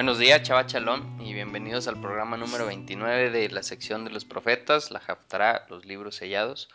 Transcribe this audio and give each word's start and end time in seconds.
Buenos 0.00 0.18
días, 0.18 0.42
Chava 0.42 0.64
Chalón, 0.64 1.20
y 1.20 1.34
bienvenidos 1.34 1.86
al 1.86 2.00
programa 2.00 2.38
número 2.38 2.64
29 2.64 3.28
de 3.28 3.50
la 3.50 3.62
sección 3.62 4.02
de 4.02 4.10
los 4.10 4.24
profetas, 4.24 4.90
la 4.90 4.98
Haftará, 4.98 5.66
los 5.68 5.84
libros 5.84 6.16
sellados. 6.16 6.70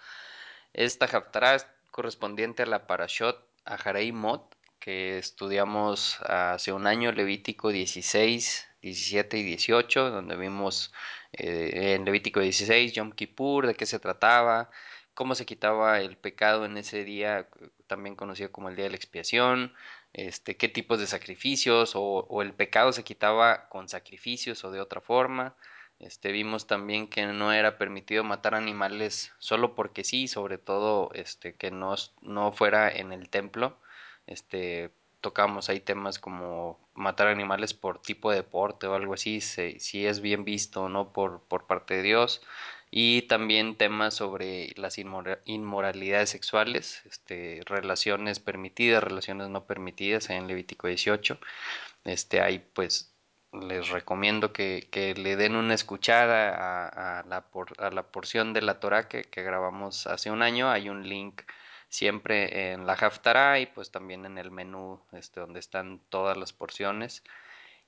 Esta 0.73 1.05
Haftará 1.05 1.55
es 1.55 1.65
correspondiente 1.89 2.61
a 2.61 2.67
la 2.67 2.85
Parashot 2.85 3.43
Aharei 3.65 4.11
Mot, 4.11 4.55
que 4.77 5.17
estudiamos 5.17 6.21
hace 6.21 6.71
un 6.71 6.85
año, 6.85 7.11
Levítico 7.13 7.69
16, 7.69 8.67
17 8.83 9.37
y 9.39 9.41
18, 9.43 10.11
donde 10.11 10.35
vimos 10.35 10.93
eh, 11.33 11.95
en 11.95 12.05
Levítico 12.05 12.41
16 12.41 12.93
Yom 12.93 13.11
Kippur, 13.11 13.65
de 13.65 13.73
qué 13.73 13.87
se 13.87 13.97
trataba, 13.97 14.69
cómo 15.15 15.33
se 15.33 15.47
quitaba 15.47 15.99
el 15.99 16.15
pecado 16.15 16.63
en 16.65 16.77
ese 16.77 17.03
día, 17.03 17.47
también 17.87 18.15
conocido 18.15 18.51
como 18.51 18.69
el 18.69 18.75
día 18.75 18.85
de 18.85 18.91
la 18.91 18.97
expiación, 18.97 19.73
este, 20.15 20.55
qué 20.55 20.69
tipos 20.69 20.97
de 20.99 21.07
sacrificios 21.07 21.91
o, 21.95 22.41
el 22.41 22.53
pecado 22.53 22.93
se 22.93 23.03
quitaba 23.03 23.67
con 23.67 23.89
sacrificios 23.89 24.63
o 24.63 24.71
de 24.71 24.79
otra 24.79 25.01
forma. 25.01 25.55
Este, 25.99 26.31
vimos 26.31 26.67
también 26.67 27.09
que 27.09 27.25
no 27.25 27.51
era 27.51 27.77
permitido 27.77 28.23
matar 28.23 28.55
animales 28.55 29.33
solo 29.39 29.75
porque 29.75 30.05
sí, 30.05 30.27
sobre 30.29 30.57
todo 30.57 31.09
este, 31.13 31.55
que 31.55 31.69
no, 31.69 31.95
no 32.21 32.53
fuera 32.53 32.89
en 32.89 33.11
el 33.11 33.29
templo. 33.29 33.77
Este, 34.25 34.91
tocamos 35.19 35.69
ahí 35.69 35.81
temas 35.81 36.17
como 36.17 36.79
matar 36.93 37.27
animales 37.27 37.73
por 37.73 38.01
tipo 38.01 38.31
de 38.31 38.37
deporte 38.37 38.87
o 38.87 38.95
algo 38.95 39.15
así, 39.15 39.41
si, 39.41 40.05
es 40.05 40.21
bien 40.21 40.45
visto 40.45 40.83
o 40.83 40.89
no 40.89 41.11
por, 41.11 41.41
por 41.41 41.67
parte 41.67 41.95
de 41.95 42.03
Dios 42.03 42.41
y 42.91 43.23
también 43.23 43.75
temas 43.75 44.13
sobre 44.13 44.73
las 44.77 44.97
inmoralidades 44.97 46.29
sexuales, 46.29 47.01
este, 47.05 47.61
relaciones 47.65 48.39
permitidas, 48.39 49.03
relaciones 49.03 49.49
no 49.49 49.65
permitidas 49.65 50.29
en 50.29 50.47
Levítico 50.47 50.87
18. 50.87 51.39
Este, 52.05 52.41
ahí 52.41 52.59
pues 52.73 53.15
les 53.51 53.89
recomiendo 53.89 54.53
que, 54.53 54.87
que 54.91 55.13
le 55.15 55.35
den 55.35 55.55
una 55.55 55.73
escuchada 55.73 56.49
a, 57.19 57.23
la, 57.23 57.45
a 57.77 57.91
la, 57.91 58.03
porción 58.03 58.53
de 58.53 58.61
la 58.61 58.79
Torah 58.79 59.07
que, 59.07 59.23
que, 59.23 59.43
grabamos 59.43 60.07
hace 60.07 60.31
un 60.31 60.41
año. 60.41 60.69
Hay 60.69 60.89
un 60.89 61.07
link 61.07 61.41
siempre 61.89 62.71
en 62.73 62.85
la 62.85 62.93
Haftarah 62.93 63.59
y 63.59 63.65
pues 63.67 63.91
también 63.91 64.25
en 64.25 64.37
el 64.37 64.51
menú 64.51 65.01
este, 65.13 65.39
donde 65.39 65.59
están 65.59 65.99
todas 66.09 66.37
las 66.37 66.53
porciones. 66.53 67.23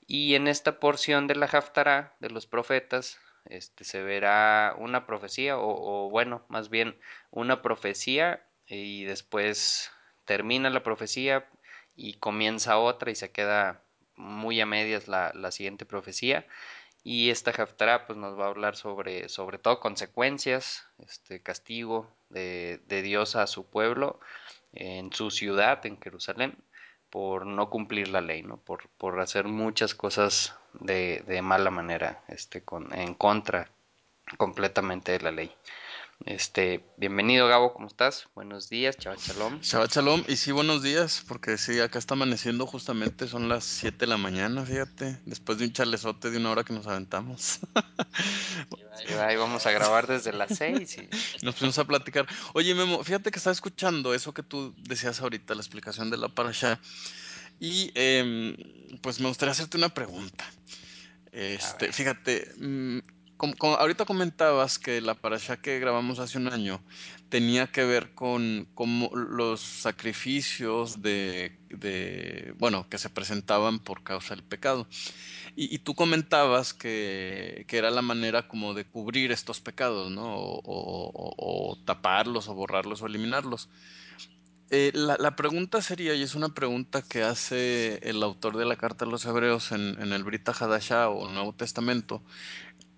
Y 0.08 0.36
en 0.36 0.48
esta 0.48 0.80
porción 0.80 1.28
de 1.28 1.36
la 1.36 1.48
Haftarah 1.48 2.16
de 2.20 2.30
los 2.30 2.48
profetas 2.48 3.20
este, 3.50 3.84
se 3.84 4.02
verá 4.02 4.76
una 4.78 5.06
profecía 5.06 5.58
o, 5.58 6.10
bueno, 6.10 6.44
más 6.50 6.70
bien 6.70 6.98
una 7.32 7.62
profecía 7.62 8.46
y 8.68 9.06
después 9.06 9.92
termina 10.26 10.70
la 10.70 10.84
profecía 10.84 11.48
y 11.96 12.16
comienza 12.16 12.78
otra 12.78 13.12
y 13.12 13.16
se 13.16 13.32
queda 13.32 13.82
muy 14.16 14.60
a 14.62 14.66
medias 14.66 15.08
la, 15.08 15.32
la 15.34 15.52
siguiente 15.52 15.86
profecía. 15.86 16.46
Y 17.04 17.30
esta 17.30 17.52
Haftarah 17.52 18.06
pues 18.06 18.18
nos 18.20 18.38
va 18.38 18.46
a 18.46 18.50
hablar 18.50 18.76
sobre 18.76 19.30
sobre 19.30 19.58
todo 19.60 19.80
consecuencias, 19.80 20.86
este 21.00 21.42
castigo 21.42 22.12
de, 22.30 22.82
de 22.88 23.02
Dios 23.02 23.36
a 23.36 23.48
su 23.48 23.66
pueblo 23.66 24.20
en 24.74 25.14
su 25.14 25.32
ciudad, 25.32 25.86
en 25.86 26.00
Jerusalén, 26.02 26.58
por 27.10 27.46
no 27.46 27.70
cumplir 27.70 28.10
la 28.10 28.22
ley, 28.22 28.44
¿no? 28.44 28.58
Por, 28.58 28.90
por 28.98 29.20
hacer 29.20 29.46
muchas 29.46 29.96
cosas 29.96 30.56
de, 30.74 31.24
de 31.28 31.42
mala 31.42 31.72
manera, 31.72 32.24
este, 32.28 32.64
con, 32.64 32.94
en 32.94 33.14
contra 33.14 33.70
completamente 34.38 35.14
de 35.14 35.22
la 35.22 35.32
ley. 35.32 35.56
Este, 36.26 36.84
bienvenido 36.98 37.48
Gabo, 37.48 37.74
¿cómo 37.74 37.88
estás? 37.88 38.28
Buenos 38.36 38.70
días, 38.70 38.98
Chava 38.98 39.16
Shalom. 39.18 39.62
Shalom, 39.62 40.24
y 40.28 40.36
sí, 40.36 40.52
buenos 40.52 40.84
días, 40.84 41.24
porque 41.28 41.58
sí, 41.58 41.80
acá 41.80 42.00
está 42.00 42.16
amaneciendo 42.16 42.66
justamente, 42.66 43.28
son 43.28 43.48
las 43.48 43.64
7 43.64 44.00
de 44.00 44.08
la 44.08 44.18
mañana, 44.18 44.66
fíjate, 44.66 45.20
después 45.26 45.58
de 45.58 45.66
un 45.66 45.74
chalezote 45.74 46.30
de 46.30 46.38
una 46.38 46.52
hora 46.52 46.64
que 46.64 46.74
nos 46.74 46.88
aventamos. 46.88 47.60
ahí 49.22 49.38
vamos 49.38 49.66
a 49.68 49.72
grabar 49.72 50.08
desde 50.08 50.34
las 50.34 50.58
6 50.58 50.98
y... 50.98 51.10
Nos 51.46 51.56
pusimos 51.56 51.78
a 51.78 51.86
platicar. 51.86 52.28
Oye, 52.54 52.74
Memo, 52.76 53.04
fíjate 53.04 53.32
que 53.32 53.38
estaba 53.38 53.54
escuchando 53.54 54.14
eso 54.14 54.34
que 54.34 54.44
tú 54.44 54.76
decías 54.80 55.22
ahorita, 55.22 55.56
la 55.56 55.62
explicación 55.62 56.10
de 56.10 56.18
la 56.18 56.30
parasha, 56.30 56.82
y 57.60 57.92
eh, 57.96 58.98
pues 59.02 59.20
me 59.20 59.28
gustaría 59.28 59.52
hacerte 59.52 59.78
una 59.78 59.90
pregunta. 59.90 60.46
Este, 61.32 61.94
fíjate, 61.94 62.52
mmm, 62.58 63.00
como, 63.38 63.56
como, 63.56 63.76
ahorita 63.76 64.06
comentabas 64.06 64.80
que 64.80 65.00
la 65.02 65.16
parasha 65.16 65.58
que 65.58 65.80
grabamos 65.80 66.20
hace 66.20 66.38
un 66.38 66.48
año 66.48 66.82
tenía 67.30 67.68
que 67.68 67.84
ver 67.84 68.14
con, 68.14 68.68
con 68.74 69.10
los 69.14 69.62
sacrificios 69.62 71.02
de, 71.02 71.58
bueno, 72.58 72.88
que 72.90 72.98
se 72.98 73.10
presentaban 73.10 73.80
por 73.80 74.04
causa 74.04 74.36
del 74.36 74.44
pecado. 74.44 74.88
Y, 75.56 75.80
tú 75.80 75.96
comentabas 75.96 76.74
que, 76.74 77.66
que, 77.68 77.78
era 77.78 77.90
la 77.90 78.04
manera 78.04 78.48
como 78.48 78.76
de 78.76 78.86
cubrir 78.86 79.32
estos 79.32 79.60
pecados, 79.60 80.12
¿no? 80.12 80.36
O, 80.36 80.62
o, 80.64 81.76
taparlos, 81.84 82.48
o 82.48 82.54
borrarlos, 82.54 83.02
o 83.02 83.08
eliminarlos. 83.08 83.68
Eh, 84.70 84.92
la, 84.94 85.36
pregunta 85.36 85.82
sería, 85.82 86.14
y 86.14 86.22
es 86.22 86.36
una 86.36 86.50
pregunta 86.50 87.02
que 87.02 87.24
hace 87.24 88.00
el 88.04 88.22
autor 88.22 88.58
de 88.58 88.66
la 88.66 88.76
carta 88.76 89.06
a 89.06 89.08
los 89.08 89.26
hebreos 89.26 89.72
en, 89.72 90.00
en 90.00 90.14
el 90.14 90.24
Brita 90.24 90.52
Hadashah 90.52 91.10
o 91.10 91.30
Nuevo 91.30 91.54
Testamento, 91.54 92.22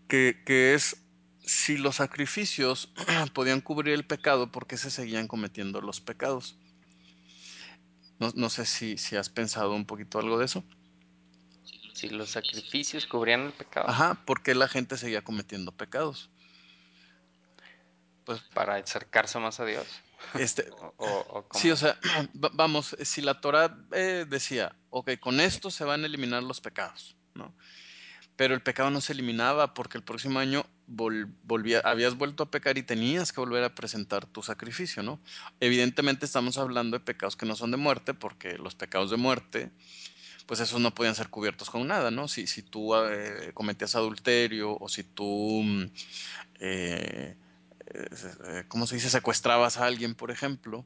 que, 0.09 0.41
que 0.45 0.73
es 0.73 0.97
si 1.45 1.77
los 1.77 1.95
sacrificios 1.95 2.91
podían 3.33 3.61
cubrir 3.61 3.93
el 3.93 4.05
pecado, 4.05 4.51
¿por 4.51 4.67
qué 4.67 4.75
se 4.75 4.91
seguían 4.91 5.27
cometiendo 5.27 5.79
los 5.79 6.01
pecados? 6.01 6.57
No, 8.19 8.31
no 8.35 8.49
sé 8.49 8.65
si, 8.65 8.97
si, 8.97 9.15
has 9.15 9.29
pensado 9.29 9.73
un 9.73 9.85
poquito 9.85 10.19
algo 10.19 10.37
de 10.37 10.45
eso. 10.45 10.65
Si 11.93 12.09
los 12.09 12.31
sacrificios 12.31 13.05
cubrían 13.07 13.41
el 13.41 13.53
pecado. 13.53 13.87
Ajá, 13.87 14.15
¿por 14.25 14.43
qué 14.43 14.55
la 14.55 14.67
gente 14.67 14.97
seguía 14.97 15.21
cometiendo 15.21 15.71
pecados? 15.71 16.29
Pues 18.25 18.41
para 18.53 18.75
acercarse 18.75 19.39
más 19.39 19.59
a 19.59 19.65
Dios. 19.65 19.87
Este, 20.33 20.69
o, 20.81 20.93
o, 20.97 21.39
o 21.39 21.57
sí, 21.57 21.71
o 21.71 21.77
sea, 21.77 21.97
vamos, 22.33 22.95
si 23.03 23.21
la 23.21 23.39
Torah 23.39 23.77
eh, 23.91 24.25
decía, 24.27 24.75
ok, 24.89 25.11
con 25.19 25.39
esto 25.39 25.71
se 25.71 25.85
van 25.85 26.03
a 26.03 26.07
eliminar 26.07 26.43
los 26.43 26.59
pecados, 26.59 27.15
¿no? 27.33 27.55
Pero 28.39 28.53
el 28.53 28.61
pecado 28.61 28.89
no 28.89 29.01
se 29.01 29.11
eliminaba 29.11 29.73
porque 29.73 29.97
el 29.97 30.03
próximo 30.05 30.39
año 30.39 30.65
habías 31.83 32.15
vuelto 32.15 32.43
a 32.43 32.49
pecar 32.49 32.77
y 32.77 32.83
tenías 32.83 33.33
que 33.33 33.41
volver 33.41 33.65
a 33.65 33.75
presentar 33.75 34.25
tu 34.25 34.41
sacrificio, 34.41 35.03
¿no? 35.03 35.19
Evidentemente 35.59 36.25
estamos 36.25 36.57
hablando 36.57 36.97
de 36.97 37.03
pecados 37.03 37.35
que 37.35 37.45
no 37.45 37.57
son 37.57 37.71
de 37.71 37.75
muerte 37.75 38.13
porque 38.13 38.57
los 38.57 38.75
pecados 38.75 39.11
de 39.11 39.17
muerte, 39.17 39.71
pues 40.45 40.61
esos 40.61 40.79
no 40.79 40.95
podían 40.95 41.15
ser 41.15 41.27
cubiertos 41.27 41.69
con 41.69 41.85
nada, 41.85 42.11
¿no? 42.11 42.29
Si, 42.29 42.47
si 42.47 42.61
tú 42.61 42.95
eh, 42.95 43.51
cometías 43.53 43.95
adulterio 43.95 44.77
o 44.79 44.87
si 44.87 45.03
tú, 45.03 45.61
eh, 46.61 47.35
eh, 47.87 48.63
¿cómo 48.69 48.87
se 48.87 48.95
dice?, 48.95 49.09
secuestrabas 49.09 49.75
a 49.75 49.85
alguien, 49.85 50.15
por 50.15 50.31
ejemplo, 50.31 50.85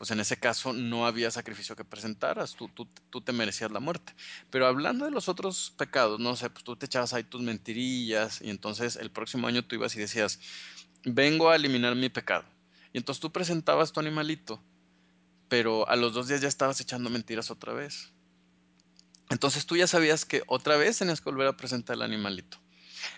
pues 0.00 0.12
en 0.12 0.20
ese 0.20 0.38
caso 0.38 0.72
no 0.72 1.06
había 1.06 1.30
sacrificio 1.30 1.76
que 1.76 1.84
presentaras, 1.84 2.54
tú, 2.54 2.68
tú, 2.68 2.88
tú, 3.10 3.20
te 3.20 3.32
merecías 3.32 3.70
la 3.70 3.80
muerte. 3.80 4.14
Pero 4.48 4.66
hablando 4.66 5.04
de 5.04 5.10
los 5.10 5.28
otros 5.28 5.74
pecados, 5.76 6.18
no 6.18 6.36
sé, 6.36 6.48
pues 6.48 6.64
tú 6.64 6.74
te 6.74 6.86
echabas 6.86 7.12
ahí 7.12 7.22
tus 7.22 7.42
mentirillas 7.42 8.40
y 8.40 8.48
entonces 8.48 8.96
el 8.96 9.10
próximo 9.10 9.46
año 9.46 9.62
tú 9.62 9.74
ibas 9.74 9.94
y 9.96 9.98
decías, 9.98 10.40
vengo 11.04 11.50
a 11.50 11.56
eliminar 11.56 11.96
mi 11.96 12.08
pecado. 12.08 12.46
Y 12.94 12.96
entonces 12.96 13.20
tú 13.20 13.30
presentabas 13.30 13.92
tu 13.92 14.00
animalito, 14.00 14.58
pero 15.50 15.86
a 15.86 15.96
los 15.96 16.14
dos 16.14 16.28
días 16.28 16.40
ya 16.40 16.48
estabas 16.48 16.80
echando 16.80 17.10
mentiras 17.10 17.50
otra 17.50 17.74
vez. 17.74 18.10
Entonces 19.28 19.66
tú 19.66 19.76
ya 19.76 19.86
sabías 19.86 20.24
que 20.24 20.44
otra 20.46 20.78
vez 20.78 20.96
tenías 20.96 21.20
que 21.20 21.28
volver 21.28 21.48
a 21.48 21.58
presentar 21.58 21.96
el 21.96 22.00
animalito. 22.00 22.56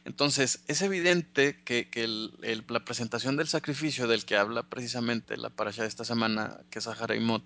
Entonces, 0.05 0.63
es 0.69 0.83
evidente 0.83 1.63
que, 1.65 1.89
que 1.89 2.05
el, 2.05 2.39
el, 2.43 2.65
la 2.69 2.85
presentación 2.85 3.37
del 3.37 3.49
sacrificio 3.49 4.07
del 4.07 4.25
que 4.25 4.37
habla 4.37 4.63
precisamente 4.65 5.37
la 5.37 5.51
parasha 5.51 5.83
de 5.83 5.89
esta 5.89 6.05
semana, 6.05 6.61
que 6.71 6.79
es 6.79 6.87
Ahareimot, 6.87 7.45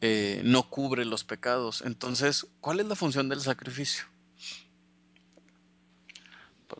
eh, 0.00 0.42
no 0.44 0.68
cubre 0.68 1.04
los 1.04 1.24
pecados. 1.24 1.82
Entonces, 1.82 2.46
¿cuál 2.60 2.80
es 2.80 2.86
la 2.86 2.96
función 2.96 3.28
del 3.28 3.40
sacrificio? 3.40 4.04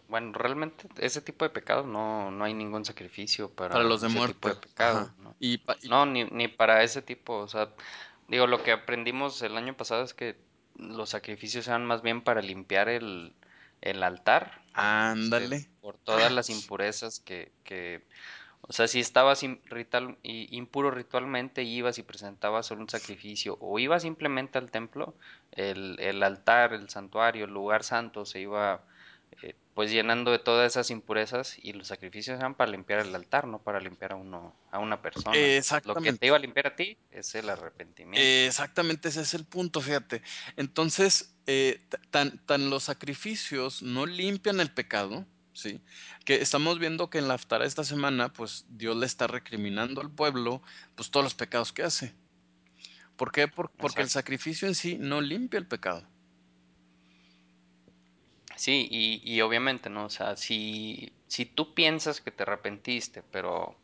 Bueno, 0.09 0.33
realmente 0.33 0.89
ese 0.99 1.21
tipo 1.21 1.45
de 1.45 1.51
pecados 1.51 1.87
no, 1.87 2.31
no 2.31 2.45
hay 2.45 2.55
ningún 2.55 2.85
sacrificio 2.85 3.51
para, 3.51 3.73
para 3.75 3.85
los 3.85 4.01
de 4.01 4.09
ese 4.09 4.17
muerte. 4.17 4.35
tipo 4.35 4.49
de 4.49 4.55
pecado. 4.57 5.13
¿no? 5.21 5.35
Y, 5.39 5.55
y, 5.83 5.89
no, 5.89 6.05
ni, 6.07 6.25
ni 6.25 6.49
para 6.49 6.83
ese 6.83 7.01
tipo. 7.01 7.39
O 7.39 7.49
sea, 7.49 7.71
digo, 8.29 8.47
lo 8.47 8.63
que 8.63 8.73
aprendimos 8.73 9.41
el 9.43 9.57
año 9.57 9.77
pasado 9.77 10.03
es 10.03 10.15
que 10.15 10.37
los 10.77 11.11
sacrificios 11.11 11.69
eran 11.69 11.87
más 11.87 12.03
bien 12.03 12.23
para 12.23 12.43
limpiar 12.43 12.89
el, 12.89 13.35
el 13.85 14.03
altar. 14.03 14.63
Ándale. 14.73 15.57
Este, 15.57 15.71
por 15.81 15.99
todas 15.99 16.33
las 16.33 16.51
impurezas 16.51 17.21
que, 17.21 17.53
que 17.63 18.03
o 18.63 18.73
sea, 18.73 18.89
si 18.89 18.99
estabas 18.99 19.45
ritual, 19.67 20.17
impuro 20.23 20.91
ritualmente, 20.91 21.63
ibas 21.63 21.99
y 21.99 22.03
presentabas 22.03 22.67
solo 22.67 22.81
un 22.81 22.89
sacrificio, 22.89 23.59
o 23.61 23.79
ibas 23.79 24.03
simplemente 24.03 24.57
al 24.57 24.71
templo, 24.71 25.15
el, 25.53 26.01
el 26.01 26.23
altar, 26.23 26.73
el 26.73 26.89
santuario, 26.89 27.45
el 27.45 27.53
lugar 27.53 27.85
santo 27.85 28.25
se 28.25 28.41
iba, 28.41 28.83
eh, 29.43 29.55
pues 29.75 29.91
llenando 29.91 30.31
de 30.31 30.39
todas 30.39 30.73
esas 30.73 30.91
impurezas 30.91 31.57
y 31.61 31.73
los 31.73 31.89
sacrificios 31.89 32.39
eran 32.39 32.55
para 32.55 32.71
limpiar 32.71 33.01
el 33.01 33.15
altar, 33.15 33.49
no 33.49 33.61
para 33.61 33.81
limpiar 33.81 34.13
a 34.13 34.17
uno, 34.17 34.57
a 34.71 34.79
una 34.79 35.03
persona. 35.03 35.37
Exactamente. 35.37 36.11
Lo 36.11 36.13
que 36.15 36.19
te 36.19 36.27
iba 36.27 36.37
a 36.37 36.39
limpiar 36.39 36.69
a 36.69 36.77
ti 36.77 36.97
es 37.11 37.35
el 37.35 37.51
arrepentimiento. 37.51 38.21
exactamente, 38.21 39.09
ese 39.09 39.23
es 39.23 39.35
el 39.35 39.45
punto, 39.45 39.81
fíjate. 39.81 40.23
Entonces, 40.57 41.35
eh, 41.47 41.85
tan, 42.11 42.39
tan 42.47 42.71
los 42.71 42.85
sacrificios 42.85 43.83
no 43.83 44.07
limpian 44.07 44.61
el 44.61 44.71
pecado, 44.71 45.27
¿sí? 45.53 45.81
Que 46.25 46.37
estamos 46.37 46.79
viendo 46.79 47.11
que 47.11 47.19
en 47.19 47.27
la 47.27 47.35
Aftara 47.35 47.67
esta 47.67 47.83
semana, 47.83 48.33
pues 48.33 48.67
Dios 48.69 48.97
le 48.97 49.07
está 49.07 49.27
recriminando 49.27 50.01
al 50.01 50.11
pueblo, 50.11 50.63
pues 50.95 51.11
todos 51.11 51.25
los 51.25 51.35
pecados 51.35 51.73
que 51.73 51.83
hace. 51.83 52.15
¿Por 53.17 53.33
qué? 53.33 53.49
porque 53.49 54.03
el 54.03 54.11
sacrificio 54.11 54.69
en 54.69 54.75
sí 54.75 54.99
no 54.99 55.21
limpia 55.21 55.59
el 55.59 55.67
pecado. 55.67 56.07
Sí, 58.65 58.89
y, 58.91 59.21
y, 59.23 59.43
obviamente, 59.43 59.91
¿no? 59.91 60.07
O 60.07 60.09
sea, 60.09 60.39
si, 60.39 61.13
si 61.27 61.45
tú 61.45 61.75
piensas 61.75 62.23
que 62.23 62.31
te 62.31 62.45
arrepentiste, 62.45 63.23
pero 63.31 63.77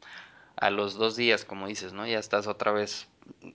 a 0.56 0.70
los 0.70 0.94
dos 0.94 1.16
días, 1.16 1.44
como 1.44 1.66
dices, 1.66 1.92
¿no? 1.92 2.06
Ya 2.06 2.18
estás 2.18 2.46
otra 2.46 2.72
vez, 2.72 3.06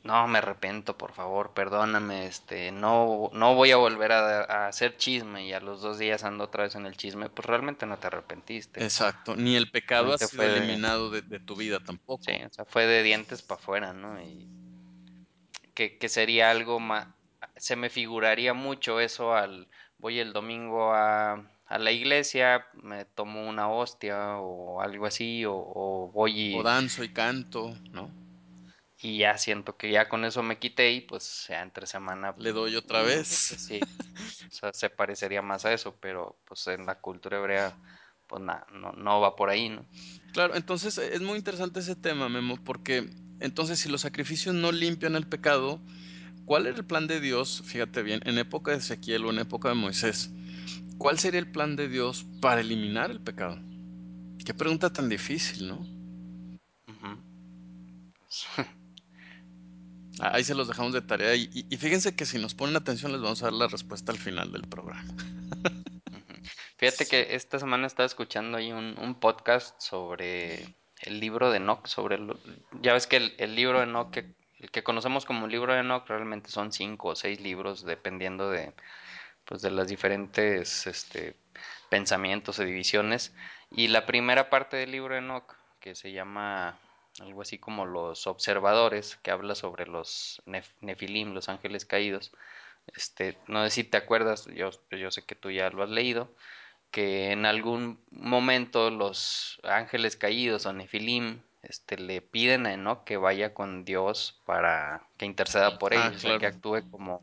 no, 0.04 0.28
me 0.28 0.38
arrepiento, 0.38 1.00
por 1.00 1.14
favor, 1.14 1.56
perdóname, 1.56 2.28
este, 2.28 2.72
no, 2.72 3.32
no 3.34 3.56
voy 3.56 3.72
a 3.72 3.78
volver 3.78 4.12
a, 4.12 4.68
hacer 4.68 4.98
chisme 4.98 5.48
y 5.48 5.54
a 5.54 5.60
los 5.60 5.82
dos 5.82 5.98
días 5.98 6.24
ando 6.24 6.44
otra 6.44 6.66
vez 6.66 6.76
en 6.76 6.86
el 6.86 6.96
chisme, 6.96 7.28
pues 7.28 7.48
realmente 7.48 7.88
no 7.88 7.98
te 7.98 8.06
arrepentiste. 8.06 8.84
Exacto, 8.84 9.36
ni 9.36 9.56
el 9.56 9.72
pecado 9.72 10.14
ha 10.14 10.20
sido 10.20 10.44
eliminado 10.44 11.10
de, 11.10 11.24
de, 11.24 11.40
tu 11.40 11.56
vida 11.56 11.80
tampoco. 11.80 12.24
Sí, 12.24 12.34
o 12.34 12.54
sea, 12.54 12.66
fue 12.66 12.86
de 12.86 13.02
dientes 13.02 13.42
para 13.42 13.60
afuera, 13.60 13.94
¿no? 13.94 14.22
Y 14.22 14.48
que, 15.74 15.98
que 15.98 16.08
sería 16.08 16.52
algo 16.52 16.80
más, 16.80 17.08
se 17.58 17.76
me 17.76 17.90
figuraría 17.90 18.54
mucho 18.54 19.00
eso 19.00 19.34
al 19.34 19.68
voy 20.06 20.20
el 20.20 20.34
domingo 20.34 20.94
a, 20.94 21.50
a 21.66 21.80
la 21.80 21.92
iglesia, 21.92 22.68
me 22.84 23.06
tomo 23.06 23.50
una 23.50 23.70
hostia 23.70 24.38
o 24.38 24.80
algo 24.80 25.08
así, 25.08 25.46
o, 25.48 26.12
voy 26.14 26.52
y... 26.52 26.56
O 26.60 26.62
danzo 26.62 27.04
y 27.04 27.10
canto, 27.10 27.76
¿no? 27.90 28.12
Y 29.02 29.18
ya 29.18 29.40
siento 29.40 29.78
que 29.78 29.90
ya 29.90 30.08
con 30.08 30.24
eso 30.24 30.44
me 30.44 30.60
quité 30.60 30.92
y 30.92 31.02
pues 31.02 31.48
ya 31.50 31.64
entre 31.64 31.88
semana... 31.88 32.36
Le 32.38 32.52
doy 32.52 32.76
otra 32.76 33.02
mm, 33.02 33.06
vez. 33.08 33.28
Sí, 33.28 33.80
o 34.48 34.52
sea, 34.52 34.74
se 34.74 34.92
parecería 34.92 35.42
más 35.42 35.66
a 35.66 35.74
eso, 35.74 35.96
pero 36.00 36.38
pues 36.46 36.68
en 36.68 36.86
la 36.86 37.00
cultura 37.00 37.40
hebrea 37.40 37.76
pues 38.28 38.44
nada, 38.44 38.68
no, 38.74 38.92
no 38.92 39.22
va 39.22 39.36
por 39.36 39.50
ahí, 39.50 39.70
¿no? 39.70 39.88
Claro, 40.34 40.56
entonces 40.56 41.00
es 41.00 41.22
muy 41.22 41.40
interesante 41.40 41.80
ese 41.80 41.96
tema, 41.96 42.30
Memo, 42.30 42.64
porque 42.64 43.10
entonces 43.40 43.80
si 43.80 43.90
los 43.90 44.02
sacrificios 44.02 44.54
no 44.54 44.72
limpian 44.72 45.16
el 45.16 45.26
pecado, 45.26 45.82
¿Cuál 46.46 46.68
era 46.68 46.78
el 46.78 46.86
plan 46.86 47.08
de 47.08 47.20
Dios? 47.20 47.64
Fíjate 47.66 48.04
bien, 48.04 48.22
en 48.26 48.38
época 48.38 48.72
de 48.72 48.78
Ezequiel 48.78 49.26
o 49.26 49.32
en 49.32 49.40
época 49.40 49.70
de 49.70 49.76
Moisés. 49.76 50.30
¿Cuál 50.98 51.20
sería 51.20 51.40
el 51.40 51.52
plan 51.52 51.76
de 51.76 51.90
Dios 51.90 52.26
para 52.40 52.62
eliminar 52.62 53.12
el 53.12 53.20
pecado? 53.20 53.60
Qué 54.46 54.54
pregunta 54.54 54.94
tan 54.94 55.10
difícil, 55.10 55.68
¿no? 55.68 55.86
Ahí 60.20 60.44
se 60.44 60.56
los 60.56 60.68
dejamos 60.68 60.94
de 60.94 61.02
tarea 61.02 61.36
y, 61.36 61.50
fíjense 61.78 62.16
que 62.16 62.26
si 62.26 62.40
nos 62.40 62.54
ponen 62.54 62.76
atención 62.76 63.12
les 63.12 63.22
vamos 63.22 63.42
a 63.42 63.46
dar 63.46 63.54
la 63.54 63.68
respuesta 63.68 64.12
al 64.12 64.18
final 64.18 64.52
del 64.52 64.68
programa. 64.68 65.04
Fíjate 66.78 67.06
que 67.06 67.36
esta 67.36 67.60
semana 67.60 67.88
estaba 67.88 68.06
escuchando 68.06 68.58
ahí 68.58 68.72
un, 68.72 69.16
podcast 69.20 69.82
sobre 69.82 70.76
el 71.02 71.20
libro 71.20 71.50
de 71.52 71.58
Enoch, 71.58 71.88
sobre 71.88 72.20
ya 72.82 72.94
ves 72.94 73.08
que 73.08 73.34
el, 73.38 73.56
libro 73.56 73.80
de 73.80 73.86
Enoch 73.86 74.16
el 74.60 74.72
que 74.72 74.84
conocemos 74.84 75.26
como 75.26 75.48
libro 75.48 75.74
de 75.74 75.80
Enoch 75.80 76.08
realmente 76.08 76.50
son 76.50 76.72
cinco 76.72 77.10
o 77.10 77.16
seis 77.16 77.40
libros 77.42 77.86
dependiendo 77.86 78.50
de 78.50 78.74
pues 79.46 79.62
de 79.62 79.72
las 79.72 79.88
diferentes 79.88 80.88
este, 80.88 81.36
pensamientos 81.90 82.58
o 82.60 82.64
divisiones. 82.64 83.34
Y 83.70 83.90
la 83.90 84.06
primera 84.06 84.50
parte 84.50 84.78
del 84.78 84.92
libro 84.92 85.14
de 85.14 85.20
Enoch 85.20 85.54
que 85.80 85.94
se 85.96 86.12
llama 86.12 86.80
algo 87.20 87.42
así 87.42 87.58
como 87.58 87.86
los 87.86 88.28
observadores 88.28 89.18
que 89.18 89.32
habla 89.32 89.56
sobre 89.56 89.86
los 89.86 90.42
nefilim 90.82 91.34
los 91.34 91.48
ángeles 91.48 91.86
caídos 91.86 92.32
este 92.94 93.38
no 93.48 93.64
sé 93.64 93.70
si 93.70 93.84
te 93.84 93.98
acuerdas 93.98 94.48
yo 94.48 94.72
yo 94.92 95.12
sé 95.12 95.24
que 95.24 95.36
tú 95.36 95.52
ya 95.52 95.70
lo 95.70 95.84
has 95.84 95.90
leído 95.90 96.30
que 96.92 97.32
en 97.32 97.46
algún 97.46 98.00
momento 98.12 98.90
los 98.90 99.60
ángeles 99.64 100.18
caídos 100.18 100.66
o 100.66 100.74
nefilim 100.74 101.42
este, 101.70 101.98
le 101.98 102.22
piden 102.22 102.66
a 102.66 102.74
Enoch 102.74 103.04
que 103.04 103.18
vaya 103.18 103.54
con 103.54 103.86
Dios 103.86 104.42
para 104.46 105.04
que 105.18 105.26
interceda 105.26 105.78
por 105.78 105.94
ah, 105.94 106.08
ellos, 106.08 106.40
que 106.40 106.46
actúe 106.46 106.90
como, 106.92 107.22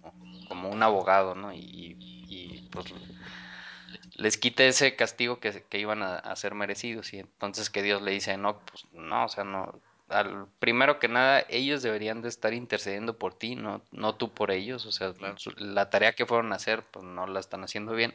como 0.49 0.69
un 0.69 0.83
abogado, 0.83 1.35
¿no? 1.35 1.53
Y, 1.53 1.97
y 1.99 2.69
pues 2.71 2.93
les 4.17 4.37
quite 4.39 4.69
ese 4.69 4.95
castigo 4.97 5.41
que, 5.41 5.65
que 5.69 5.79
iban 5.79 6.03
a, 6.03 6.37
ser 6.37 6.55
merecidos. 6.55 7.13
Y 7.13 7.19
entonces 7.19 7.71
que 7.71 7.83
Dios 7.83 8.03
le 8.03 8.13
dice 8.13 8.31
a 8.31 8.35
Enoch, 8.35 8.59
pues 8.71 8.87
no, 8.93 9.25
o 9.25 9.29
sea, 9.29 9.45
no, 9.45 9.81
al, 10.09 10.47
primero 10.59 10.99
que 10.99 11.09
nada, 11.09 11.45
ellos 11.49 11.83
deberían 11.83 12.23
de 12.23 12.29
estar 12.29 12.53
intercediendo 12.55 13.19
por 13.19 13.35
ti, 13.35 13.57
no, 13.57 13.83
no 13.91 14.15
tú 14.15 14.33
por 14.33 14.51
ellos. 14.51 14.87
O 14.87 14.93
sea, 14.93 15.15
la 15.57 15.91
tarea 15.91 16.13
que 16.13 16.27
fueron 16.27 16.53
a 16.53 16.57
hacer, 16.57 16.83
pues 16.91 17.05
no 17.05 17.27
la 17.27 17.41
están 17.41 17.65
haciendo 17.65 17.93
bien. 17.93 18.15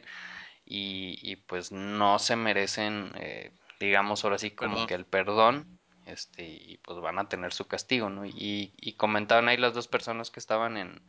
Y, 0.64 1.18
y 1.22 1.36
pues 1.36 1.72
no 1.72 2.18
se 2.18 2.36
merecen, 2.36 3.12
eh, 3.16 3.52
digamos 3.80 4.24
ahora 4.24 4.38
sí, 4.38 4.50
como 4.50 4.86
que 4.86 4.94
el 4.94 5.06
perdón 5.06 5.77
este, 6.08 6.44
y 6.44 6.78
pues 6.78 6.98
van 7.00 7.18
a 7.18 7.28
tener 7.28 7.52
su 7.52 7.66
castigo, 7.66 8.08
¿no? 8.08 8.24
Y, 8.24 8.94
comentaban 8.96 9.48
ahí 9.48 9.56
las 9.56 9.74
dos 9.74 9.86
personas 9.86 10.30
que 10.30 10.40
estaban 10.40 10.76
en, 10.76 11.00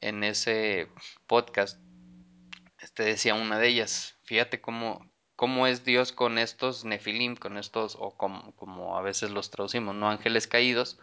en 0.00 0.22
ese 0.22 0.88
podcast, 1.26 1.80
este 2.78 3.02
decía 3.02 3.34
una 3.34 3.58
de 3.58 3.68
ellas, 3.68 4.16
fíjate 4.24 4.60
cómo, 4.60 5.10
cómo 5.34 5.66
es 5.66 5.84
Dios 5.84 6.12
con 6.12 6.38
estos 6.38 6.84
nefilim, 6.84 7.36
con 7.36 7.56
estos, 7.56 7.96
o 7.98 8.16
como, 8.16 8.54
como 8.54 8.96
a 8.96 9.02
veces 9.02 9.30
los 9.30 9.50
traducimos, 9.50 9.94
¿no? 9.94 10.08
Ángeles 10.10 10.46
caídos, 10.46 11.00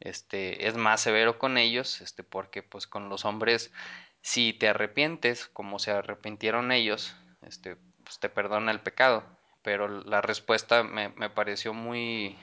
este, 0.00 0.68
es 0.68 0.76
más 0.76 1.00
severo 1.00 1.38
con 1.38 1.58
ellos, 1.58 2.00
este, 2.00 2.22
porque 2.22 2.62
pues 2.62 2.86
con 2.86 3.08
los 3.08 3.24
hombres, 3.24 3.72
si 4.20 4.52
te 4.52 4.68
arrepientes, 4.68 5.46
como 5.46 5.78
se 5.78 5.90
arrepintieron 5.90 6.70
ellos, 6.70 7.16
este, 7.42 7.76
pues 8.04 8.20
te 8.20 8.28
perdona 8.28 8.72
el 8.72 8.80
pecado. 8.80 9.24
Pero 9.62 9.86
la 9.86 10.20
respuesta 10.20 10.82
me, 10.82 11.10
me 11.10 11.30
pareció 11.30 11.72
muy, 11.72 12.36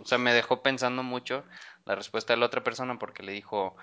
o 0.00 0.04
sea, 0.04 0.18
me 0.18 0.34
dejó 0.34 0.62
pensando 0.62 1.02
mucho 1.02 1.44
la 1.84 1.94
respuesta 1.94 2.32
de 2.32 2.38
la 2.38 2.46
otra 2.46 2.64
persona 2.64 2.98
porque 2.98 3.22
le 3.22 3.32
dijo, 3.32 3.76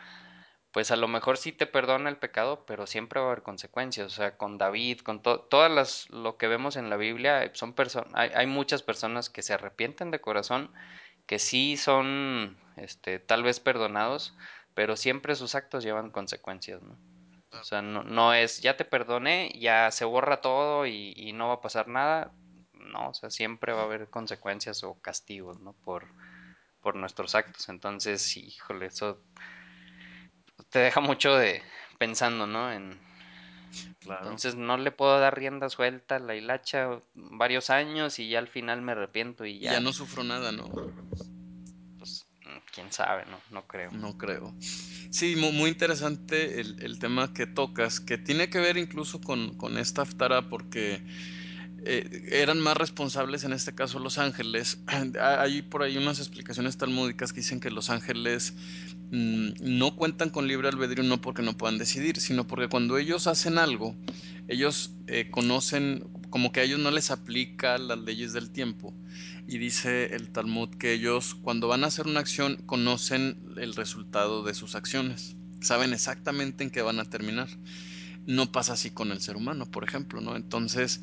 pues 0.73 0.89
a 0.89 0.95
lo 0.95 1.07
mejor 1.07 1.37
sí 1.37 1.51
te 1.51 1.67
perdona 1.67 2.09
el 2.09 2.17
pecado, 2.17 2.65
pero 2.65 2.87
siempre 2.87 3.19
va 3.19 3.27
a 3.27 3.31
haber 3.31 3.43
consecuencias. 3.43 4.07
O 4.07 4.15
sea, 4.15 4.37
con 4.37 4.57
David, 4.57 5.01
con 5.01 5.21
todas 5.21 5.71
las, 5.71 6.09
lo 6.09 6.37
que 6.37 6.47
vemos 6.47 6.75
en 6.75 6.89
la 6.89 6.97
Biblia, 6.97 7.49
son 7.53 7.73
personas, 7.73 8.11
hay, 8.15 8.47
muchas 8.47 8.81
personas 8.81 9.29
que 9.29 9.43
se 9.43 9.53
arrepienten 9.53 10.09
de 10.09 10.19
corazón, 10.19 10.71
que 11.27 11.37
sí 11.37 11.77
son, 11.77 12.57
este, 12.75 13.19
tal 13.19 13.43
vez 13.43 13.59
perdonados, 13.59 14.35
pero 14.73 14.95
siempre 14.95 15.35
sus 15.35 15.53
actos 15.53 15.83
llevan 15.83 16.09
consecuencias, 16.09 16.81
¿no? 16.81 16.97
O 17.51 17.63
sea, 17.63 17.83
no, 17.83 18.03
no 18.03 18.33
es, 18.33 18.61
ya 18.61 18.75
te 18.75 18.83
perdoné, 18.83 19.51
ya 19.59 19.91
se 19.91 20.05
borra 20.05 20.41
todo 20.41 20.87
y 20.87 21.33
no 21.33 21.49
va 21.49 21.55
a 21.55 21.61
pasar 21.61 21.87
nada. 21.87 22.31
¿No? 22.83 23.09
O 23.09 23.13
sea, 23.13 23.29
siempre 23.29 23.73
va 23.73 23.81
a 23.81 23.85
haber 23.85 24.09
consecuencias 24.09 24.83
o 24.83 24.95
castigos, 24.95 25.59
¿no? 25.59 25.73
Por, 25.73 26.07
por 26.81 26.95
nuestros 26.95 27.35
actos. 27.35 27.69
Entonces, 27.69 28.35
híjole, 28.37 28.87
eso 28.87 29.19
te 30.69 30.79
deja 30.79 30.99
mucho 30.99 31.35
de 31.35 31.61
pensando, 31.97 32.47
¿no? 32.47 32.71
En, 32.71 32.99
Entonces 34.01 34.55
no 34.55 34.77
le 34.77 34.91
puedo 34.91 35.19
dar 35.19 35.37
rienda 35.37 35.69
suelta 35.69 36.17
a 36.17 36.19
la 36.19 36.35
hilacha 36.35 36.99
varios 37.13 37.69
años 37.69 38.19
y 38.19 38.29
ya 38.29 38.39
al 38.39 38.47
final 38.47 38.81
me 38.81 38.91
arrepiento 38.91 39.45
y 39.45 39.59
ya. 39.59 39.73
Ya 39.73 39.79
no 39.79 39.93
sufro 39.93 40.23
nada, 40.23 40.51
¿no? 40.51 40.69
Pues 41.97 42.25
quién 42.73 42.91
sabe, 42.91 43.23
¿no? 43.25 43.39
No 43.51 43.67
creo. 43.67 43.91
No 43.91 44.17
creo. 44.17 44.53
Sí, 44.59 45.35
muy, 45.35 45.69
interesante 45.69 46.59
el, 46.59 46.81
el, 46.83 46.97
tema 46.97 47.33
que 47.33 47.45
tocas, 47.45 47.99
que 47.99 48.17
tiene 48.17 48.49
que 48.49 48.59
ver 48.59 48.77
incluso 48.77 49.21
con, 49.21 49.55
con 49.57 49.77
esta 49.77 50.01
aftara 50.01 50.49
porque 50.49 51.03
eh, 51.85 52.29
eran 52.31 52.59
más 52.59 52.77
responsables 52.77 53.43
en 53.43 53.53
este 53.53 53.75
caso 53.75 53.99
los 53.99 54.17
ángeles. 54.17 54.79
Hay 55.21 55.61
por 55.63 55.83
ahí 55.83 55.97
unas 55.97 56.19
explicaciones 56.19 56.77
talmúdicas 56.77 57.33
que 57.33 57.41
dicen 57.41 57.59
que 57.59 57.71
los 57.71 57.89
ángeles 57.89 58.53
mm, 59.11 59.49
no 59.59 59.95
cuentan 59.95 60.29
con 60.29 60.47
libre 60.47 60.69
albedrío 60.69 61.03
no 61.03 61.19
porque 61.19 61.41
no 61.41 61.57
puedan 61.57 61.77
decidir, 61.77 62.19
sino 62.19 62.47
porque 62.47 62.69
cuando 62.69 62.97
ellos 62.97 63.27
hacen 63.27 63.57
algo, 63.57 63.95
ellos 64.47 64.93
eh, 65.07 65.29
conocen, 65.29 66.05
como 66.29 66.51
que 66.51 66.61
a 66.61 66.63
ellos 66.63 66.79
no 66.79 66.91
les 66.91 67.11
aplica 67.11 67.77
las 67.77 67.99
leyes 67.99 68.33
del 68.33 68.49
tiempo. 68.49 68.93
Y 69.45 69.57
dice 69.57 70.15
el 70.15 70.29
Talmud 70.29 70.69
que 70.69 70.93
ellos 70.93 71.35
cuando 71.35 71.67
van 71.67 71.83
a 71.83 71.87
hacer 71.87 72.07
una 72.07 72.21
acción 72.21 72.57
conocen 72.65 73.37
el 73.57 73.75
resultado 73.75 74.43
de 74.43 74.53
sus 74.53 74.75
acciones, 74.75 75.35
saben 75.59 75.91
exactamente 75.91 76.63
en 76.63 76.69
qué 76.69 76.81
van 76.81 76.99
a 76.99 77.05
terminar 77.05 77.49
no 78.25 78.51
pasa 78.51 78.73
así 78.73 78.91
con 78.91 79.11
el 79.11 79.21
ser 79.21 79.35
humano, 79.35 79.69
por 79.69 79.83
ejemplo, 79.83 80.21
¿no? 80.21 80.35
Entonces, 80.35 81.01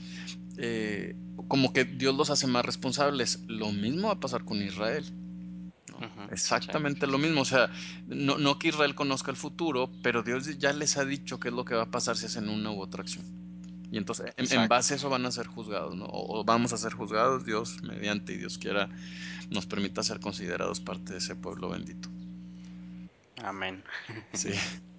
eh, 0.56 1.16
como 1.48 1.72
que 1.72 1.84
Dios 1.84 2.14
los 2.14 2.30
hace 2.30 2.46
más 2.46 2.64
responsables. 2.64 3.40
Lo 3.46 3.72
mismo 3.72 4.08
va 4.08 4.14
a 4.14 4.20
pasar 4.20 4.44
con 4.44 4.62
Israel. 4.62 5.04
Exactamente 6.30 7.06
lo 7.06 7.18
mismo. 7.18 7.42
O 7.42 7.44
sea, 7.44 7.70
no, 8.06 8.38
no, 8.38 8.58
que 8.58 8.68
Israel 8.68 8.94
conozca 8.94 9.30
el 9.30 9.36
futuro, 9.36 9.90
pero 10.02 10.22
Dios 10.22 10.58
ya 10.58 10.72
les 10.72 10.96
ha 10.96 11.04
dicho 11.04 11.38
qué 11.38 11.48
es 11.48 11.54
lo 11.54 11.64
que 11.64 11.74
va 11.74 11.82
a 11.82 11.90
pasar 11.90 12.16
si 12.16 12.26
hacen 12.26 12.48
una 12.48 12.70
u 12.70 12.80
otra 12.80 13.02
acción. 13.02 13.24
Y 13.92 13.98
entonces, 13.98 14.32
en, 14.36 14.68
base 14.68 14.94
a 14.94 14.96
eso 14.96 15.10
van 15.10 15.26
a 15.26 15.32
ser 15.32 15.46
juzgados, 15.46 15.96
¿no? 15.96 16.06
O, 16.08 16.44
vamos 16.44 16.72
a 16.72 16.76
ser 16.76 16.92
juzgados, 16.92 17.44
Dios 17.44 17.82
mediante 17.82 18.32
y 18.32 18.36
Dios 18.36 18.56
quiera 18.56 18.88
nos 19.50 19.66
permita 19.66 20.02
ser 20.04 20.20
considerados 20.20 20.78
parte 20.78 21.12
de 21.12 21.18
ese 21.18 21.34
pueblo 21.34 21.70
bendito. 21.70 22.08
Amén. 23.42 23.82
Sí. 24.32 24.50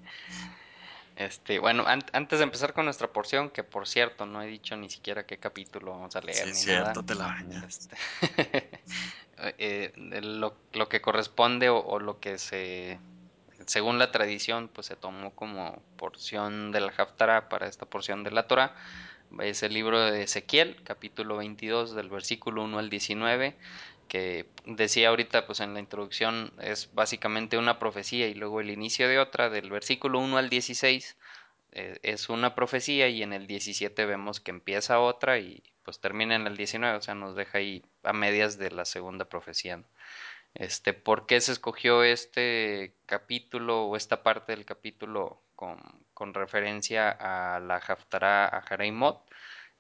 Este, 1.26 1.60
bueno, 1.60 1.86
antes 1.88 2.40
de 2.40 2.44
empezar 2.44 2.74
con 2.74 2.86
nuestra 2.86 3.08
porción, 3.08 3.52
que 3.52 3.64
por 3.64 3.88
cierto 3.88 4.26
no 4.26 4.42
he 4.42 4.48
dicho 4.48 4.76
ni 4.76 4.90
siquiera 4.90 5.26
qué 5.26 5.38
capítulo 5.38 5.92
vamos 5.92 6.16
a 6.16 6.22
leer. 6.22 6.46
Sí, 6.46 6.50
es 6.50 6.58
cierto, 6.62 7.04
te 7.04 7.14
la 7.14 7.28
bañas. 7.28 7.64
Este, 7.64 8.70
eh, 9.60 9.94
lo, 10.24 10.56
lo, 10.74 10.90
que 10.90 11.00
corresponde 11.02 11.70
o, 11.70 12.00
lo 12.00 12.20
que 12.20 12.40
se, 12.40 13.00
según 13.68 14.00
la 14.00 14.12
tradición, 14.12 14.68
pues 14.68 14.88
se 14.88 14.96
tomó 14.96 15.32
como 15.36 15.80
porción 15.96 16.72
de 16.72 16.82
la 16.82 16.92
Haftarah 16.98 17.50
para 17.50 17.68
esta 17.68 17.86
porción 17.86 18.24
de 18.24 18.32
la 18.32 18.48
Torah. 18.48 18.76
Es 19.40 19.62
el 19.62 19.74
libro 19.74 20.02
de 20.02 20.24
Ezequiel, 20.24 20.82
capítulo 20.84 21.38
22, 21.38 21.94
del 21.94 22.10
versículo 22.10 22.64
1 22.64 22.80
al 22.80 22.90
19 22.90 23.56
que 24.12 24.50
decía 24.66 25.08
ahorita 25.08 25.46
pues 25.46 25.62
en 25.62 25.74
la 25.74 25.80
introducción 25.80 26.52
es 26.60 26.94
básicamente 26.94 27.58
una 27.58 27.80
profecía 27.80 28.28
y 28.28 28.34
luego 28.34 28.60
el 28.60 28.70
inicio 28.70 29.08
de 29.08 29.20
otra 29.20 29.50
del 29.50 29.70
versículo 29.70 30.20
1 30.20 30.38
al 30.38 30.50
16 30.50 31.16
eh, 31.72 31.98
es 32.04 32.28
una 32.28 32.54
profecía 32.54 33.08
y 33.08 33.24
en 33.24 33.32
el 33.32 33.48
17 33.48 34.06
vemos 34.06 34.42
que 34.42 34.52
empieza 34.52 35.00
otra 35.00 35.40
y 35.40 35.64
pues 35.84 36.02
termina 36.02 36.36
en 36.36 36.46
el 36.46 36.58
19, 36.58 36.98
o 36.98 37.02
sea, 37.02 37.16
nos 37.16 37.38
deja 37.38 37.60
ahí 37.60 37.86
a 38.04 38.12
medias 38.12 38.58
de 38.58 38.72
la 38.72 38.84
segunda 38.84 39.24
profecía. 39.24 39.82
Este, 40.56 40.94
¿por 40.94 41.26
qué 41.26 41.40
se 41.40 41.54
escogió 41.54 42.04
este 42.04 42.94
capítulo 43.06 43.86
o 43.86 43.96
esta 43.96 44.24
parte 44.24 44.52
del 44.54 44.66
capítulo 44.66 45.42
con, 45.56 45.80
con 46.14 46.34
referencia 46.34 47.10
a 47.12 47.62
la 47.62 47.78
Haftarah 47.78 48.48
a 48.48 48.62
Jareimot? 48.62 49.24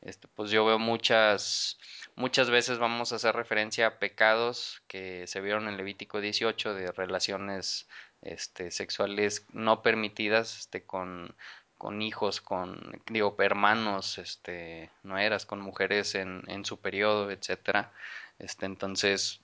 Este, 0.01 0.27
pues 0.29 0.51
yo 0.51 0.65
veo 0.65 0.79
muchas 0.79 1.77
Muchas 2.15 2.49
veces 2.49 2.77
vamos 2.77 3.11
a 3.11 3.15
hacer 3.15 3.35
referencia 3.35 3.87
a 3.87 3.99
pecados 3.99 4.83
que 4.87 5.25
se 5.27 5.41
vieron 5.41 5.67
en 5.67 5.77
Levítico 5.77 6.21
18 6.21 6.73
de 6.73 6.91
relaciones 6.91 7.87
este, 8.21 8.71
sexuales 8.71 9.45
no 9.51 9.81
permitidas 9.81 10.59
este, 10.59 10.83
con, 10.83 11.35
con 11.77 12.01
hijos, 12.01 12.41
con 12.41 13.01
digo, 13.09 13.35
hermanos, 13.39 14.17
este, 14.17 14.91
no 15.03 15.17
eras, 15.17 15.45
con 15.45 15.61
mujeres 15.61 16.15
en, 16.15 16.43
en 16.47 16.65
su 16.65 16.79
periodo, 16.79 17.31
etcétera. 17.31 17.91
Este, 18.39 18.65
entonces, 18.65 19.41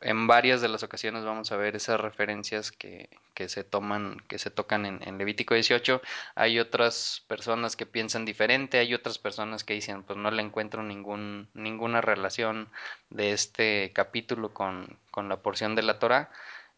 en 0.00 0.26
varias 0.26 0.60
de 0.60 0.68
las 0.68 0.82
ocasiones 0.82 1.24
vamos 1.24 1.52
a 1.52 1.56
ver 1.56 1.76
esas 1.76 2.00
referencias 2.00 2.72
que, 2.72 3.08
que 3.34 3.48
se 3.48 3.64
toman, 3.64 4.18
que 4.28 4.38
se 4.38 4.50
tocan 4.50 4.86
en, 4.86 5.18
Levítico 5.18 5.54
18. 5.54 6.00
Hay 6.34 6.58
otras 6.58 7.24
personas 7.28 7.76
que 7.76 7.86
piensan 7.86 8.24
diferente, 8.24 8.78
hay 8.78 8.94
otras 8.94 9.18
personas 9.18 9.64
que 9.64 9.74
dicen, 9.74 10.02
pues 10.02 10.18
no 10.18 10.30
le 10.30 10.42
encuentro 10.42 10.82
ningún, 10.82 11.48
ninguna 11.54 12.00
relación 12.00 12.68
de 13.10 13.32
este 13.32 13.92
capítulo 13.94 14.52
con, 14.52 14.98
con 15.10 15.28
la 15.28 15.42
porción 15.42 15.74
de 15.74 15.82
la 15.82 15.98
Torah. 15.98 16.30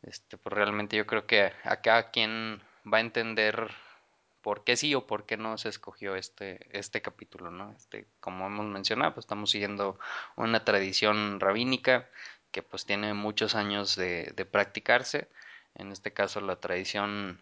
Este, 0.03 0.37
pues 0.37 0.53
realmente 0.55 0.97
yo 0.97 1.07
creo 1.07 1.27
que 1.27 1.53
acá 1.65 2.11
quien 2.11 2.63
va 2.93 2.99
a 2.99 3.01
entender 3.01 3.71
por 4.47 4.63
qué 4.63 4.77
sí 4.77 4.95
o 4.95 5.09
por 5.09 5.27
qué 5.27 5.37
no 5.37 5.59
se 5.59 5.69
escogió 5.69 6.15
este, 6.15 6.69
este 6.71 7.03
capítulo, 7.03 7.51
¿no? 7.51 7.73
Este, 7.73 8.07
como 8.21 8.47
hemos 8.47 8.67
mencionado, 8.67 9.15
pues 9.15 9.25
estamos 9.25 9.51
siguiendo 9.51 9.99
una 10.37 10.65
tradición 10.65 11.41
rabínica 11.41 12.09
que 12.51 12.63
pues 12.63 12.87
tiene 12.87 13.15
muchos 13.15 13.55
años 13.55 13.97
de, 13.97 14.33
practicarse. 14.51 15.29
En 15.75 15.93
este 15.93 16.13
caso 16.13 16.41
la 16.41 16.57
tradición 16.57 17.41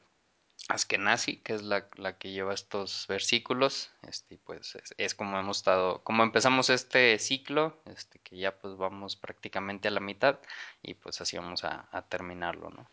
Askenazi, 0.68 1.36
que 1.38 1.54
es 1.54 1.62
la, 1.62 1.88
que 2.18 2.30
lleva 2.30 2.54
estos 2.54 3.06
versículos, 3.08 3.90
este, 4.02 4.38
pues 4.38 4.78
es, 4.96 5.14
como 5.14 5.38
hemos 5.38 5.58
estado, 5.58 6.02
como 6.04 6.22
empezamos 6.22 6.70
este 6.70 7.18
ciclo, 7.18 7.82
este, 7.86 8.18
que 8.20 8.38
ya 8.38 8.58
pues 8.58 8.76
vamos 8.76 9.16
prácticamente 9.16 9.88
a 9.88 9.90
la 9.90 10.00
mitad 10.00 10.38
y 10.82 10.94
pues 10.94 11.20
así 11.20 11.36
vamos 11.36 11.64
a, 11.64 11.86
terminarlo, 12.08 12.70
¿no? 12.70 12.88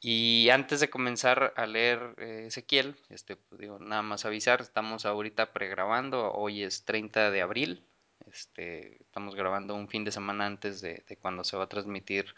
Y 0.00 0.50
antes 0.50 0.80
de 0.80 0.90
comenzar 0.90 1.54
a 1.56 1.66
leer 1.66 2.14
eh, 2.18 2.44
Ezequiel, 2.48 2.96
este, 3.08 3.36
pues, 3.36 3.60
digo, 3.60 3.78
nada 3.78 4.02
más 4.02 4.24
avisar, 4.24 4.60
estamos 4.60 5.06
ahorita 5.06 5.52
pregrabando, 5.52 6.32
hoy 6.32 6.62
es 6.62 6.84
30 6.84 7.30
de 7.30 7.42
abril, 7.42 7.86
este, 8.26 9.02
estamos 9.02 9.34
grabando 9.34 9.74
un 9.74 9.88
fin 9.88 10.04
de 10.04 10.12
semana 10.12 10.46
antes 10.46 10.80
de, 10.80 11.04
cuando 11.20 11.44
se 11.44 11.56
va 11.56 11.64
a 11.64 11.68
transmitir 11.68 12.34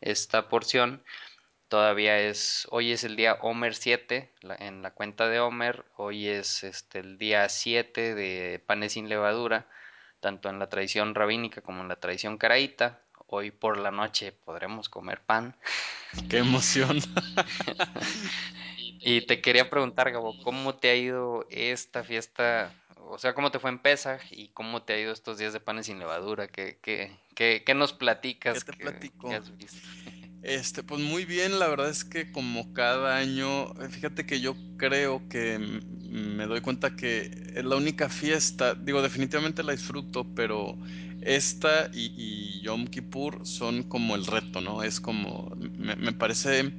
esta 0.00 0.48
porción. 0.48 1.02
Todavía 1.68 2.18
es, 2.18 2.66
hoy 2.70 2.92
es 2.92 3.04
el 3.04 3.16
día 3.16 3.38
Homer 3.40 3.74
7 3.74 4.30
en 4.58 4.82
la 4.82 4.90
cuenta 4.90 5.28
de 5.28 5.40
Homer, 5.40 5.84
hoy 5.96 6.28
es 6.28 6.64
este, 6.64 6.98
el 6.98 7.16
día 7.16 7.48
7 7.48 8.14
de 8.14 8.62
panes 8.66 8.92
sin 8.92 9.08
levadura, 9.08 9.66
tanto 10.20 10.50
en 10.50 10.58
la 10.58 10.68
tradición 10.68 11.14
rabínica 11.14 11.62
como 11.62 11.82
en 11.82 11.88
la 11.88 11.96
tradición 11.96 12.36
caraíta. 12.36 13.00
Hoy 13.26 13.50
por 13.50 13.78
la 13.78 13.90
noche 13.90 14.32
podremos 14.32 14.90
comer 14.90 15.22
pan. 15.22 15.56
¡Qué 16.28 16.38
emoción! 16.38 16.98
y 19.00 19.22
te 19.22 19.40
quería 19.40 19.70
preguntar, 19.70 20.12
Gabo, 20.12 20.34
¿cómo 20.42 20.74
te 20.74 20.90
ha 20.90 20.94
ido 20.94 21.46
esta 21.48 22.04
fiesta 22.04 22.74
o 23.08 23.18
sea, 23.18 23.34
¿cómo 23.34 23.50
te 23.50 23.58
fue 23.58 23.70
en 23.70 23.78
Pesaj 23.78 24.20
y 24.30 24.48
cómo 24.48 24.82
te 24.82 24.94
ha 24.94 25.00
ido 25.00 25.12
estos 25.12 25.38
días 25.38 25.52
de 25.52 25.60
panes 25.60 25.86
sin 25.86 25.98
levadura? 25.98 26.48
¿Qué, 26.48 26.78
qué, 26.82 27.10
qué, 27.34 27.62
qué 27.64 27.74
nos 27.74 27.92
platicas? 27.92 28.64
¿Qué 28.64 28.72
te 28.72 28.78
platico? 28.78 29.30
Este, 30.42 30.82
pues 30.82 31.00
muy 31.00 31.24
bien, 31.24 31.60
la 31.60 31.68
verdad 31.68 31.88
es 31.88 32.04
que 32.04 32.32
como 32.32 32.72
cada 32.72 33.16
año, 33.16 33.72
eh, 33.80 33.88
fíjate 33.88 34.26
que 34.26 34.40
yo 34.40 34.56
creo 34.76 35.28
que 35.28 35.58
me 36.10 36.46
doy 36.46 36.60
cuenta 36.60 36.96
que 36.96 37.30
es 37.54 37.64
la 37.64 37.76
única 37.76 38.08
fiesta, 38.08 38.74
digo, 38.74 39.02
definitivamente 39.02 39.62
la 39.62 39.72
disfruto, 39.72 40.26
pero 40.34 40.76
esta 41.20 41.88
y, 41.92 42.12
y 42.16 42.60
Yom 42.62 42.88
Kippur 42.88 43.46
son 43.46 43.84
como 43.84 44.16
el 44.16 44.26
reto, 44.26 44.60
¿no? 44.60 44.82
Es 44.82 45.00
como, 45.00 45.54
me, 45.56 45.94
me 45.94 46.12
parece 46.12 46.74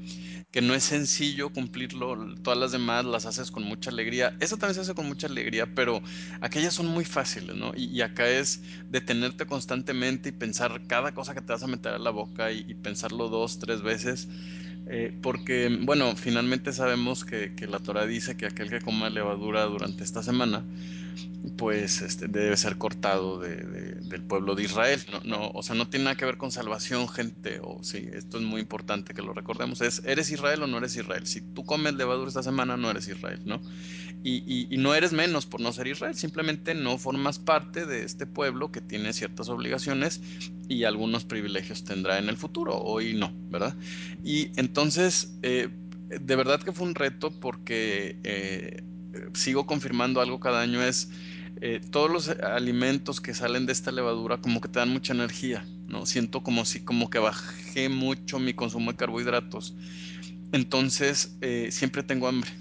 que 0.54 0.62
no 0.62 0.76
es 0.76 0.84
sencillo 0.84 1.50
cumplirlo, 1.50 2.36
todas 2.44 2.60
las 2.60 2.72
demás 2.72 3.06
las 3.06 3.26
haces 3.26 3.50
con 3.50 3.64
mucha 3.64 3.90
alegría. 3.90 4.38
Eso 4.40 4.56
también 4.56 4.76
se 4.76 4.82
hace 4.82 4.94
con 4.94 5.08
mucha 5.08 5.26
alegría, 5.26 5.66
pero 5.74 6.00
aquellas 6.42 6.76
son 6.76 6.86
muy 6.86 7.06
fáciles, 7.06 7.56
¿no? 7.56 7.74
Y, 7.76 8.00
acá 8.02 8.30
es 8.30 8.62
detenerte 8.92 9.48
constantemente 9.48 10.30
y 10.30 10.32
pensar 10.32 10.86
cada 10.86 11.12
cosa 11.12 11.34
que 11.34 11.42
te 11.42 11.54
vas 11.54 11.64
a 11.64 11.68
meter 11.68 11.94
a 11.94 11.98
la 11.98 12.12
boca 12.12 12.52
y, 12.52 12.76
pensarlo 12.76 13.30
dos, 13.30 13.58
tres 13.58 13.82
veces. 13.82 14.28
Eh, 14.88 15.18
porque, 15.22 15.78
bueno, 15.82 16.16
finalmente 16.16 16.74
sabemos 16.74 17.24
que, 17.24 17.56
que 17.56 17.68
la 17.68 17.80
Torah 17.80 18.06
dice 18.06 18.36
que 18.36 18.46
aquel 18.46 18.70
que 18.70 18.82
coma 18.82 19.10
levadura 19.10 19.64
durante 19.66 20.04
esta 20.04 20.22
semana, 20.22 20.66
pues 21.58 22.02
este, 22.02 22.28
debe 22.28 22.56
ser 22.58 22.78
cortado 22.78 23.40
de, 23.40 23.56
del 23.56 24.22
pueblo 24.22 24.56
de 24.56 24.64
Israel. 24.64 25.00
No, 25.12 25.22
no, 25.24 25.52
o 25.54 25.64
sea, 25.64 25.76
no 25.76 25.88
tiene 25.88 26.06
nada 26.06 26.18
que 26.18 26.26
ver 26.26 26.38
con 26.38 26.52
salvación, 26.52 27.08
gente. 27.08 27.60
O 27.62 27.84
sí, 27.84 28.10
esto 28.14 28.38
es 28.38 28.44
muy 28.44 28.62
importante 28.62 29.14
que 29.14 29.22
lo 29.22 29.34
recordemos. 29.34 29.82
Es, 29.82 30.02
¿eres 30.06 30.32
Israel 30.32 30.64
o 30.64 30.68
no 30.68 30.78
eres 30.78 30.96
Israel? 30.96 31.26
Si 31.28 31.42
tú 31.42 31.66
comes 31.66 31.94
levadura 31.96 32.28
esta 32.28 32.44
semana, 32.44 32.78
no 32.78 32.90
eres 32.92 33.08
Israel, 33.08 33.42
¿no? 33.46 33.62
Y, 34.26 34.68
y, 34.74 34.78
no 34.78 34.96
eres 34.96 35.12
menos 35.12 35.46
por 35.46 35.60
no 35.60 35.74
ser 35.74 35.88
Israel, 35.88 36.16
simplemente 36.16 36.74
no 36.74 36.98
formas 36.98 37.40
parte 37.40 37.86
de 37.86 38.06
este 38.06 38.26
pueblo 38.26 38.72
que 38.72 38.80
tiene 38.80 39.12
ciertas 39.12 39.50
obligaciones 39.50 40.22
y 40.70 40.86
algunos 40.86 41.26
privilegios 41.26 41.84
tendrá 41.84 42.20
en 42.20 42.30
el 42.30 42.38
futuro, 42.38 42.78
hoy 42.78 43.14
no, 43.16 43.34
¿verdad? 43.50 43.76
Y 44.24 44.52
entonces, 44.56 45.38
eh, 45.42 45.68
de 46.08 46.36
verdad 46.38 46.62
que 46.62 46.72
fue 46.72 46.88
un 46.88 46.96
reto 46.96 47.32
porque 47.38 48.18
eh, 48.24 48.82
sigo 49.34 49.66
confirmando 49.66 50.22
algo 50.22 50.40
cada 50.40 50.62
año, 50.62 50.82
es 50.82 51.10
eh, 51.62 51.80
todos 51.92 52.12
los 52.12 52.30
alimentos 52.30 53.22
que 53.22 53.34
salen 53.34 53.66
de 53.66 53.74
esta 53.74 53.92
levadura 53.92 54.38
como 54.38 54.60
que 54.60 54.68
te 54.68 54.80
dan 54.80 54.90
mucha 54.90 55.14
energía, 55.14 55.66
¿no? 55.88 56.06
Siento 56.06 56.44
como 56.44 56.66
si 56.66 56.84
como 56.84 57.10
que 57.10 57.20
bajé 57.20 57.90
mucho 57.90 58.40
mi 58.40 58.54
consumo 58.54 58.92
de 58.92 58.98
carbohidratos. 58.98 59.76
Entonces 60.52 61.38
eh, 61.42 61.70
siempre 61.72 62.04
tengo 62.04 62.28
hambre. 62.28 62.52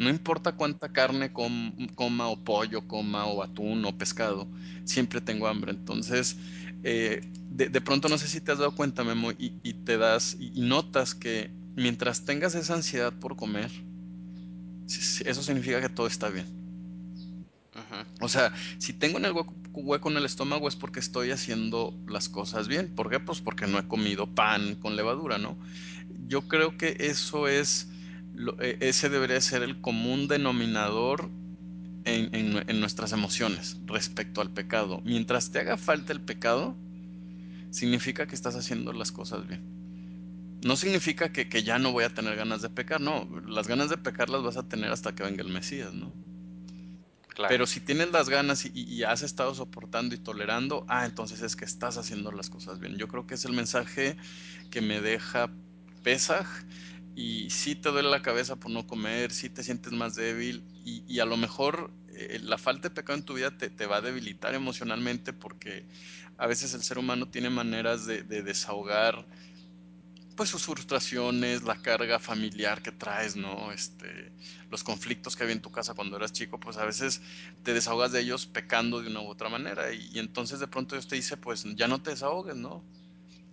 No 0.00 0.08
importa 0.08 0.52
cuánta 0.52 0.88
carne 0.88 1.30
coma 1.30 2.28
o 2.28 2.42
pollo 2.42 2.88
coma 2.88 3.26
o 3.26 3.42
atún 3.42 3.84
o 3.84 3.92
pescado, 3.98 4.48
siempre 4.84 5.20
tengo 5.20 5.46
hambre. 5.46 5.72
Entonces, 5.72 6.38
eh, 6.82 7.20
de, 7.50 7.80
pronto 7.82 8.08
no 8.08 8.16
sé 8.16 8.26
si 8.26 8.40
te 8.40 8.50
has 8.50 8.56
dado 8.56 8.74
cuenta, 8.74 9.04
Memo, 9.04 9.30
y, 9.36 9.50
te 9.84 9.98
das 9.98 10.38
y 10.40 10.62
notas 10.62 11.14
que 11.14 11.50
mientras 11.76 12.24
tengas 12.24 12.54
esa 12.54 12.76
ansiedad 12.76 13.12
por 13.12 13.36
comer, 13.36 13.70
eso 14.86 15.42
significa 15.42 15.82
que 15.82 15.90
todo 15.90 16.06
está 16.06 16.30
bien. 16.30 16.46
O 18.22 18.28
sea, 18.30 18.54
si 18.78 18.94
tengo 18.94 19.18
en 19.18 19.26
el 19.26 19.32
hueco, 19.32 20.08
en 20.08 20.16
el 20.16 20.24
estómago 20.24 20.66
es 20.66 20.76
porque 20.76 21.00
estoy 21.00 21.30
haciendo 21.30 21.94
las 22.08 22.30
cosas 22.30 22.68
bien. 22.68 22.94
¿Por 22.94 23.10
qué? 23.10 23.20
Pues 23.20 23.42
porque 23.42 23.66
no 23.66 23.78
he 23.78 23.86
comido 23.86 24.26
pan 24.26 24.76
con 24.76 24.96
levadura, 24.96 25.36
¿no? 25.36 25.58
Yo 26.26 26.48
creo 26.48 26.78
que 26.78 26.96
eso 27.00 27.48
es, 27.48 27.88
e, 28.60 28.78
ese 28.80 29.08
debería 29.08 29.40
ser 29.40 29.62
el 29.62 29.80
común 29.80 30.28
denominador 30.28 31.30
en, 32.04 32.80
nuestras 32.80 33.12
emociones 33.12 33.78
respecto 33.86 34.40
al 34.40 34.50
pecado. 34.50 35.00
Mientras 35.04 35.50
te 35.50 35.60
haga 35.60 35.76
falta 35.76 36.12
el 36.12 36.20
pecado, 36.20 36.76
significa 37.70 38.26
que 38.26 38.34
estás 38.34 38.56
haciendo 38.56 38.92
las 38.92 39.12
cosas 39.12 39.46
bien. 39.46 39.62
No 40.62 40.76
significa 40.76 41.32
que, 41.32 41.48
que 41.48 41.62
ya 41.62 41.78
no 41.78 41.92
voy 41.92 42.04
a 42.04 42.14
tener 42.14 42.36
ganas 42.36 42.62
de 42.62 42.70
pecar, 42.70 43.00
no. 43.00 43.28
Las 43.46 43.68
ganas 43.68 43.88
de 43.90 43.96
pecar 43.96 44.28
las 44.28 44.42
vas 44.42 44.56
a 44.56 44.68
tener 44.68 44.90
hasta 44.90 45.14
que 45.14 45.22
venga 45.22 45.42
el 45.42 45.50
Mesías, 45.50 45.94
¿no? 45.94 46.12
Pero 47.48 47.66
si 47.66 47.80
tienes 47.80 48.10
las 48.10 48.28
ganas 48.28 48.66
y, 48.66 49.02
has 49.04 49.22
estado 49.22 49.54
soportando 49.54 50.14
y 50.14 50.18
tolerando, 50.18 50.84
ah, 50.88 51.06
entonces 51.06 51.40
es 51.42 51.56
que 51.56 51.64
estás 51.64 51.96
haciendo 51.96 52.32
las 52.32 52.50
cosas 52.50 52.80
bien. 52.80 52.96
Yo 52.96 53.08
creo 53.08 53.26
que 53.26 53.34
es 53.34 53.44
el 53.44 53.52
mensaje 53.52 54.16
que 54.70 54.80
me 54.80 55.00
deja 55.00 55.50
Pesaj 56.02 56.46
y 57.20 57.50
sí 57.50 57.74
te 57.74 57.90
duele 57.90 58.08
la 58.08 58.22
cabeza 58.22 58.56
por 58.56 58.70
no 58.70 58.86
comer, 58.86 59.30
sí 59.30 59.50
te 59.50 59.62
sientes 59.62 59.92
más 59.92 60.14
débil 60.14 60.64
y, 60.86 61.20
a 61.20 61.26
lo 61.26 61.36
mejor 61.36 61.90
eh, 62.14 62.40
la 62.42 62.56
falta 62.56 62.88
de 62.88 62.94
pecado 62.94 63.18
en 63.18 63.24
tu 63.24 63.34
vida 63.34 63.50
te, 63.50 63.86
va 63.86 63.96
a 63.96 64.00
debilitar 64.00 64.54
emocionalmente 64.54 65.34
porque 65.34 65.84
a 66.38 66.46
veces 66.46 66.72
el 66.72 66.82
ser 66.82 66.96
humano 66.96 67.28
tiene 67.28 67.50
maneras 67.50 68.06
de, 68.06 68.22
de 68.22 68.42
desahogar 68.42 69.26
pues 70.34 70.48
sus 70.48 70.62
frustraciones, 70.62 71.64
la 71.64 71.82
carga 71.82 72.18
familiar 72.18 72.80
que 72.80 72.92
traes, 72.92 73.36
¿no? 73.36 73.70
Este, 73.72 74.32
los 74.70 74.82
conflictos 74.82 75.36
que 75.36 75.42
había 75.42 75.54
en 75.54 75.60
tu 75.60 75.70
casa 75.70 75.92
cuando 75.92 76.16
eras 76.16 76.32
chico, 76.32 76.58
pues 76.58 76.78
a 76.78 76.86
veces 76.86 77.20
te 77.62 77.74
desahogas 77.74 78.12
de 78.12 78.20
ellos 78.20 78.46
pecando 78.46 79.02
de 79.02 79.08
una 79.08 79.20
u 79.20 79.28
otra 79.28 79.50
manera 79.50 79.92
y, 79.92 80.18
entonces 80.18 80.58
de 80.58 80.66
pronto 80.66 80.94
Dios 80.94 81.06
te 81.06 81.16
dice, 81.16 81.36
pues 81.36 81.64
ya 81.76 81.86
no 81.88 82.00
te 82.00 82.12
desahogues, 82.12 82.56
¿no? 82.56 82.82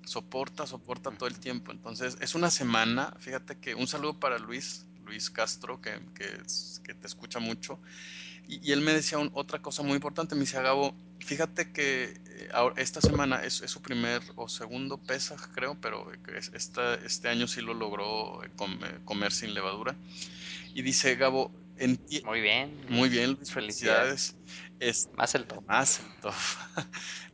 Soporta, 0.08 0.66
soporta 0.66 1.12
todo 1.12 1.28
el 1.28 1.40
tiempo. 1.40 1.72
Entonces 1.72 2.18
es 2.22 2.36
una 2.36 2.50
semana, 2.50 3.16
fíjate 3.20 3.58
que 3.60 3.76
un 3.76 3.88
saludo 3.88 4.20
para 4.20 4.40
Luis, 4.40 4.86
Luis 5.06 5.30
Castro, 5.30 5.82
que, 5.82 6.00
que, 6.16 6.94
te 6.94 7.08
escucha 7.08 7.40
mucho. 7.40 7.80
Y, 8.48 8.72
él 8.72 8.82
me 8.82 8.94
decía 8.94 9.18
otra 9.34 9.62
cosa 9.62 9.84
muy 9.84 9.96
importante, 9.96 10.34
me 10.36 10.42
dice, 10.42 10.62
Gabo, 10.62 10.96
fíjate 11.20 11.74
que 11.74 12.20
eh, 12.26 12.50
esta 12.78 13.02
semana 13.02 13.44
es, 13.44 13.56
su 13.56 13.82
primer 13.82 14.22
o 14.36 14.48
segundo 14.48 14.98
pesa, 14.98 15.36
creo, 15.54 15.78
pero 15.82 16.10
esta, 16.54 16.96
este 16.96 17.28
año 17.28 17.48
sí 17.48 17.62
lo 17.62 17.74
logró 17.74 18.44
eh, 18.44 18.50
comer 19.04 19.32
sin 19.34 19.54
levadura. 19.54 19.96
Y 20.74 20.82
dice 20.82 21.16
Gabo, 21.16 21.52
muy 22.26 22.42
bien. 22.42 22.86
Muy 22.90 23.10
bien, 23.10 23.34
Luis, 23.34 23.52
felicidades. 23.52 24.36
Es, 24.80 25.10
más 25.16 25.36
el 25.36 25.46
top. 25.46 25.64
Más 25.68 26.00
el 26.00 26.22
top. 26.22 26.34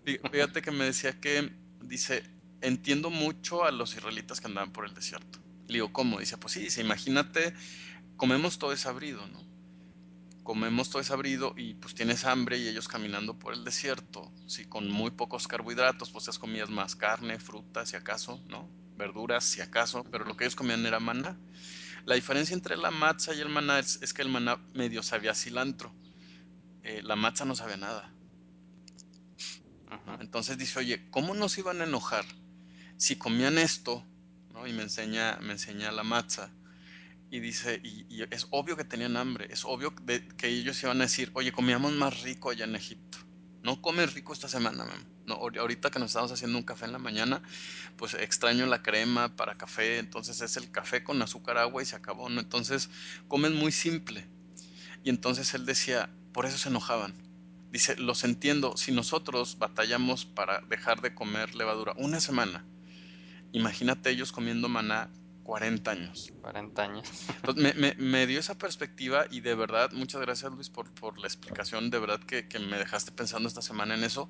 Fíjate 0.31 0.61
que 0.61 0.71
me 0.71 0.85
decía 0.85 1.13
que, 1.19 1.51
dice, 1.81 2.23
entiendo 2.63 3.09
mucho 3.09 3.63
a 3.65 3.71
los 3.71 3.95
israelitas 3.95 4.41
que 4.41 4.47
andaban 4.47 4.73
por 4.73 4.85
el 4.85 4.93
desierto. 4.93 5.39
Le 5.67 5.75
digo, 5.75 5.93
¿cómo? 5.93 6.19
Dice, 6.19 6.37
pues 6.37 6.53
sí, 6.53 6.61
dice, 6.61 6.81
imagínate, 6.81 7.53
comemos 8.17 8.57
todo 8.57 8.71
desabrido, 8.71 9.27
¿no? 9.27 9.53
comemos 10.43 10.89
todo 10.89 10.99
desabrido 10.99 11.53
y 11.57 11.73
pues 11.75 11.95
tienes 11.95 12.25
hambre 12.25 12.57
y 12.57 12.67
ellos 12.67 12.87
caminando 12.87 13.39
por 13.39 13.53
el 13.53 13.63
desierto, 13.63 14.31
si 14.45 14.65
con 14.65 14.89
muy 14.89 15.11
pocos 15.11 15.47
carbohidratos, 15.47 16.11
pues 16.11 16.25
esas 16.25 16.37
comías 16.37 16.69
más 16.69 16.95
carne, 16.95 17.39
fruta, 17.39 17.85
si 17.85 17.95
acaso, 17.95 18.43
¿no? 18.49 18.69
Verduras, 18.97 19.43
si 19.45 19.61
acaso, 19.61 20.03
pero 20.11 20.25
lo 20.25 20.35
que 20.37 20.43
ellos 20.43 20.55
comían 20.55 20.85
era 20.85 20.99
maná. 20.99 21.39
La 22.05 22.15
diferencia 22.15 22.53
entre 22.53 22.75
la 22.75 22.91
matza 22.91 23.33
y 23.33 23.39
el 23.39 23.49
maná 23.49 23.79
es, 23.79 24.13
que 24.13 24.21
el 24.21 24.29
maná 24.29 24.57
medio 24.73 25.01
sabía 25.01 25.33
cilantro, 25.33 25.93
eh, 26.83 27.01
la 27.01 27.15
matza 27.15 27.45
no 27.45 27.55
sabía 27.55 27.77
nada. 27.77 28.13
Entonces 30.19 30.57
dice, 30.57 30.79
oye, 30.79 31.09
¿cómo 31.09 31.33
nos 31.33 31.57
iban 31.57 31.79
a 31.81 31.85
enojar 31.85 32.25
si 33.03 33.17
comían 33.17 33.57
esto? 33.57 34.05
¿no? 34.53 34.65
Y 34.65 34.71
me 34.71 34.83
enseña, 34.83 35.37
me 35.41 35.51
enseña 35.51 35.91
la 35.91 36.03
matza 36.03 36.51
y 37.29 37.41
dice, 37.41 37.81
y, 37.83 38.05
es 38.31 38.47
obvio 38.51 38.77
que 38.77 38.85
tenían 38.85 39.17
hambre, 39.17 39.47
es 39.49 39.65
obvio 39.65 39.93
que 40.37 40.47
ellos 40.47 40.81
iban 40.83 41.01
a 41.01 41.05
decir, 41.05 41.29
oye, 41.33 41.51
comíamos 41.51 41.91
más 41.91 42.21
rico 42.21 42.49
allá 42.49 42.63
en 42.63 42.77
Egipto. 42.77 43.17
No 43.61 43.81
comes 43.81 44.13
rico 44.13 44.31
esta 44.31 44.47
semana, 44.47 44.85
No, 45.25 45.33
ahorita 45.33 45.91
que 45.91 45.99
nos 45.99 46.11
estamos 46.11 46.31
haciendo 46.31 46.57
un 46.57 46.63
café 46.63 46.85
en 46.85 46.93
la 46.93 46.97
mañana, 46.97 47.41
pues 47.97 48.13
extraño 48.13 48.67
la 48.67 48.81
crema 48.81 49.35
para 49.35 49.57
café, 49.57 49.97
entonces 49.97 50.39
es 50.39 50.55
el 50.55 50.71
café 50.71 51.03
con 51.03 51.21
azúcar, 51.21 51.57
agua 51.57 51.83
y 51.83 51.85
se 51.85 51.97
acabó, 51.97 52.29
¿no? 52.29 52.39
Entonces 52.39 52.89
comes 53.27 53.51
muy 53.51 53.73
simple. 53.73 54.29
Y 55.03 55.09
entonces 55.09 55.53
él 55.55 55.65
decía, 55.65 56.09
por 56.31 56.45
eso 56.45 56.57
se 56.57 56.69
enojaban. 56.69 57.13
Dice, 57.69 57.97
los 57.97 58.23
entiendo, 58.23 58.77
si 58.77 58.93
nosotros 58.93 59.57
batallamos 59.59 60.23
para 60.23 60.61
dejar 60.61 61.01
de 61.01 61.13
comer 61.13 61.55
levadura 61.55 61.93
una 61.97 62.21
semana, 62.21 62.65
imagínate 63.53 64.09
ellos 64.09 64.31
comiendo 64.31 64.67
maná 64.67 65.09
40 65.43 65.91
años. 65.91 66.33
40 66.41 66.81
años. 66.81 67.09
Entonces, 67.35 67.97
me, 67.97 68.27
dio 68.27 68.39
esa 68.39 68.57
perspectiva 68.57 69.25
y 69.29 69.41
de 69.41 69.55
verdad, 69.55 69.91
muchas 69.91 70.21
gracias 70.21 70.51
Luis 70.51 70.69
por, 70.69 70.91
por 70.93 71.19
la 71.19 71.27
explicación, 71.27 71.89
de 71.89 71.99
verdad 71.99 72.19
que, 72.21 72.47
me 72.59 72.77
dejaste 72.77 73.11
pensando 73.11 73.47
esta 73.47 73.61
semana 73.61 73.95
en 73.95 74.03
eso, 74.03 74.29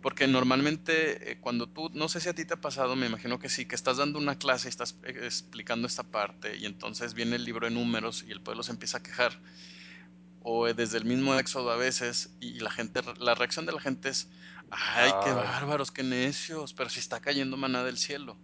porque 0.00 0.26
normalmente 0.26 1.32
eh, 1.32 1.38
cuando 1.40 1.68
tú, 1.68 1.90
no 1.94 2.08
sé 2.08 2.20
si 2.20 2.28
a 2.28 2.34
ti 2.34 2.44
te 2.44 2.54
ha 2.54 2.60
pasado, 2.60 2.96
me 2.96 3.06
imagino 3.06 3.38
que 3.38 3.48
sí, 3.48 3.66
que 3.66 3.74
estás 3.74 3.96
dando 3.96 4.18
una 4.18 4.38
clase 4.38 4.68
y 4.68 4.70
estás 4.70 4.96
eh, 5.04 5.18
explicando 5.22 5.86
esta 5.86 6.04
parte 6.04 6.56
y 6.56 6.64
entonces 6.64 7.14
viene 7.14 7.36
el 7.36 7.44
libro 7.44 7.66
de 7.66 7.74
números 7.74 8.24
y 8.26 8.30
el 8.30 8.40
pueblo 8.40 8.62
se 8.62 8.70
empieza 8.70 8.98
a 8.98 9.02
quejar, 9.02 9.40
o 10.42 10.72
desde 10.72 10.98
el 10.98 11.04
mismo 11.04 11.34
éxodo 11.34 11.72
a 11.72 11.76
veces 11.76 12.36
y 12.40 12.60
la 12.60 12.70
gente, 12.70 13.00
la 13.18 13.34
reacción 13.34 13.66
de 13.66 13.72
la 13.72 13.80
gente 13.80 14.10
es, 14.10 14.28
ay, 14.70 15.12
qué 15.24 15.32
bárbaros, 15.32 15.90
qué 15.90 16.02
necios, 16.02 16.74
pero 16.74 16.90
si 16.90 17.00
está 17.00 17.20
cayendo 17.20 17.56
maná 17.56 17.84
del 17.84 17.98
cielo. 17.98 18.38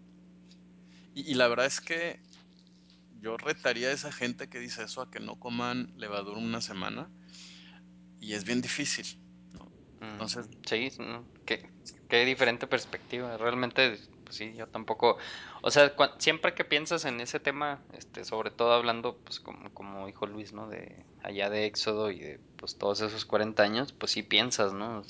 Y, 1.15 1.35
la 1.35 1.47
verdad 1.49 1.67
es 1.67 1.81
que 1.81 2.21
yo 3.21 3.37
retaría 3.37 3.89
a 3.89 3.93
esa 3.93 4.13
gente 4.13 4.49
que 4.49 4.59
dice 4.59 4.85
eso 4.85 5.03
a 5.03 5.11
que 5.11 5.21
no 5.21 5.39
coman 5.39 5.93
levadura 5.97 6.39
una 6.39 6.61
semana 6.61 7.11
y 8.19 8.33
es 8.33 8.45
bien 8.45 8.63
difícil. 8.63 9.19
Entonces, 10.01 10.49
sí, 10.67 10.91
qué, 11.45 12.25
diferente 12.25 12.67
perspectiva. 12.67 13.37
Realmente, 13.37 13.99
pues 14.25 14.37
sí, 14.37 14.53
yo 14.57 14.67
tampoco. 14.67 15.17
O 15.63 15.71
sea, 15.71 15.95
siempre 16.19 16.55
que 16.55 16.65
piensas 16.65 17.05
en 17.05 17.21
ese 17.21 17.39
tema, 17.39 17.81
este, 17.93 18.25
sobre 18.25 18.51
todo 18.51 18.73
hablando, 18.73 19.19
pues 19.19 19.39
como, 19.39 19.73
como 19.73 20.07
dijo 20.07 20.27
Luis, 20.27 20.53
¿no? 20.53 20.69
De 20.69 21.07
allá 21.23 21.51
de 21.51 21.67
Éxodo 21.67 22.11
y 22.11 22.19
de 22.19 22.41
pues 22.57 22.79
todos 22.79 23.01
esos 23.01 23.25
40 23.25 23.63
años, 23.63 23.93
pues 23.93 24.11
sí 24.11 24.25
piensas, 24.25 24.73
¿no? 24.73 25.05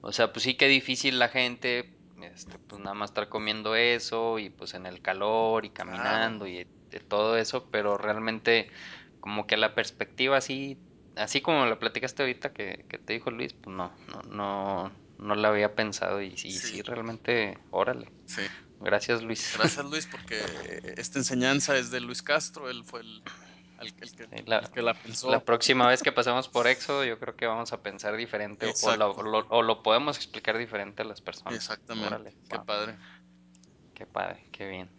O 0.00 0.12
sea, 0.12 0.32
pues 0.32 0.44
sí, 0.44 0.54
qué 0.54 0.68
difícil 0.68 1.18
la 1.18 1.28
gente, 1.28 1.92
este, 2.22 2.58
pues 2.58 2.80
nada 2.80 2.94
más 2.94 3.10
estar 3.10 3.28
comiendo 3.28 3.74
eso 3.74 4.38
y 4.38 4.50
pues 4.50 4.74
en 4.74 4.86
el 4.86 5.00
calor 5.02 5.64
y 5.64 5.70
caminando 5.70 6.46
y 6.46 6.66
de 6.90 7.00
todo 7.00 7.36
eso, 7.36 7.68
pero 7.70 7.98
realmente 7.98 8.70
como 9.20 9.46
que 9.46 9.56
la 9.56 9.74
perspectiva 9.74 10.36
así, 10.36 10.78
así 11.16 11.40
como 11.40 11.66
la 11.66 11.78
platicaste 11.78 12.22
ahorita 12.22 12.52
que, 12.52 12.84
te 13.04 13.12
dijo 13.12 13.30
Luis, 13.30 13.52
pues 13.52 13.74
no, 13.76 13.92
no, 14.08 14.22
no, 14.22 14.92
no 15.18 15.34
la 15.34 15.48
había 15.48 15.74
pensado 15.74 16.22
y 16.22 16.36
sí, 16.36 16.52
sí, 16.52 16.82
realmente, 16.82 17.58
órale. 17.70 18.10
Sí. 18.24 18.42
Gracias 18.80 19.22
Luis. 19.22 19.54
Gracias 19.58 19.84
Luis 19.90 20.06
porque 20.06 20.40
esta 20.96 21.18
enseñanza 21.18 21.76
es 21.76 21.90
de 21.90 22.00
Luis 22.00 22.22
Castro, 22.22 22.70
él 22.70 22.84
fue 22.84 23.00
el, 23.00 23.22
que, 23.78 24.82
la, 24.82 24.94
pensó. 24.94 25.30
La 25.30 25.44
próxima 25.44 25.86
vez 25.88 26.02
que 26.02 26.12
pasemos 26.12 26.48
por 26.48 26.66
Éxodo, 26.66 27.04
yo 27.04 27.18
creo 27.18 27.36
que 27.36 27.46
vamos 27.46 27.72
a 27.72 27.82
pensar 27.82 28.16
diferente 28.16 28.72
o 28.82 28.96
lo, 28.96 29.10
o 29.48 29.62
lo, 29.62 29.82
podemos 29.82 30.16
explicar 30.16 30.58
diferente 30.58 31.02
a 31.02 31.04
las 31.04 31.20
personas. 31.20 31.54
Exactamente. 31.54 32.34
Qué 32.48 32.58
padre. 32.58 32.96
Qué 33.94 34.06
padre, 34.06 34.48
qué 34.52 34.68
bien. 34.68 34.90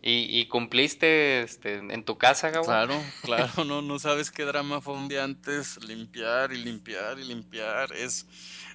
¿Y, 0.00 0.46
cumpliste 0.46 1.42
este, 1.42 1.74
en 1.74 2.04
tu 2.04 2.16
casa, 2.16 2.50
Gabo? 2.50 2.64
Claro, 2.64 2.94
claro, 3.22 3.64
no, 3.64 3.82
no 3.82 3.98
sabes 3.98 4.30
qué 4.30 4.44
drama 4.44 4.80
fue 4.80 4.94
un 4.94 5.08
día 5.08 5.24
antes, 5.24 5.82
limpiar 5.84 6.52
y 6.52 6.58
limpiar 6.58 7.18
y 7.18 7.24
limpiar, 7.24 7.92
es 7.92 8.26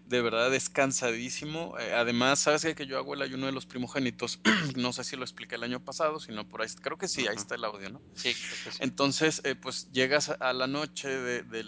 de 0.06 0.22
verdad 0.22 0.54
es 0.54 0.70
cansadísimo. 0.70 1.78
Eh, 1.80 1.94
además, 1.94 2.40
sabes 2.40 2.76
que 2.76 2.86
yo 2.86 2.98
hago 2.98 3.14
el 3.14 3.22
ayuno 3.22 3.46
de 3.46 3.52
los 3.52 3.66
primogénitos, 3.66 4.40
no 4.76 4.94
sé 4.94 5.04
si 5.04 5.16
lo 5.16 5.24
expliqué 5.24 5.56
el 5.56 5.64
año 5.64 5.84
pasado, 5.84 6.20
sino 6.20 6.48
por 6.48 6.62
ahí, 6.62 6.68
creo 6.82 6.98
que 6.98 7.08
sí, 7.08 7.28
ahí 7.28 7.36
está 7.36 7.56
el 7.56 7.66
audio, 7.66 7.90
¿no? 7.90 8.02
Sí, 8.16 8.34
creo 8.34 8.58
que 8.64 8.72
sí. 8.72 8.78
Entonces, 8.80 9.42
eh, 9.44 9.56
pues 9.56 9.92
llegas 9.92 10.30
a 10.30 10.54
la 10.54 10.68
noche 10.68 11.10
de, 11.10 11.64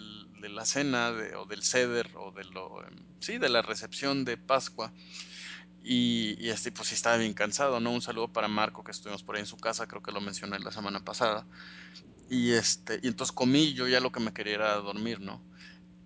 la 0.48 0.64
cena 0.64 1.12
o 1.38 1.46
del 1.46 1.62
ceder 1.64 2.10
o 2.14 2.30
de 2.30 2.44
lo, 2.44 2.86
em, 2.86 2.94
sí, 3.20 3.38
de 3.38 3.48
la 3.48 3.62
recepción 3.62 4.24
de 4.24 4.36
Pascua 4.36 4.92
y, 5.88 6.48
este, 6.48 6.72
pues 6.72 6.88
sí 6.88 6.94
estaba 6.94 7.16
bien 7.16 7.32
cansado, 7.32 7.78
¿no? 7.78 7.92
Un 7.92 8.02
saludo 8.02 8.32
para 8.32 8.48
Marco, 8.48 8.82
que 8.82 8.90
estuvimos 8.90 9.22
por 9.22 9.36
ahí 9.36 9.40
en 9.40 9.46
su 9.46 9.56
casa, 9.56 9.86
creo 9.86 10.02
que 10.02 10.10
lo 10.10 10.20
mencioné 10.20 10.58
la 10.58 10.72
semana 10.72 11.04
pasada. 11.04 11.46
Y, 12.28 12.52
este, 12.52 12.98
y 13.02 13.06
entonces 13.06 13.32
comí, 13.32 13.72
yo 13.72 13.86
ya 13.86 14.00
lo 14.00 14.10
que 14.10 14.18
me 14.18 14.32
quería 14.32 14.54
era 14.54 14.74
dormir, 14.76 15.20
¿no? 15.20 15.44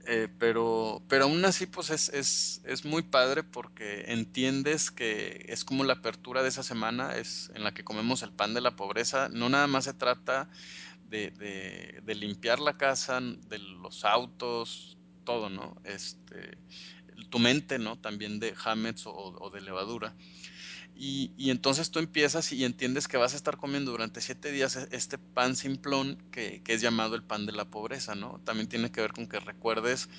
Eh, 0.06 0.28
pero, 0.38 1.02
pero 1.08 1.24
aún 1.24 1.44
así, 1.44 1.66
pues 1.66 1.90
es, 1.90 2.08
es, 2.08 2.62
es, 2.64 2.84
muy 2.84 3.02
padre 3.02 3.42
porque 3.42 4.04
entiendes 4.08 4.90
que 4.90 5.44
es 5.48 5.64
como 5.64 5.84
la 5.84 5.94
apertura 5.94 6.42
de 6.42 6.48
esa 6.48 6.62
semana, 6.62 7.16
es 7.16 7.50
en 7.54 7.64
la 7.64 7.74
que 7.74 7.84
comemos 7.84 8.22
el 8.22 8.32
pan 8.32 8.54
de 8.54 8.62
la 8.62 8.76
pobreza. 8.76 9.28
No 9.28 9.48
nada 9.50 9.66
más 9.66 9.84
se 9.84 9.92
trata 9.92 10.48
de, 11.10 12.00
de, 12.02 12.14
limpiar 12.14 12.60
la 12.60 12.76
casa, 12.76 13.20
de 13.20 13.58
los 13.58 14.04
autos, 14.04 14.96
todo, 15.24 15.50
¿no? 15.50 15.76
Este, 15.84 16.56
tu 17.28 17.38
mente, 17.38 17.78
¿no? 17.78 17.98
También 17.98 18.40
de 18.40 18.54
hametz 18.64 19.04
o, 19.06 19.50
de 19.52 19.60
levadura. 19.60 20.14
Y, 21.02 21.50
entonces 21.50 21.90
tú 21.90 21.98
empiezas 21.98 22.52
y 22.52 22.62
entiendes 22.62 23.08
que 23.08 23.16
vas 23.16 23.32
a 23.32 23.36
estar 23.36 23.56
comiendo 23.56 23.90
durante 23.90 24.20
siete 24.20 24.52
días 24.52 24.76
e, 24.76 24.86
este 24.90 25.16
pan 25.16 25.56
simplón 25.56 26.22
que, 26.30 26.62
es 26.66 26.82
llamado 26.82 27.14
el 27.14 27.22
pan 27.22 27.46
de 27.46 27.52
la 27.52 27.64
pobreza, 27.64 28.14
¿no? 28.14 28.38
También 28.44 28.68
tiene 28.68 28.92
que 28.92 29.00
ver 29.00 29.14
con 29.14 29.26
que 29.26 29.40
recuerdes 29.40 30.10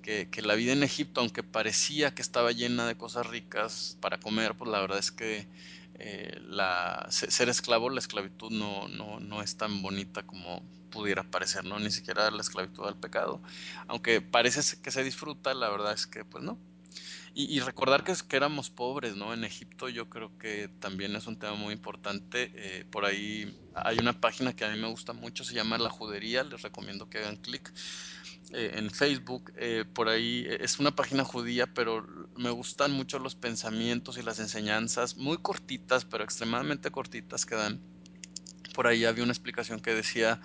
que, 0.00 0.28
la 0.42 0.54
vida 0.54 0.72
en 0.72 0.84
Egipto, 0.84 1.20
aunque 1.22 1.42
parecía 1.42 2.14
que 2.14 2.22
estaba 2.22 2.52
llena 2.52 2.86
de 2.86 2.96
cosas 2.96 3.26
ricas 3.26 3.98
para 4.00 4.20
comer, 4.20 4.54
pues 4.56 4.70
la 4.70 4.80
verdad 4.80 5.00
es 5.00 5.10
que 5.10 5.48
eh, 5.94 6.38
la, 6.46 7.08
ser 7.10 7.48
esclavo, 7.48 7.90
la 7.90 7.98
esclavitud 7.98 8.52
no, 8.52 8.86
no, 8.86 9.18
no 9.18 9.42
es 9.42 9.56
tan 9.56 9.82
bonita 9.82 10.22
como 10.22 10.62
pudiera 10.90 11.24
parecer, 11.24 11.64
¿no? 11.64 11.80
Ni 11.80 11.90
siquiera 11.90 12.30
la 12.30 12.42
esclavitud 12.42 12.86
al 12.86 12.96
pecado. 12.96 13.42
Aunque 13.88 14.20
parece 14.20 14.80
que 14.80 14.92
se 14.92 15.02
disfruta, 15.02 15.52
la 15.52 15.68
verdad 15.68 15.94
es 15.94 16.06
que 16.06 16.24
pues 16.24 16.44
no. 16.44 16.58
Y, 17.34 17.60
recordar 17.60 18.04
que, 18.04 18.14
que, 18.28 18.36
éramos 18.36 18.70
pobres, 18.70 19.14
¿no? 19.14 19.32
En 19.32 19.44
Egipto 19.44 19.88
yo 19.88 20.08
creo 20.08 20.36
que 20.38 20.68
también 20.80 21.14
es 21.14 21.26
un 21.26 21.38
tema 21.38 21.54
muy 21.54 21.72
importante. 21.72 22.50
Eh, 22.54 22.84
por 22.90 23.04
ahí 23.04 23.56
hay 23.74 23.98
una 23.98 24.20
página 24.20 24.56
que 24.56 24.64
a 24.64 24.70
mí 24.70 24.78
me 24.78 24.88
gusta 24.88 25.12
mucho, 25.12 25.44
se 25.44 25.54
llama 25.54 25.78
La 25.78 25.90
Judería, 25.90 26.42
les 26.42 26.62
recomiendo 26.62 27.08
que 27.08 27.18
hagan 27.18 27.36
clic. 27.36 27.72
Eh, 28.52 28.72
en 28.76 28.90
Facebook, 28.90 29.52
eh, 29.56 29.84
por 29.92 30.08
ahí 30.08 30.46
es 30.48 30.78
una 30.78 30.96
página 30.96 31.22
judía, 31.22 31.66
pero 31.66 32.06
me 32.36 32.50
gustan 32.50 32.92
mucho 32.92 33.18
los 33.18 33.34
pensamientos 33.34 34.16
y 34.16 34.22
las 34.22 34.38
enseñanzas, 34.38 35.16
muy 35.16 35.36
cortitas, 35.38 36.06
pero 36.06 36.24
extremadamente 36.24 36.90
cortitas 36.90 37.44
que 37.44 37.56
dan. 37.56 37.80
Por 38.74 38.86
ahí 38.86 39.04
había 39.04 39.22
una 39.22 39.32
explicación 39.32 39.80
que 39.80 39.94
decía 39.94 40.40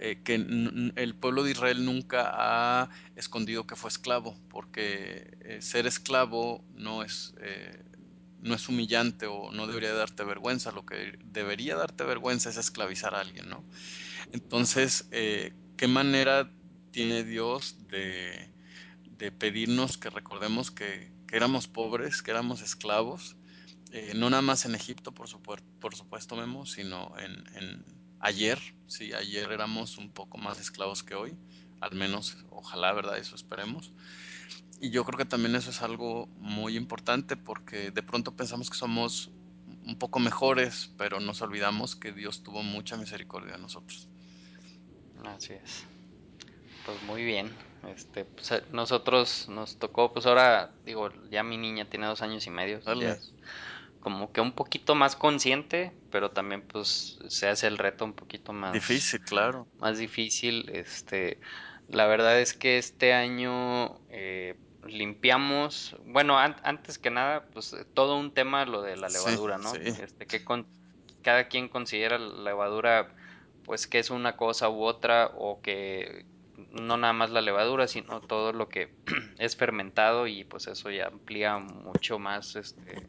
eh, 0.00 0.20
que 0.22 0.34
el 0.34 1.14
pueblo 1.16 1.42
de 1.42 1.50
Israel 1.50 1.84
nunca 1.84 2.30
ha 2.32 2.88
escondido 3.16 3.66
que 3.66 3.74
fue 3.74 3.90
esclavo, 3.90 4.38
porque 4.48 5.36
eh, 5.40 5.60
ser 5.60 5.88
esclavo 5.88 6.64
no 6.72 7.02
es, 7.02 7.34
eh, 7.40 7.82
no 8.40 8.54
es 8.54 8.68
humillante 8.68 9.26
o 9.26 9.50
no 9.50 9.66
debería 9.66 9.92
darte 9.92 10.22
vergüenza, 10.22 10.70
lo 10.70 10.86
que 10.86 11.18
debería 11.24 11.74
darte 11.74 12.04
vergüenza 12.04 12.48
es 12.48 12.58
esclavizar 12.58 13.16
a 13.16 13.20
alguien, 13.20 13.48
¿no? 13.48 13.64
Entonces, 14.30 15.08
¿qué 15.10 15.88
manera 15.88 16.48
tiene 16.92 17.24
Dios 17.24 17.88
de, 17.88 18.52
de 19.18 19.32
pedirnos 19.32 19.98
que 19.98 20.10
recordemos 20.10 20.70
que, 20.70 21.10
que, 21.26 21.36
éramos 21.36 21.66
pobres, 21.66 22.22
que 22.22 22.30
éramos 22.30 22.62
esclavos? 22.62 23.36
no 24.14 24.28
nada 24.28 24.42
más 24.42 24.66
en 24.66 24.74
Egipto, 24.74 25.12
por, 25.12 25.28
supuesto, 25.28 25.66
por 25.80 25.96
supuesto, 25.96 26.36
Memo, 26.36 26.66
sino 26.66 27.14
en, 27.18 27.42
en 27.56 27.97
ayer, 28.20 28.58
sí, 28.86 29.12
ayer 29.12 29.50
éramos 29.52 29.98
un 29.98 30.10
poco 30.10 30.38
más 30.38 30.60
esclavos 30.60 31.02
que 31.02 31.14
hoy, 31.14 31.36
al 31.80 31.94
menos 31.94 32.36
ojalá, 32.50 32.92
¿verdad? 32.92 33.18
Eso 33.18 33.34
esperemos. 33.34 33.92
Y 34.80 34.90
yo 34.90 35.04
creo 35.04 35.18
que 35.18 35.24
también 35.24 35.56
eso 35.56 35.70
es 35.70 35.82
algo 35.82 36.28
muy 36.38 36.76
importante 36.76 37.36
porque 37.36 37.90
de 37.90 38.02
pronto 38.02 38.36
pensamos 38.36 38.70
que 38.70 38.76
somos 38.76 39.30
un 39.86 39.98
poco 39.98 40.18
mejores, 40.18 40.92
pero 40.96 41.18
nos 41.18 41.42
olvidamos 41.42 41.96
que 41.96 42.12
Dios 42.12 42.42
tuvo 42.42 42.62
mucha 42.62 42.96
misericordia 42.96 43.54
de 43.54 43.58
nosotros. 43.58 44.08
Así 45.24 45.54
es. 45.54 45.84
Pues 46.86 47.02
muy 47.02 47.24
bien. 47.24 47.50
Este, 47.94 48.24
pues 48.24 48.62
nosotros 48.72 49.48
nos 49.48 49.78
tocó, 49.78 50.12
pues 50.12 50.26
ahora, 50.26 50.72
digo, 50.84 51.10
ya 51.30 51.42
mi 51.42 51.56
niña 51.56 51.88
tiene 51.88 52.06
dos 52.06 52.22
años 52.22 52.46
y 52.46 52.50
medio 52.50 52.80
como 54.00 54.32
que 54.32 54.40
un 54.40 54.52
poquito 54.52 54.94
más 54.94 55.16
consciente, 55.16 55.92
pero 56.10 56.30
también 56.30 56.62
pues 56.62 57.18
se 57.28 57.48
hace 57.48 57.66
el 57.66 57.78
reto 57.78 58.04
un 58.04 58.14
poquito 58.14 58.52
más 58.52 58.72
difícil, 58.72 59.20
claro. 59.20 59.66
Más 59.78 59.98
difícil, 59.98 60.70
este, 60.72 61.40
la 61.88 62.06
verdad 62.06 62.40
es 62.40 62.54
que 62.54 62.78
este 62.78 63.12
año 63.12 63.98
eh, 64.10 64.56
limpiamos, 64.86 65.96
bueno, 66.04 66.38
antes 66.38 66.98
que 66.98 67.10
nada, 67.10 67.46
pues 67.52 67.74
todo 67.94 68.16
un 68.16 68.32
tema 68.32 68.64
lo 68.64 68.82
de 68.82 68.96
la 68.96 69.08
levadura, 69.08 69.58
¿no? 69.58 69.74
Este, 69.74 70.26
que 70.26 70.44
con, 70.44 70.66
cada 71.22 71.48
quien 71.48 71.68
considera 71.68 72.18
la 72.18 72.42
levadura, 72.42 73.14
pues 73.64 73.86
que 73.86 73.98
es 73.98 74.10
una 74.10 74.36
cosa 74.36 74.68
u 74.68 74.82
otra, 74.82 75.32
o 75.36 75.60
que 75.60 76.24
no 76.72 76.96
nada 76.96 77.12
más 77.12 77.30
la 77.30 77.40
levadura, 77.40 77.86
sino 77.86 78.20
todo 78.20 78.52
lo 78.52 78.68
que 78.68 78.94
es 79.38 79.56
fermentado 79.56 80.26
y 80.26 80.44
pues 80.44 80.66
eso 80.66 80.90
ya 80.90 81.06
amplía 81.06 81.58
mucho 81.58 82.18
más, 82.18 82.56
este, 82.56 83.08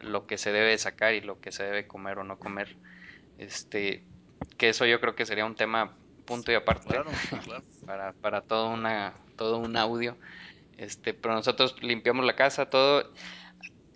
lo 0.00 0.26
que 0.26 0.38
se 0.38 0.52
debe 0.52 0.76
sacar 0.78 1.14
y 1.14 1.20
lo 1.20 1.40
que 1.40 1.52
se 1.52 1.64
debe 1.64 1.86
comer 1.86 2.18
o 2.18 2.24
no 2.24 2.38
comer. 2.38 2.76
Este, 3.38 4.02
que 4.56 4.70
eso 4.70 4.86
yo 4.86 5.00
creo 5.00 5.14
que 5.14 5.26
sería 5.26 5.46
un 5.46 5.54
tema 5.54 5.94
punto 6.26 6.52
y 6.52 6.54
aparte 6.54 7.00
para, 7.86 8.12
para 8.14 8.42
todo 8.42 8.70
una 8.70 9.14
todo 9.36 9.58
un 9.58 9.76
audio. 9.76 10.16
Este, 10.76 11.14
pero 11.14 11.34
nosotros 11.34 11.82
limpiamos 11.82 12.24
la 12.24 12.36
casa, 12.36 12.70
todo 12.70 13.10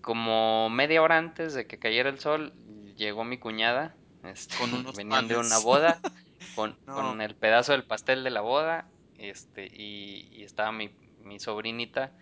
como 0.01 0.69
media 0.71 1.03
hora 1.03 1.17
antes 1.19 1.55
de 1.55 1.67
que 1.67 1.79
cayera 1.79 2.11
el 2.11 2.19
sol, 2.19 2.53
llegó 2.97 3.25
mi 3.25 3.39
cuñada, 3.39 3.95
este, 4.23 4.57
venían 4.97 5.29
de 5.29 5.37
una 5.39 5.59
boda 5.59 6.01
con, 6.55 6.77
con, 6.85 7.21
el 7.21 7.35
pedazo 7.35 7.73
del 7.73 7.85
pastel 7.85 8.23
de 8.25 8.31
la 8.31 8.43
boda, 8.43 8.87
este, 9.19 9.67
y, 9.67 10.29
y 10.33 10.45
estaba 10.45 10.73
mi, 10.73 10.91
mi 11.23 11.41
sobrinita 11.41 12.13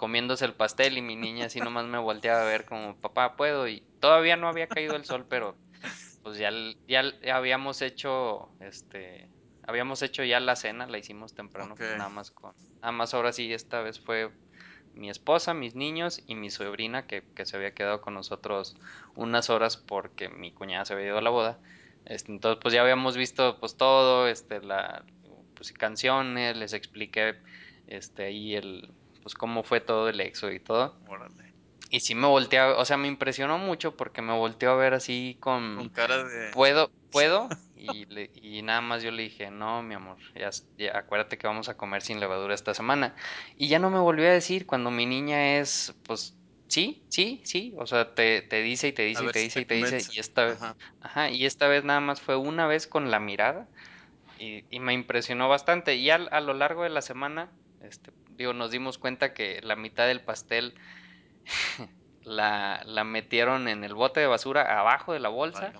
comiéndose 0.00 0.46
el 0.46 0.54
pastel 0.54 0.96
y 0.96 1.02
mi 1.02 1.14
niña 1.14 1.44
así 1.44 1.60
nomás 1.60 1.84
me 1.84 1.98
volteaba 1.98 2.40
a 2.40 2.46
ver 2.46 2.64
como, 2.64 2.96
papá, 2.96 3.36
¿puedo? 3.36 3.68
Y 3.68 3.82
todavía 4.00 4.34
no 4.34 4.48
había 4.48 4.66
caído 4.66 4.96
el 4.96 5.04
sol, 5.04 5.26
pero 5.28 5.56
pues 6.22 6.38
ya, 6.38 6.50
ya 6.88 7.04
habíamos 7.36 7.82
hecho, 7.82 8.48
este, 8.60 9.28
habíamos 9.62 10.00
hecho 10.00 10.24
ya 10.24 10.40
la 10.40 10.56
cena, 10.56 10.86
la 10.86 10.96
hicimos 10.96 11.34
temprano, 11.34 11.74
pues 11.76 11.98
nada 11.98 12.08
más 12.08 12.30
con, 12.30 12.54
nada 12.76 12.92
más 12.92 13.12
ahora 13.12 13.34
sí, 13.34 13.52
esta 13.52 13.82
vez 13.82 14.00
fue 14.00 14.30
mi 14.94 15.10
esposa, 15.10 15.52
mis 15.52 15.74
niños 15.74 16.22
y 16.26 16.34
mi 16.34 16.48
sobrina 16.48 17.06
que, 17.06 17.22
que 17.34 17.44
se 17.44 17.58
había 17.58 17.74
quedado 17.74 18.00
con 18.00 18.14
nosotros 18.14 18.78
unas 19.16 19.50
horas 19.50 19.76
porque 19.76 20.30
mi 20.30 20.50
cuñada 20.50 20.86
se 20.86 20.94
había 20.94 21.08
ido 21.08 21.18
a 21.18 21.22
la 21.22 21.28
boda. 21.28 21.58
Este, 22.06 22.32
entonces 22.32 22.58
pues 22.62 22.72
ya 22.72 22.80
habíamos 22.80 23.18
visto 23.18 23.60
pues 23.60 23.76
todo, 23.76 24.28
este, 24.28 24.62
la, 24.62 25.04
pues 25.54 25.74
canciones, 25.74 26.56
les 26.56 26.72
expliqué, 26.72 27.36
este, 27.86 28.24
ahí 28.24 28.54
el, 28.54 28.94
pues 29.22 29.34
cómo 29.34 29.62
fue 29.62 29.80
todo 29.80 30.08
el 30.08 30.20
éxodo 30.20 30.52
y 30.52 30.60
todo. 30.60 30.96
Y 31.90 32.00
sí 32.00 32.14
me 32.14 32.28
volteó, 32.28 32.78
o 32.78 32.84
sea, 32.84 32.96
me 32.96 33.08
impresionó 33.08 33.58
mucho 33.58 33.96
porque 33.96 34.22
me 34.22 34.32
volteó 34.32 34.70
a 34.70 34.76
ver 34.76 34.94
así 34.94 35.36
con... 35.40 35.76
Con 35.76 35.88
cara 35.88 36.22
de... 36.22 36.50
¿Puedo? 36.52 36.90
¿Puedo? 37.10 37.48
Y, 37.82 38.06
y 38.34 38.60
nada 38.60 38.82
más 38.82 39.02
yo 39.02 39.10
le 39.10 39.22
dije, 39.22 39.50
no, 39.50 39.82
mi 39.82 39.94
amor, 39.94 40.18
ya, 40.34 40.50
acuérdate 40.94 41.38
que 41.38 41.46
vamos 41.46 41.70
a 41.70 41.78
comer 41.78 42.02
sin 42.02 42.20
levadura 42.20 42.54
esta 42.54 42.74
semana. 42.74 43.16
Y 43.56 43.68
ya 43.68 43.78
no 43.78 43.88
me 43.88 43.98
volvió 43.98 44.26
a 44.26 44.32
decir 44.32 44.66
cuando 44.66 44.90
mi 44.90 45.06
niña 45.06 45.56
es, 45.56 45.94
pues, 46.02 46.36
sí, 46.68 47.02
sí, 47.08 47.40
sí, 47.42 47.72
o 47.78 47.86
sea, 47.86 48.14
te, 48.14 48.42
te 48.42 48.60
dice 48.60 48.88
y 48.88 48.92
te 48.92 49.04
dice 49.04 49.24
y 49.24 49.32
te 49.32 49.38
dice 49.38 49.60
y 49.62 49.64
te 49.64 49.74
dice. 49.76 50.00
Y 50.12 50.20
esta 50.20 50.44
vez, 50.44 50.58
ajá. 51.00 51.30
y 51.30 51.46
esta 51.46 51.68
vez 51.68 51.82
nada 51.82 52.00
más 52.00 52.20
fue 52.20 52.36
una 52.36 52.66
vez 52.66 52.86
con 52.86 53.10
la 53.10 53.18
mirada. 53.18 53.66
Y, 54.38 54.64
y 54.68 54.78
me 54.80 54.92
impresionó 54.92 55.48
bastante. 55.48 55.96
Y 55.96 56.10
a 56.10 56.18
lo 56.18 56.52
largo 56.52 56.82
de 56.82 56.90
la 56.90 57.00
semana, 57.00 57.50
este, 57.82 58.12
digo, 58.40 58.54
nos 58.54 58.70
dimos 58.70 58.96
cuenta 58.96 59.34
que 59.34 59.60
la 59.62 59.76
mitad 59.76 60.06
del 60.06 60.22
pastel 60.22 60.74
la, 62.22 62.82
la, 62.86 63.04
metieron 63.04 63.68
en 63.68 63.84
el 63.84 63.92
bote 63.94 64.20
de 64.20 64.26
basura 64.26 64.80
abajo 64.80 65.12
de 65.12 65.20
la 65.20 65.28
bolsa. 65.28 65.74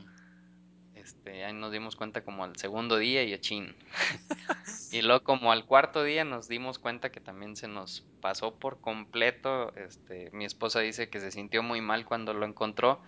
Este, 0.94 1.42
ahí 1.46 1.54
nos 1.54 1.72
dimos 1.72 1.96
cuenta 1.96 2.22
como 2.22 2.44
al 2.44 2.56
segundo 2.56 2.98
día 2.98 3.22
y 3.22 3.38
chin. 3.38 3.74
y 4.92 5.00
luego 5.00 5.24
como 5.24 5.52
al 5.52 5.64
cuarto 5.64 6.04
día 6.04 6.24
nos 6.24 6.48
dimos 6.48 6.78
cuenta 6.78 7.10
que 7.10 7.20
también 7.20 7.56
se 7.56 7.66
nos 7.66 8.04
pasó 8.20 8.54
por 8.54 8.82
completo. 8.82 9.74
Este, 9.76 10.30
mi 10.32 10.44
esposa 10.44 10.80
dice 10.80 11.08
que 11.08 11.18
se 11.18 11.30
sintió 11.30 11.62
muy 11.62 11.80
mal 11.80 12.04
cuando 12.04 12.34
lo 12.34 12.44
encontró. 12.44 13.00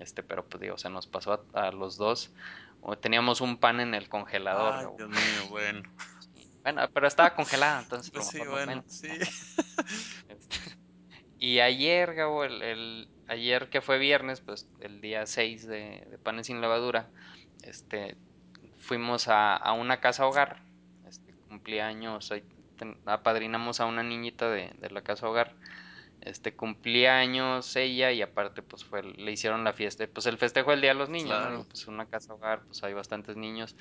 Este, 0.00 0.22
pero 0.22 0.46
pues 0.46 0.62
digo, 0.62 0.78
se 0.78 0.88
nos 0.88 1.06
pasó 1.06 1.44
a, 1.52 1.70
los 1.72 1.98
dos. 1.98 2.32
O 2.80 2.96
teníamos 2.96 3.42
un 3.42 3.58
pan 3.58 3.80
en 3.80 3.92
el 3.92 4.08
congelador. 4.08 4.74
Ay, 4.74 4.86
Dios 4.96 5.10
mío, 5.10 5.48
bueno. 5.50 5.82
Bueno, 6.64 6.88
pero 6.92 7.06
estaba 7.06 7.34
congelada, 7.34 7.82
entonces. 7.82 8.10
Pues 8.10 8.26
sí, 8.26 8.40
bueno, 8.40 8.82
sí. 8.88 9.08
Este, 10.28 10.58
y 11.38 11.60
ayer, 11.60 12.14
Gabo, 12.14 12.44
el, 12.44 13.08
ayer 13.28 13.68
que 13.68 13.82
fue 13.82 13.98
viernes, 13.98 14.40
pues 14.40 14.68
el 14.80 15.00
día 15.00 15.26
6 15.26 15.66
de, 15.66 16.18
Panes 16.22 16.46
sin 16.46 16.60
Levadura, 16.60 17.10
este, 17.62 18.16
fuimos 18.78 19.28
a, 19.28 19.54
a 19.54 19.72
una 19.74 20.00
casa 20.00 20.26
hogar, 20.26 20.62
este, 21.06 21.34
cumpleaños, 21.48 22.32
apadrinamos 23.04 23.80
a 23.80 23.84
una 23.84 24.02
niñita 24.02 24.50
de, 24.50 24.72
de 24.78 24.90
la 24.90 25.02
casa 25.02 25.28
hogar, 25.28 25.54
este, 26.24 26.56
cumplía 26.56 27.18
años 27.18 27.76
ella 27.76 28.10
y 28.10 28.22
aparte 28.22 28.62
pues 28.62 28.82
fue, 28.84 29.02
le 29.02 29.30
hicieron 29.30 29.62
la 29.64 29.74
fiesta, 29.74 30.06
pues 30.06 30.24
el 30.26 30.38
festejo 30.38 30.70
del 30.70 30.80
Día 30.80 30.92
de 30.92 30.98
los 30.98 31.10
Niños, 31.10 31.50
¿no? 31.50 31.64
pues 31.64 31.86
una 31.86 32.06
casa 32.06 32.32
hogar, 32.32 32.62
pues 32.64 32.82
hay 32.82 32.94
bastantes 32.94 33.36
niños, 33.36 33.76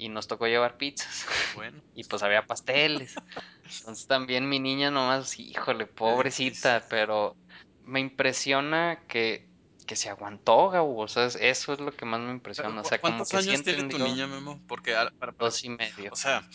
y 0.00 0.08
nos 0.08 0.26
tocó 0.26 0.46
llevar 0.46 0.78
pizzas. 0.78 1.26
Bueno. 1.54 1.82
y 1.94 2.04
pues 2.04 2.22
había 2.22 2.46
pasteles. 2.46 3.14
Entonces 3.80 4.06
también 4.06 4.48
mi 4.48 4.58
niña 4.58 4.90
nomás, 4.90 5.38
híjole, 5.38 5.84
pobrecita, 5.86 6.86
pero 6.88 7.36
me 7.84 8.00
impresiona 8.00 9.02
que, 9.08 9.48
que 9.86 9.96
se 9.96 10.08
aguantó, 10.08 10.70
Gabo. 10.70 10.96
O 11.00 11.08
sea, 11.08 11.26
eso 11.26 11.72
es 11.72 11.80
lo 11.80 11.92
que 11.92 12.06
más 12.06 12.20
me 12.20 12.30
impresiona. 12.30 12.80
O 12.80 12.84
sea, 12.84 13.00
¿Cuántos 13.00 13.28
como 13.28 13.42
que 13.42 13.50
años 13.50 13.62
tiene 13.62 13.88
tu 13.88 13.98
niña, 13.98 14.26
Memo? 14.26 14.60
Porque 14.66 14.94
para, 15.18 15.32
dos 15.32 15.64
y 15.64 15.68
medio. 15.68 16.12
O 16.12 16.16
sea, 16.16 16.48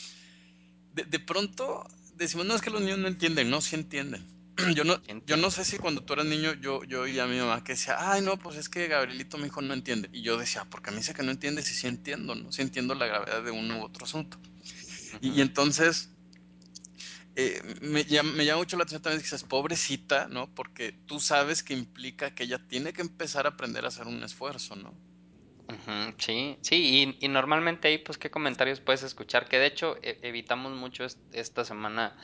de, 0.93 1.03
de 1.03 1.19
pronto 1.19 1.85
decimos, 2.15 2.47
no 2.47 2.55
es 2.55 2.61
que 2.61 2.71
los 2.71 2.81
niños 2.81 2.97
no 2.97 3.07
entienden, 3.07 3.49
no, 3.49 3.61
sí 3.61 3.75
entienden. 3.75 4.34
yo 4.75 4.83
no, 4.83 5.01
yo 5.25 5.37
no 5.37 5.51
sé 5.51 5.65
si 5.65 5.77
cuando 5.77 6.03
tú 6.03 6.13
eras 6.13 6.25
niño 6.25 6.53
yo, 6.53 6.83
yo 6.83 7.01
oía 7.01 7.23
a 7.23 7.27
mi 7.27 7.37
mamá 7.37 7.63
que 7.63 7.73
decía, 7.73 7.97
ay 7.99 8.21
no, 8.21 8.37
pues 8.37 8.57
es 8.57 8.69
que 8.69 8.87
Gabrielito 8.87 9.37
mi 9.37 9.47
hijo 9.47 9.61
no 9.61 9.73
entiende. 9.73 10.09
Y 10.13 10.21
yo 10.21 10.37
decía, 10.37 10.65
porque 10.65 10.89
a 10.89 10.91
mí 10.91 10.99
dice 10.99 11.13
que 11.13 11.23
no 11.23 11.31
entiende 11.31 11.61
si 11.61 11.73
sí 11.73 11.87
entiendo, 11.87 12.35
¿no? 12.35 12.51
Sí 12.51 12.61
entiendo 12.61 12.95
la 12.95 13.07
gravedad 13.07 13.43
de 13.43 13.51
uno 13.51 13.79
u 13.79 13.83
otro 13.83 14.05
asunto. 14.05 14.37
y, 15.21 15.41
entonces, 15.41 16.09
eh, 17.35 17.61
me, 17.81 18.05
llama, 18.05 18.31
me, 18.31 18.45
llama, 18.45 18.59
mucho 18.59 18.77
la 18.77 18.83
atención 18.83 19.01
también 19.01 19.19
que 19.19 19.25
dices, 19.25 19.43
pobrecita, 19.43 20.27
¿no? 20.27 20.53
Porque 20.53 20.93
tú 20.93 21.19
sabes 21.19 21.63
que 21.63 21.73
implica 21.73 22.33
que 22.33 22.43
ella 22.43 22.59
tiene 22.67 22.93
que 22.93 23.01
empezar 23.01 23.45
a 23.45 23.49
aprender 23.49 23.83
a 23.85 23.89
hacer 23.89 24.07
un 24.07 24.23
esfuerzo, 24.23 24.75
¿no? 24.75 24.93
Sí, 26.17 26.57
sí, 26.61 27.17
y, 27.19 27.27
normalmente 27.27 27.87
ahí, 27.87 27.97
pues, 27.97 28.17
¿qué 28.17 28.29
comentarios 28.29 28.79
puedes 28.79 29.03
escuchar? 29.03 29.47
Que 29.47 29.57
de 29.57 29.65
hecho 29.65 29.97
e, 30.01 30.19
evitamos 30.21 30.73
mucho 30.73 31.05
esta 31.31 31.65
semana, 31.65 32.15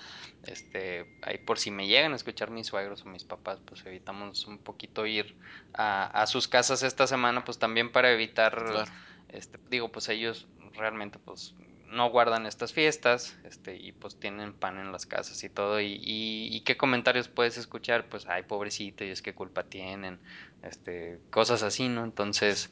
este, 0.43 1.17
ahí 1.21 1.37
por 1.39 1.57
si 1.57 1.71
me 1.71 1.87
llegan 1.87 2.13
a 2.13 2.15
escuchar 2.15 2.51
mis 2.51 2.67
suegros 2.67 3.03
o 3.03 3.09
mis 3.09 3.23
papás, 3.23 3.59
pues 3.65 3.85
evitamos 3.85 4.45
un 4.45 4.59
poquito 4.59 5.05
ir 5.05 5.35
a, 5.73 6.25
sus 6.27 6.47
casas 6.47 6.83
esta 6.83 7.07
semana, 7.07 7.43
pues 7.43 7.57
también 7.57 7.91
para 7.91 8.11
evitar, 8.11 8.85
este, 9.29 9.59
digo, 9.69 9.91
pues 9.91 10.09
ellos 10.09 10.47
realmente, 10.73 11.19
pues, 11.19 11.55
no 11.91 12.09
guardan 12.09 12.45
estas 12.45 12.71
fiestas, 12.71 13.37
este, 13.43 13.75
y 13.75 13.91
pues 13.91 14.17
tienen 14.17 14.53
pan 14.53 14.79
en 14.79 14.93
las 14.93 15.05
casas 15.05 15.43
y 15.43 15.49
todo, 15.49 15.81
y, 15.81 15.99
y, 16.01 16.61
qué 16.61 16.77
comentarios 16.77 17.27
puedes 17.27 17.57
escuchar, 17.57 18.07
pues, 18.07 18.27
ay, 18.27 18.43
pobrecito, 18.43 19.03
y 19.03 19.09
es 19.09 19.21
que 19.21 19.33
culpa 19.33 19.63
tienen, 19.63 20.19
este, 20.63 21.19
cosas 21.29 21.63
así, 21.63 21.89
¿no? 21.89 22.05
Entonces, 22.05 22.71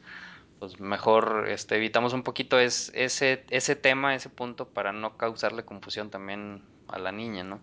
pues 0.60 0.80
mejor 0.80 1.48
este, 1.50 1.76
evitamos 1.78 2.14
un 2.14 2.24
poquito 2.24 2.60
es, 2.60 2.92
ese, 2.94 3.46
ese 3.50 3.76
tema, 3.76 4.14
ese 4.14 4.30
punto, 4.30 4.70
para 4.70 4.92
no 4.92 5.18
causarle 5.18 5.66
confusión 5.66 6.10
también 6.10 6.64
a 6.88 7.00
la 7.00 7.12
niña, 7.12 7.44
¿no? 7.44 7.62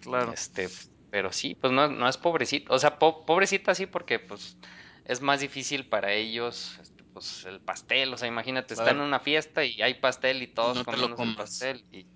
Claro. 0.00 0.32
Este, 0.32 0.68
pero 1.10 1.32
sí, 1.32 1.56
pues 1.60 1.72
no, 1.72 1.88
no 1.88 2.08
es 2.08 2.16
pobrecito, 2.16 2.72
o 2.72 2.78
sea, 2.78 2.98
pobrecita 2.98 3.74
sí 3.74 3.86
porque 3.86 4.18
pues 4.18 4.56
es 5.04 5.20
más 5.20 5.40
difícil 5.40 5.88
para 5.88 6.12
ellos 6.12 6.78
este, 6.80 7.04
pues 7.12 7.44
el 7.44 7.60
pastel, 7.60 8.12
o 8.12 8.16
sea, 8.16 8.28
imagínate, 8.28 8.74
están 8.74 8.96
en 8.96 9.02
una 9.02 9.20
fiesta 9.20 9.64
y 9.64 9.80
hay 9.82 9.94
pastel 9.94 10.42
y 10.42 10.48
todos 10.48 10.84
comiendo 10.84 11.22
el 11.22 11.34
pastel 11.34 11.84
y 11.90 12.06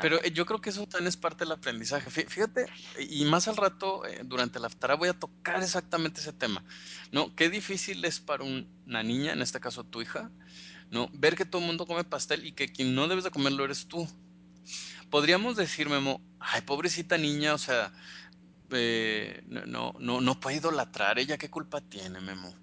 pero 0.00 0.22
eh, 0.22 0.32
yo 0.32 0.46
creo 0.46 0.60
que 0.60 0.70
eso 0.70 0.86
también 0.86 1.08
es 1.08 1.16
parte 1.16 1.44
del 1.44 1.52
aprendizaje. 1.52 2.10
Fíjate, 2.10 2.66
y 2.98 3.24
más 3.24 3.48
al 3.48 3.56
rato, 3.56 4.04
eh, 4.06 4.22
durante 4.24 4.58
la 4.58 4.66
aftara, 4.66 4.94
voy 4.94 5.08
a 5.08 5.18
tocar 5.18 5.62
exactamente 5.62 6.20
ese 6.20 6.32
tema. 6.32 6.64
¿No? 7.12 7.34
Qué 7.34 7.48
difícil 7.50 8.04
es 8.04 8.20
para 8.20 8.44
una 8.44 9.02
niña, 9.02 9.32
en 9.32 9.42
este 9.42 9.60
caso 9.60 9.84
tu 9.84 10.02
hija, 10.02 10.30
¿no? 10.90 11.08
Ver 11.12 11.36
que 11.36 11.44
todo 11.44 11.60
el 11.60 11.66
mundo 11.66 11.86
come 11.86 12.04
pastel 12.04 12.46
y 12.46 12.52
que 12.52 12.72
quien 12.72 12.94
no 12.94 13.08
debes 13.08 13.24
de 13.24 13.30
comerlo 13.30 13.64
eres 13.64 13.86
tú. 13.86 14.08
Podríamos 15.10 15.56
decir, 15.56 15.88
Memo, 15.88 16.20
ay, 16.38 16.62
pobrecita 16.62 17.18
niña, 17.18 17.54
o 17.54 17.58
sea, 17.58 17.92
eh, 18.70 19.42
no, 19.46 19.94
no, 19.98 20.20
no 20.20 20.40
puede 20.40 20.56
idolatrar. 20.56 21.18
¿Ella 21.18 21.38
qué 21.38 21.50
culpa 21.50 21.80
tiene, 21.80 22.20
Memo? 22.20 22.54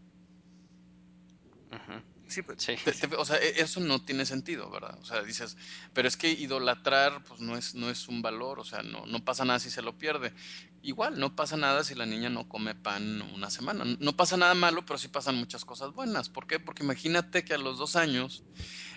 Ajá. 1.72 2.04
Sí, 2.28 2.42
pues, 2.42 2.62
sí. 2.62 2.76
o 3.18 3.26
sea, 3.26 3.38
e, 3.38 3.62
eso 3.62 3.80
no 3.80 4.04
tiene 4.04 4.26
sentido, 4.26 4.70
¿verdad? 4.70 4.98
O 5.02 5.06
sea, 5.06 5.24
dices, 5.24 5.56
pero 5.94 6.08
es 6.08 6.18
que 6.18 6.30
idolatrar, 6.30 7.24
pues 7.24 7.40
no 7.40 7.56
es, 7.56 7.74
no 7.74 7.90
es 7.90 8.08
un 8.10 8.22
valor, 8.22 8.60
o 8.60 8.66
sea, 8.66 8.84
no, 8.84 9.06
no 9.06 9.24
pasa 9.24 9.46
nada 9.46 9.60
si 9.60 9.70
se 9.70 9.82
lo 9.82 9.98
pierde. 9.98 10.34
Igual, 10.82 11.20
no 11.20 11.36
pasa 11.36 11.56
nada 11.56 11.84
si 11.84 11.96
la 11.96 12.06
niña 12.06 12.30
no 12.30 12.50
come 12.50 12.76
pan 12.76 13.22
una 13.34 13.50
semana. 13.50 13.86
No 14.00 14.16
pasa 14.18 14.36
nada 14.36 14.54
malo, 14.56 14.86
pero 14.86 15.00
sí 15.00 15.08
pasan 15.08 15.36
muchas 15.36 15.64
cosas 15.64 15.94
buenas. 15.94 16.30
¿Por 16.30 16.48
qué? 16.48 16.60
Porque 16.60 16.84
imagínate 16.84 17.46
que 17.46 17.54
a 17.54 17.58
los 17.58 17.78
dos 17.78 17.96
años 17.96 18.44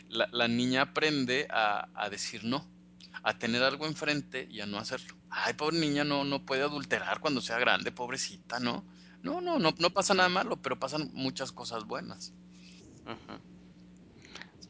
la, 0.09 0.29
la 0.33 0.49
niña 0.49 0.83
aprende 0.83 1.47
a, 1.51 1.89
a, 1.95 2.11
decir 2.11 2.45
no, 2.45 2.69
a 3.23 3.39
tener 3.39 3.63
algo 3.63 3.87
enfrente 3.87 4.49
y 4.51 4.61
a 4.61 4.67
no 4.67 4.79
hacerlo. 4.79 5.17
Ay, 5.31 5.55
pobre 5.55 5.79
niña, 5.79 6.03
no, 6.03 6.25
no 6.25 6.45
puede 6.45 6.63
adulterar 6.63 7.21
cuando 7.21 7.41
sea 7.41 7.59
grande, 7.59 7.93
pobrecita, 7.93 8.59
¿no? 8.59 8.85
No, 9.23 9.41
no, 9.41 9.59
no, 9.59 9.73
no 9.79 9.91
pasa 9.91 10.15
nada 10.15 10.29
malo, 10.29 10.61
pero 10.61 10.81
pasan 10.81 11.11
muchas 11.13 11.53
cosas 11.53 11.85
buenas 11.85 12.33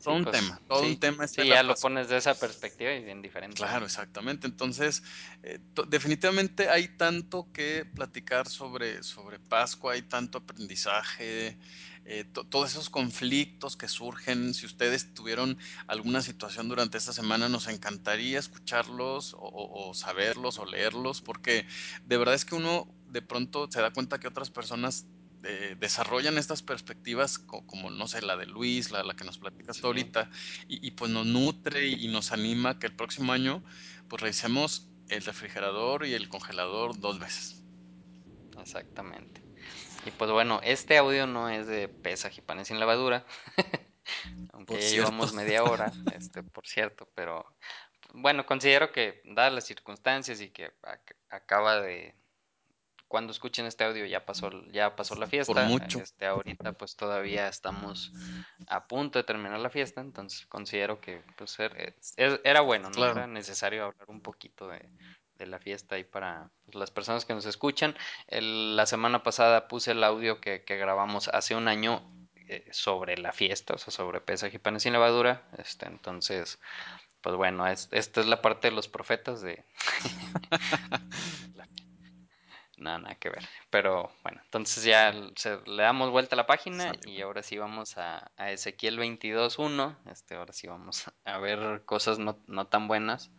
todo 0.02 0.14
un 0.14 0.24
pues, 0.24 0.40
tema, 0.40 0.60
todo 0.66 0.82
un 0.82 0.98
tema. 0.98 1.28
Sí, 1.28 1.46
ya 1.46 1.62
lo 1.62 1.74
pones 1.74 2.08
de 2.08 2.16
esa 2.16 2.34
perspectiva 2.34 2.92
y 2.92 3.04
bien 3.04 3.20
diferente. 3.20 3.56
Claro, 3.56 3.84
exactamente. 3.84 4.46
Entonces, 4.46 5.02
eh, 5.42 5.58
definitivamente 5.88 6.68
hay 6.68 6.88
tanto 6.96 7.48
que 7.52 7.84
platicar 7.84 8.48
sobre, 8.48 9.02
sobre 9.02 9.38
Pascua, 9.38 9.92
hay 9.94 10.02
tanto 10.02 10.38
aprendizaje, 10.38 11.58
eh, 12.06 12.24
todos 12.24 12.70
esos 12.70 12.88
conflictos 12.88 13.76
que 13.76 13.88
surgen. 13.88 14.54
Si 14.54 14.64
ustedes 14.64 15.12
tuvieron 15.12 15.58
alguna 15.86 16.22
situación 16.22 16.68
durante 16.68 16.96
esta 16.96 17.12
semana, 17.12 17.48
nos 17.48 17.68
encantaría 17.68 18.38
escucharlos 18.38 19.36
o 19.38 19.92
saberlos 19.94 20.58
o 20.58 20.64
leerlos, 20.64 21.20
porque 21.20 21.66
de 22.04 22.16
verdad 22.16 22.34
es 22.34 22.44
que 22.44 22.54
uno 22.54 22.88
de 23.06 23.20
pronto 23.20 23.68
se 23.70 23.82
da 23.82 23.92
cuenta 23.92 24.18
que 24.18 24.28
otras 24.28 24.50
personas 24.50 25.06
eh, 25.42 25.74
desarrollan 25.78 26.36
estas 26.36 26.62
perspectivas 26.62 27.38
como, 27.38 27.90
no 27.90 28.06
sé, 28.08 28.20
la 28.20 28.36
de 28.36 28.44
Luis, 28.46 28.90
la, 28.90 29.02
la 29.02 29.14
que 29.14 29.24
nos 29.24 29.38
platicas 29.38 29.82
ahorita, 29.82 30.28
y, 30.68 30.90
pues 30.90 31.10
nos 31.10 31.24
nutre 31.24 31.86
y, 31.86 32.08
nos 32.08 32.32
anima 32.32 32.78
que 32.78 32.86
el 32.86 32.94
próximo 32.94 33.32
año 33.32 33.64
pues 34.08 34.20
revisemos 34.20 34.90
el 35.08 35.22
refrigerador 35.24 36.04
y 36.04 36.14
el 36.14 36.28
congelador 36.28 36.98
dos 36.98 37.18
veces. 37.18 37.62
Exactamente. 38.60 39.42
Y 40.04 40.10
pues 40.10 40.30
bueno, 40.30 40.60
este 40.62 40.98
audio 40.98 41.26
no 41.26 41.48
es 41.48 41.66
de 41.66 41.88
pesa 41.88 42.30
y 42.36 42.40
panes 42.42 42.68
sin 42.68 42.78
lavadura, 42.78 43.24
aunque 44.52 44.80
ya 44.80 44.88
llevamos 44.88 45.32
media 45.32 45.64
hora, 45.64 45.90
este, 46.14 46.42
por 46.42 46.66
cierto, 46.66 47.08
pero 47.14 47.46
bueno, 48.12 48.44
considero 48.44 48.92
que 48.92 49.22
dadas 49.24 49.54
las 49.54 49.64
circunstancias 49.64 50.40
y 50.40 50.50
que 50.50 50.72
acaba 51.30 51.80
de, 51.80 52.14
cuando 53.10 53.32
escuchen 53.32 53.66
este 53.66 53.82
audio 53.82 54.06
ya 54.06 54.24
pasó, 54.24 54.50
ya 54.70 54.94
pasó 54.94 55.16
la 55.16 55.26
fiesta. 55.26 55.52
Por 55.52 55.64
mucho. 55.64 55.98
Este, 55.98 56.26
ahorita 56.26 56.74
pues 56.74 56.94
todavía 56.94 57.48
estamos 57.48 58.12
a 58.68 58.86
punto 58.86 59.18
de 59.18 59.24
terminar 59.24 59.58
la 59.58 59.68
fiesta, 59.68 60.00
entonces 60.00 60.46
considero 60.46 61.00
que 61.00 61.20
pues 61.36 61.58
er, 61.58 62.40
era 62.44 62.60
bueno, 62.60 62.88
¿no? 62.88 63.04
Era 63.04 63.26
necesario 63.26 63.86
hablar 63.86 64.04
un 64.06 64.20
poquito 64.20 64.68
de, 64.68 64.88
la 65.44 65.58
fiesta 65.58 65.96
ahí 65.96 66.04
para 66.04 66.50
pues, 66.64 66.76
las 66.76 66.92
personas 66.92 67.24
que 67.24 67.34
nos 67.34 67.46
escuchan. 67.46 67.96
la 68.28 68.86
semana 68.86 69.24
pasada 69.24 69.66
puse 69.66 69.90
el 69.90 70.04
audio 70.04 70.40
que, 70.40 70.62
grabamos 70.68 71.26
hace 71.26 71.56
un 71.56 71.66
año 71.66 72.08
eh, 72.46 72.68
sobre 72.70 73.18
la 73.18 73.32
fiesta, 73.32 73.74
o 73.74 73.78
sea, 73.78 73.92
sobre 73.92 74.20
pesaje 74.20 74.60
y 74.64 74.80
sin 74.80 74.92
levadura. 74.92 75.50
Este, 75.58 75.86
entonces, 75.86 76.60
pues 77.22 77.34
bueno, 77.34 77.66
esta 77.66 78.20
es 78.20 78.26
la 78.26 78.40
parte 78.40 78.68
de 78.70 78.76
los 78.76 78.86
profetas 78.86 79.42
de... 79.42 79.64
nada, 82.80 82.98
nada 82.98 83.14
que 83.14 83.30
ver. 83.30 83.46
Pero 83.70 84.10
bueno, 84.22 84.40
entonces 84.44 84.84
ya 84.84 85.12
le 85.12 85.82
damos 85.82 86.10
vuelta 86.10 86.34
a 86.34 86.38
la 86.38 86.46
página 86.46 86.92
y 87.06 87.20
ahora 87.20 87.42
sí 87.42 87.58
vamos 87.58 87.98
a, 87.98 88.30
a 88.36 88.50
Ezequiel 88.50 88.98
22.1. 88.98 89.96
Este, 90.10 90.34
ahora 90.34 90.52
sí 90.52 90.66
vamos 90.66 91.04
a 91.24 91.38
ver 91.38 91.82
cosas 91.84 92.18
no, 92.18 92.38
no 92.46 92.66
tan 92.66 92.88
buenas. 92.88 93.30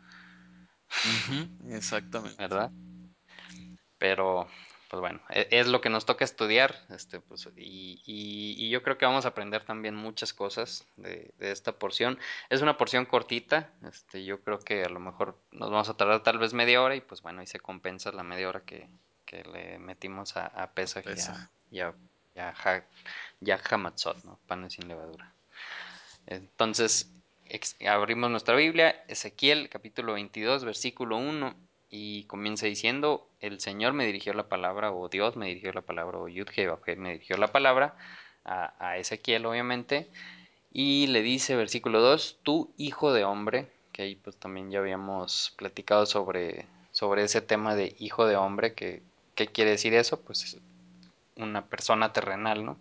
exactamente. 1.69 2.35
¿Verdad? 2.37 2.71
Pero, 3.97 4.47
pues 4.89 4.99
bueno, 4.99 5.21
e, 5.29 5.47
es, 5.51 5.67
lo 5.67 5.79
que 5.81 5.89
nos 5.89 6.05
toca 6.05 6.25
estudiar. 6.25 6.75
Este, 6.89 7.19
pues, 7.19 7.47
y, 7.55 8.01
y, 8.05 8.69
yo 8.69 8.81
creo 8.83 8.97
que 8.97 9.05
vamos 9.05 9.25
a 9.25 9.29
aprender 9.29 9.63
también 9.63 9.95
muchas 9.95 10.33
cosas 10.33 10.85
de, 10.97 11.33
de, 11.37 11.51
esta 11.51 11.73
porción. 11.73 12.17
Es 12.49 12.61
una 12.61 12.77
porción 12.77 13.05
cortita. 13.05 13.71
Este, 13.87 14.25
yo 14.25 14.41
creo 14.41 14.59
que 14.59 14.83
a 14.83 14.89
lo 14.89 14.99
mejor 14.99 15.37
nos 15.51 15.69
vamos 15.69 15.89
a 15.89 15.95
tardar 15.95 16.23
tal 16.23 16.39
vez 16.39 16.53
media 16.53 16.81
hora 16.81 16.95
y 16.95 17.01
pues 17.01 17.21
bueno, 17.21 17.41
ahí 17.41 17.47
se 17.47 17.59
compensa 17.59 18.11
la 18.11 18.23
media 18.23 18.49
hora 18.49 18.61
que, 18.61 18.87
que 19.31 19.45
le 19.45 19.79
metimos 19.79 20.35
a, 20.35 20.47
a 20.47 20.73
Pesach 20.73 21.05
y 21.71 21.79
a, 21.79 21.95
y 23.39 23.51
Hamatzot, 23.51 24.25
¿no? 24.25 24.37
Panes 24.45 24.73
sin 24.73 24.89
levadura. 24.89 25.33
Entonces, 26.27 27.09
abrimos 27.87 28.29
nuestra 28.29 28.55
Biblia, 28.55 29.03
Ezequiel 29.07 29.69
capítulo 29.69 30.13
22, 30.13 30.65
versículo 30.65 31.15
1, 31.15 31.55
y 31.89 32.25
comienza 32.25 32.65
diciendo, 32.65 33.29
el 33.39 33.61
Señor 33.61 33.93
me 33.93 34.05
dirigió 34.05 34.33
la 34.33 34.49
palabra, 34.49 34.91
o 34.91 35.07
Dios 35.07 35.37
me 35.37 35.47
dirigió 35.47 35.71
la 35.71 35.81
palabra, 35.81 36.17
o 36.17 36.27
Yudhe 36.27 36.67
me 36.97 37.13
dirigió 37.13 37.37
la 37.37 37.53
palabra, 37.53 37.95
a, 38.43 38.73
a 38.79 38.97
Ezequiel 38.97 39.45
obviamente, 39.45 40.09
y 40.73 41.07
le 41.07 41.21
dice, 41.21 41.55
versículo 41.55 42.01
2, 42.01 42.39
tú 42.43 42.73
hijo 42.77 43.13
de 43.13 43.23
hombre, 43.23 43.71
que 43.93 44.03
ahí 44.03 44.15
pues 44.15 44.35
también 44.35 44.71
ya 44.71 44.79
habíamos 44.79 45.53
platicado 45.57 46.05
sobre, 46.05 46.65
sobre 46.91 47.23
ese 47.23 47.39
tema 47.41 47.75
de 47.75 47.95
hijo 47.97 48.25
de 48.25 48.35
hombre, 48.35 48.73
que 48.73 49.09
¿Qué 49.41 49.47
quiere 49.47 49.71
decir 49.71 49.95
eso? 49.95 50.21
Pues 50.21 50.59
una 51.35 51.65
persona 51.65 52.13
terrenal, 52.13 52.63
¿no? 52.63 52.77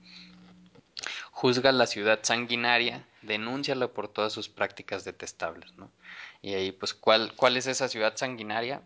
Juzga 1.30 1.72
la 1.72 1.86
ciudad 1.86 2.18
sanguinaria, 2.20 3.06
denúnciala 3.22 3.88
por 3.88 4.08
todas 4.08 4.34
sus 4.34 4.50
prácticas 4.50 5.02
detestables, 5.02 5.72
¿no? 5.78 5.90
Y 6.42 6.52
ahí, 6.52 6.70
pues, 6.70 6.92
¿cuál, 6.92 7.32
cuál 7.34 7.56
es 7.56 7.66
esa 7.66 7.88
ciudad 7.88 8.14
sanguinaria? 8.14 8.82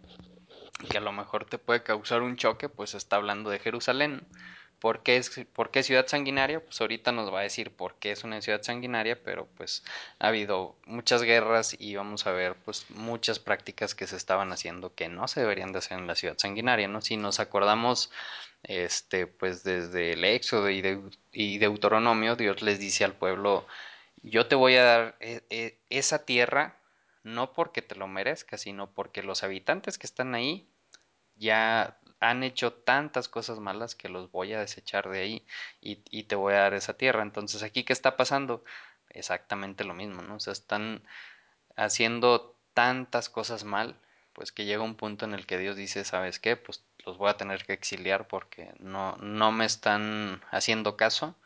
Que 0.89 0.99
a 0.99 1.01
lo 1.01 1.11
mejor 1.11 1.47
te 1.47 1.59
puede 1.59 1.83
causar 1.83 2.23
un 2.23 2.37
choque, 2.37 2.69
pues 2.69 2.95
está 2.95 3.17
hablando 3.17 3.51
de 3.51 3.59
Jerusalén. 3.59 4.25
¿Por 4.85 5.03
qué, 5.03 5.17
es, 5.17 5.31
¿Por 5.55 5.71
qué 5.71 5.83
ciudad 5.83 6.07
sanguinaria? 6.07 6.63
Pues 6.63 6.79
ahorita 6.79 7.11
nos 7.11 7.33
va 7.33 7.41
a 7.41 7.43
decir 7.43 7.71
por 7.75 7.95
qué 7.95 8.13
es 8.13 8.23
una 8.23 8.43
ciudad 8.43 8.61
sanguinaria, 8.63 9.19
pero 9.25 9.47
pues 9.57 9.83
ha 10.19 10.29
habido 10.29 10.77
muchas 10.85 11.23
guerras 11.23 11.75
y 11.79 11.97
vamos 11.97 12.27
a 12.27 12.33
ver 12.33 12.55
pues 12.67 12.85
muchas 12.91 13.39
prácticas 13.39 13.95
que 13.95 14.07
se 14.07 14.17
estaban 14.17 14.53
haciendo 14.53 14.95
que 14.95 15.09
no 15.09 15.27
se 15.27 15.41
deberían 15.41 15.73
de 15.73 15.79
hacer 15.79 15.97
en 15.97 16.07
la 16.07 16.15
ciudad 16.15 16.37
sanguinaria, 16.37 16.87
¿no? 16.87 17.01
Si 17.01 17.17
nos 17.17 17.41
acordamos, 17.41 18.11
este, 18.63 19.27
pues 19.27 19.65
desde 19.65 20.13
el 20.13 20.23
Éxodo 20.23 20.69
y, 20.69 20.83
de, 20.83 21.01
Deuteronomio, 21.33 22.37
Dios 22.37 22.61
les 22.61 22.79
dice 22.79 23.07
al 23.07 23.15
pueblo, 23.15 23.67
yo 24.23 24.49
te 24.49 24.55
voy 24.55 24.77
a 24.77 24.85
dar 24.85 25.17
e, 25.19 25.45
e, 25.49 25.79
esa 25.89 26.27
tierra, 26.27 26.79
no 27.23 27.55
porque 27.55 27.81
te 27.81 27.95
lo 27.95 28.07
merezcas, 28.07 28.61
sino 28.61 28.93
porque 28.93 29.23
los 29.23 29.45
habitantes 29.45 29.97
que 29.97 30.07
están 30.07 30.35
ahí 30.35 30.69
ya 31.37 31.99
han 32.21 32.43
hecho 32.43 32.73
tantas 32.73 33.29
cosas 33.29 33.59
malas 33.61 33.95
que 33.95 34.09
los 34.09 34.31
voy 34.31 34.53
a 34.55 34.61
desechar 34.61 35.09
de 35.11 35.21
ahí 35.21 35.47
y, 35.81 35.97
te 36.25 36.37
voy 36.37 36.55
a 36.55 36.61
dar 36.61 36.75
esa 36.75 36.97
tierra. 36.97 37.23
Entonces 37.23 37.63
aquí, 37.63 37.85
¿qué 37.85 37.93
está 37.93 38.17
pasando? 38.17 38.65
Exactamente 39.11 39.85
lo 39.85 39.95
mismo, 39.95 40.23
¿no? 40.23 40.37
O 40.37 40.41
sea, 40.41 40.53
están 40.53 41.03
haciendo 41.77 42.57
tantas 42.75 43.29
cosas 43.29 43.65
mal, 43.65 43.97
pues 44.33 44.53
que 44.53 44.65
llega 44.65 44.83
un 44.83 44.97
punto 44.97 45.25
en 45.25 45.35
el 45.35 45.47
que 45.47 45.59
Dios 45.59 45.77
dice, 45.77 46.05
¿sabes 46.05 46.41
qué? 46.41 46.57
Pues 46.57 46.85
los 47.07 47.19
voy 47.19 47.31
a 47.31 47.37
tener 47.37 47.65
que 47.65 47.73
exiliar 47.75 48.27
porque 48.29 48.73
no, 48.81 49.17
no 49.19 49.53
me 49.53 49.65
están 49.67 50.43
haciendo 50.51 50.97
caso. 50.97 51.37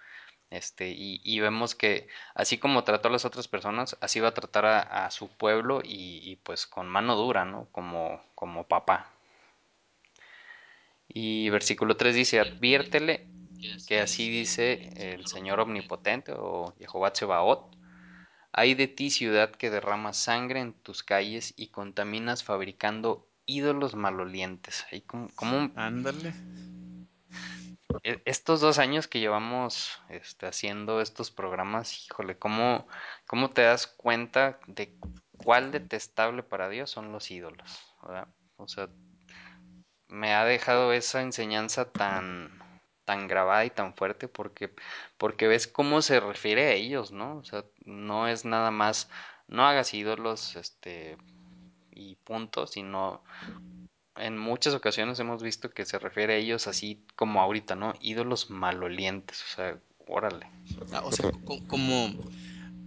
Este, 0.51 0.89
y, 0.91 1.21
y 1.25 1.41
vemos 1.41 1.75
que 1.75 2.09
así 2.35 2.59
como 2.59 2.85
trató 2.85 3.09
a 3.09 3.13
las 3.13 3.25
otras 3.27 3.49
personas, 3.49 3.99
así 4.01 4.21
va 4.21 4.29
a 4.29 4.35
tratar 4.35 4.65
a, 4.65 5.07
a 5.07 5.11
su 5.11 5.29
pueblo 5.29 5.83
y, 5.85 6.21
y, 6.25 6.37
pues 6.37 6.67
con 6.67 6.89
mano 6.89 7.17
dura, 7.17 7.45
¿no? 7.45 7.69
Como, 7.73 8.23
como 8.35 8.67
papá. 8.67 9.11
Y 11.09 11.49
versículo 11.51 11.97
3 11.97 12.15
dice, 12.15 12.41
adviértele 12.41 13.29
que 13.87 14.01
así 14.01 14.29
dice 14.29 14.91
el 15.15 15.27
Señor 15.27 15.61
Omnipotente 15.61 16.33
o 16.33 16.75
Jehová 16.79 17.13
Tsebaot, 17.13 17.77
hay 18.53 18.75
de 18.75 18.89
ti 18.89 19.11
ciudad 19.11 19.51
que 19.51 19.71
derrama 19.71 20.13
sangre 20.13 20.61
en 20.61 20.73
tus 20.73 21.03
calles 21.03 21.55
y 21.57 21.69
contaminas 21.69 22.45
fabricando 22.45 23.29
ídolos 23.47 23.95
malolientes. 23.95 24.87
Ahí 24.93 25.01
como, 25.01 25.29
como 25.35 25.59
un... 25.59 25.73
Ándale. 25.77 26.35
E, 28.03 28.21
estos 28.25 28.61
dos 28.61 28.79
años 28.79 29.09
que 29.09 29.21
llevamos 29.21 30.01
este, 30.09 30.47
haciendo 30.47 31.01
estos 31.01 31.31
programas, 31.31 32.07
híjole, 32.07 32.39
¿cómo, 32.39 32.87
¿cómo 33.27 33.51
te 33.51 33.63
das 33.63 33.87
cuenta 33.87 34.61
de 34.67 34.95
cuál 35.37 35.73
detestable 35.73 36.43
para 36.43 36.69
Dios 36.69 36.91
son 36.91 37.13
los 37.13 37.31
ídolos? 37.31 37.95
¿verdad? 38.03 38.29
O 38.57 38.69
sea, 38.69 38.89
me 40.09 40.35
ha 40.35 40.45
dejado 40.45 40.93
esa 40.93 41.23
enseñanza 41.23 41.91
tan 41.93 42.51
tan 43.05 43.27
grabada 43.27 43.65
y 43.65 43.71
tan 43.71 43.95
fuerte 43.95 44.29
porque 44.29 44.71
porque 45.17 45.49
ves 45.49 45.67
cómo 45.67 46.03
se 46.03 46.21
refiere 46.21 46.67
a 46.67 46.73
ellos, 46.73 47.11
¿no? 47.11 47.39
O 47.39 47.45
sea, 47.45 47.65
no 47.85 48.29
es 48.29 48.45
nada 48.45 48.71
más 48.71 49.09
no 49.47 49.67
hagas 49.67 49.95
ídolos 49.95 50.57
este 50.57 51.17
y 51.91 52.17
punto, 52.17 52.67
sino 52.67 53.23
en 54.17 54.37
muchas 54.37 54.75
ocasiones 54.75 55.19
hemos 55.21 55.43
visto 55.43 55.71
que 55.71 55.87
se 55.87 55.99
refiere 55.99 56.35
a 56.35 56.37
ellos 56.37 56.67
así 56.67 57.03
como 57.17 57.41
ahorita, 57.41 57.77
¿no? 57.77 57.95
Ídolos 58.01 58.51
malolientes, 58.51 59.43
o 59.43 59.57
sea, 59.57 59.79
órale. 60.07 60.47
Ah, 60.93 61.03
o 61.05 61.13
sea, 61.13 61.31
como 61.67 62.11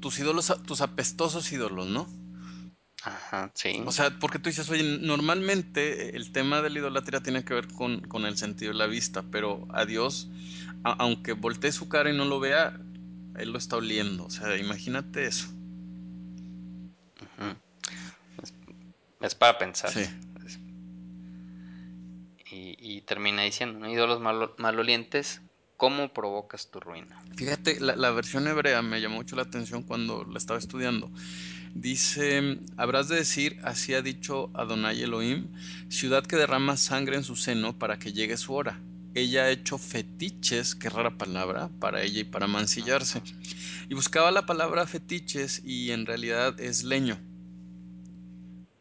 tus 0.01 0.19
ídolos, 0.19 0.53
tus 0.67 0.81
apestosos 0.81 1.51
ídolos, 1.51 1.87
¿no? 1.87 2.07
Ajá, 3.03 3.51
sí. 3.55 3.81
O 3.85 3.91
sea, 3.91 4.11
porque 4.19 4.37
tú 4.37 4.49
dices, 4.49 4.69
oye, 4.69 4.83
normalmente 4.83 6.15
el 6.15 6.31
tema 6.31 6.61
de 6.61 6.69
la 6.69 6.79
idolatría 6.79 7.21
tiene 7.21 7.43
que 7.43 7.53
ver 7.53 7.67
con, 7.67 8.01
con 8.01 8.25
el 8.25 8.37
sentido 8.37 8.71
de 8.71 8.77
la 8.77 8.85
vista, 8.85 9.23
pero 9.31 9.67
a 9.71 9.85
Dios, 9.85 10.29
a, 10.83 10.91
aunque 10.93 11.33
voltee 11.33 11.71
su 11.71 11.89
cara 11.89 12.11
y 12.11 12.17
no 12.17 12.25
lo 12.25 12.39
vea, 12.39 12.79
Él 13.37 13.51
lo 13.51 13.57
está 13.57 13.77
oliendo. 13.77 14.25
O 14.25 14.29
sea, 14.29 14.55
imagínate 14.57 15.25
eso. 15.25 15.47
Es, 18.43 18.53
es, 19.19 19.35
para 19.35 19.57
pensar. 19.57 19.91
Sí. 19.91 20.05
Y, 22.51 22.75
y, 22.77 23.01
termina 23.01 23.43
diciendo, 23.43 23.79
¿no? 23.79 23.89
ídolos 23.89 24.19
malo, 24.19 24.53
malolientes, 24.57 25.41
¿cómo 25.77 26.13
provocas 26.13 26.69
tu 26.69 26.81
ruina? 26.81 27.23
Fíjate, 27.35 27.79
la, 27.79 27.95
la 27.95 28.11
versión 28.11 28.47
hebrea 28.47 28.81
me 28.81 28.99
llamó 28.99 29.15
mucho 29.15 29.37
la 29.37 29.43
atención 29.43 29.83
cuando 29.83 30.25
la 30.25 30.37
estaba 30.37 30.59
estudiando. 30.59 31.09
Dice, 31.73 32.59
habrás 32.75 33.07
de 33.07 33.15
decir, 33.15 33.57
así 33.63 33.93
ha 33.93 34.01
dicho 34.01 34.51
Adonai 34.53 35.01
Elohim, 35.01 35.47
ciudad 35.89 36.25
que 36.25 36.35
derrama 36.35 36.75
sangre 36.77 37.15
en 37.15 37.23
su 37.23 37.35
seno 37.35 37.77
para 37.77 37.97
que 37.97 38.11
llegue 38.11 38.37
su 38.37 38.53
hora. 38.53 38.81
Ella 39.13 39.43
ha 39.43 39.49
hecho 39.49 39.77
fetiches, 39.77 40.75
qué 40.75 40.89
rara 40.89 41.17
palabra, 41.17 41.69
para 41.79 42.01
ella 42.01 42.21
y 42.21 42.23
para 42.23 42.47
mancillarse. 42.47 43.21
Y 43.89 43.93
buscaba 43.93 44.31
la 44.31 44.45
palabra 44.45 44.87
fetiches 44.87 45.61
y 45.65 45.91
en 45.91 46.05
realidad 46.05 46.59
es 46.59 46.83
leño. 46.83 47.19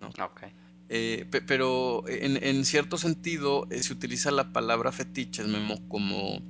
¿no? 0.00 0.08
Okay. 0.08 0.50
Eh, 0.88 1.26
pero 1.46 2.04
en, 2.08 2.42
en, 2.42 2.64
cierto 2.64 2.98
sentido 2.98 3.68
eh, 3.70 3.82
se 3.82 3.92
utiliza 3.92 4.32
la 4.32 4.52
palabra 4.52 4.90
fetiches 4.90 5.46
Memo, 5.46 5.86
como 5.88 6.42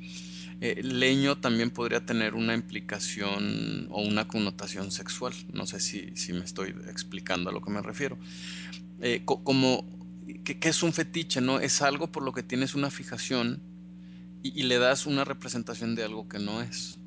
eh, 0.62 0.82
leño 0.82 1.38
también 1.38 1.70
podría 1.70 2.04
tener 2.04 2.34
una 2.34 2.54
implicación 2.54 3.88
o 3.90 4.02
una 4.02 4.28
connotación 4.28 4.90
sexual. 4.90 5.32
No 5.52 5.66
sé 5.66 5.80
si, 5.80 6.14
si 6.16 6.34
me 6.34 6.44
estoy 6.44 6.74
explicando 6.88 7.48
a 7.48 7.52
lo 7.52 7.62
que 7.62 7.70
me 7.70 7.80
refiero. 7.80 8.18
Eh, 9.00 9.22
co 9.24 9.42
como, 9.42 9.86
¿qué, 10.44 10.58
¿qué, 10.58 10.68
es 10.68 10.82
un 10.82 10.92
fetiche? 10.92 11.40
¿no? 11.40 11.60
Es 11.60 11.80
algo 11.80 12.12
por 12.12 12.22
lo 12.22 12.32
que 12.32 12.42
tienes 12.42 12.74
una 12.74 12.90
fijación 12.90 13.62
y, 14.42 14.60
y 14.60 14.64
le 14.64 14.78
das 14.78 15.06
una 15.06 15.24
representación 15.24 15.94
de 15.94 16.04
algo 16.04 16.28
que 16.28 16.38
no 16.38 16.60
es. 16.60 16.98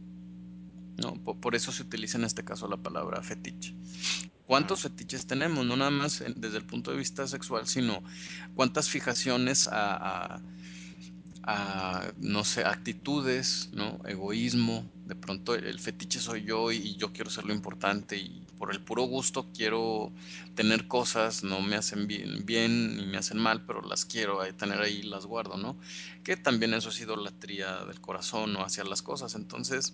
¿no? 0.98 1.14
Por, 1.24 1.40
por, 1.40 1.54
eso 1.54 1.72
se 1.72 1.84
utiliza 1.84 2.18
en 2.18 2.24
este 2.24 2.44
caso 2.44 2.68
la 2.68 2.78
palabra 2.78 3.22
fetiche. 3.22 3.76
¿Cuántos 4.48 4.82
fetiches 4.82 5.28
tenemos? 5.28 5.64
No 5.64 5.78
nada 5.78 5.92
más 5.92 6.22
en, 6.22 6.34
desde 6.38 6.58
el 6.58 6.66
punto 6.66 6.90
de 6.90 6.98
vista 6.98 7.28
sexual, 7.28 7.68
sino 7.68 8.04
cuántas 8.56 8.90
fijaciones 8.90 9.68
a, 9.68 10.36
a 10.36 10.42
a, 11.44 12.12
no 12.18 12.44
sé, 12.44 12.64
actitudes, 12.64 13.70
¿no? 13.74 14.00
Egoísmo, 14.06 14.90
de 15.06 15.16
pronto 15.16 15.56
el 15.56 15.80
fetiche 15.80 16.20
soy 16.20 16.44
yo 16.44 16.72
y 16.72 16.96
yo 16.96 17.12
quiero 17.12 17.30
ser 17.30 17.46
lo 17.46 17.54
importante 17.54 18.18
y 18.18 18.46
por 18.58 18.72
el 18.72 18.80
puro 18.80 19.04
gusto 19.04 19.48
quiero 19.54 20.12
tener 20.56 20.88
cosas, 20.88 21.44
no 21.44 21.62
me 21.62 21.76
hacen 21.76 22.08
bien, 22.08 22.96
ni 22.96 23.06
me 23.06 23.18
hacen 23.18 23.38
mal, 23.38 23.66
pero 23.66 23.82
las 23.82 24.06
quiero 24.06 24.40
tener 24.54 24.80
ahí, 24.80 25.04
las 25.04 25.26
guardo, 25.26 25.58
¿no? 25.58 25.78
Que 26.24 26.38
también 26.38 26.74
eso 26.74 26.90
es 26.90 27.02
idolatría 27.02 27.84
del 27.86 28.00
corazón 28.00 28.56
o 28.56 28.64
hacia 28.64 28.84
las 28.86 29.02
cosas, 29.02 29.36
entonces... 29.36 29.94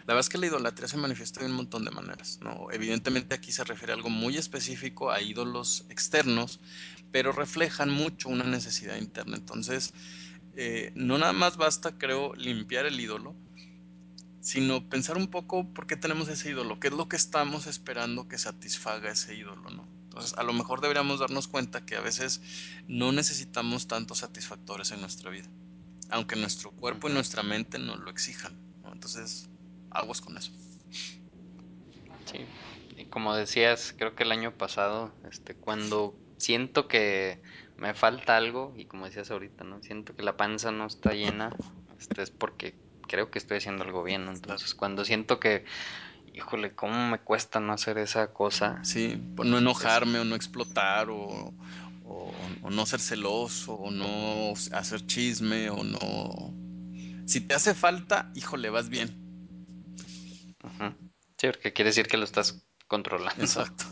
La 0.00 0.14
verdad 0.14 0.20
es 0.20 0.28
que 0.28 0.38
la 0.38 0.46
idolatría 0.46 0.88
se 0.88 0.96
manifiesta 0.96 1.40
de 1.40 1.46
un 1.46 1.52
montón 1.52 1.84
de 1.84 1.90
maneras, 1.92 2.40
¿no? 2.42 2.66
Evidentemente 2.72 3.34
aquí 3.34 3.52
se 3.52 3.62
refiere 3.62 3.92
a 3.92 3.96
algo 3.96 4.10
muy 4.10 4.36
específico, 4.36 5.12
a 5.12 5.20
ídolos 5.20 5.84
externos, 5.88 6.60
pero 7.12 7.30
reflejan 7.30 7.90
mucho 7.90 8.28
una 8.28 8.44
necesidad 8.44 8.96
interna. 8.96 9.36
Entonces, 9.36 9.92
eh, 10.60 10.90
no 10.96 11.18
nada 11.18 11.32
más 11.32 11.56
basta, 11.56 11.98
creo, 11.98 12.34
limpiar 12.34 12.84
el 12.84 12.98
ídolo, 12.98 13.36
sino 14.40 14.88
pensar 14.88 15.16
un 15.16 15.28
poco 15.28 15.72
por 15.72 15.86
qué 15.86 15.94
tenemos 15.94 16.26
ese 16.26 16.50
ídolo, 16.50 16.80
qué 16.80 16.88
es 16.88 16.94
lo 16.94 17.08
que 17.08 17.14
estamos 17.14 17.68
esperando 17.68 18.26
que 18.26 18.38
satisfaga 18.38 19.12
ese 19.12 19.36
ídolo, 19.36 19.70
¿no? 19.70 19.88
Entonces, 20.02 20.36
a 20.36 20.42
lo 20.42 20.52
mejor 20.52 20.80
deberíamos 20.80 21.20
darnos 21.20 21.46
cuenta 21.46 21.86
que 21.86 21.94
a 21.94 22.00
veces 22.00 22.40
no 22.88 23.12
necesitamos 23.12 23.86
tantos 23.86 24.18
satisfactores 24.18 24.90
en 24.90 25.00
nuestra 25.00 25.30
vida, 25.30 25.48
aunque 26.10 26.34
nuestro 26.34 26.72
cuerpo 26.72 27.08
y 27.08 27.12
nuestra 27.12 27.44
mente 27.44 27.78
nos 27.78 28.00
lo 28.00 28.10
exijan, 28.10 28.52
¿no? 28.82 28.92
Entonces, 28.92 29.48
aguas 29.92 30.20
con 30.20 30.36
eso. 30.36 30.50
Sí, 32.24 32.38
y 32.96 33.04
como 33.04 33.32
decías, 33.32 33.94
creo 33.96 34.16
que 34.16 34.24
el 34.24 34.32
año 34.32 34.58
pasado, 34.58 35.14
este, 35.30 35.54
cuando 35.54 36.16
siento 36.36 36.88
que 36.88 37.40
me 37.78 37.94
falta 37.94 38.36
algo, 38.36 38.74
y 38.76 38.84
como 38.86 39.06
decías 39.06 39.30
ahorita, 39.30 39.64
¿no? 39.64 39.82
Siento 39.82 40.14
que 40.14 40.22
la 40.22 40.36
panza 40.36 40.70
no 40.70 40.86
está 40.86 41.12
llena, 41.12 41.50
este, 41.98 42.22
es 42.22 42.30
porque 42.30 42.74
creo 43.06 43.30
que 43.30 43.38
estoy 43.38 43.58
haciendo 43.58 43.84
algo 43.84 44.02
bien, 44.02 44.24
¿no? 44.24 44.32
Entonces, 44.32 44.74
cuando 44.74 45.04
siento 45.04 45.40
que, 45.40 45.64
híjole, 46.34 46.74
¿cómo 46.74 47.08
me 47.08 47.18
cuesta 47.20 47.60
no 47.60 47.72
hacer 47.72 47.98
esa 47.98 48.32
cosa? 48.32 48.82
Sí, 48.84 49.20
por 49.36 49.46
no 49.46 49.58
enojarme 49.58 50.18
o 50.18 50.24
no 50.24 50.34
explotar 50.34 51.08
o, 51.10 51.54
o, 52.04 52.32
o, 52.62 52.70
no 52.70 52.84
ser 52.84 53.00
celoso 53.00 53.74
o 53.74 53.90
no 53.90 54.52
hacer 54.72 55.06
chisme 55.06 55.70
o 55.70 55.82
no... 55.84 56.54
Si 57.26 57.40
te 57.40 57.54
hace 57.54 57.74
falta, 57.74 58.30
híjole, 58.34 58.70
vas 58.70 58.88
bien. 58.88 59.28
-huh. 60.62 60.94
Sí, 61.36 61.46
porque 61.46 61.72
quiere 61.72 61.90
decir 61.90 62.08
que 62.08 62.16
lo 62.16 62.24
estás 62.24 62.66
controlando. 62.86 63.42
Exacto. 63.42 63.84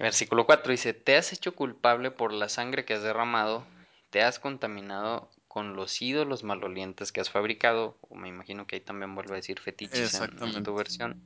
Versículo 0.00 0.46
4 0.46 0.70
dice, 0.70 0.94
te 0.94 1.16
has 1.16 1.32
hecho 1.32 1.54
culpable 1.54 2.10
por 2.10 2.32
la 2.32 2.48
sangre 2.48 2.86
que 2.86 2.94
has 2.94 3.02
derramado, 3.02 3.66
te 4.08 4.22
has 4.22 4.38
contaminado 4.38 5.30
con 5.46 5.76
los 5.76 6.00
ídolos 6.00 6.42
malolientes 6.42 7.12
que 7.12 7.20
has 7.20 7.28
fabricado, 7.28 7.98
o 8.00 8.14
me 8.14 8.28
imagino 8.28 8.66
que 8.66 8.76
ahí 8.76 8.80
también 8.80 9.14
vuelve 9.14 9.32
a 9.32 9.36
decir 9.36 9.60
fetiches 9.60 10.14
en, 10.14 10.42
en, 10.42 10.62
tu 10.62 10.74
versión. 10.74 11.20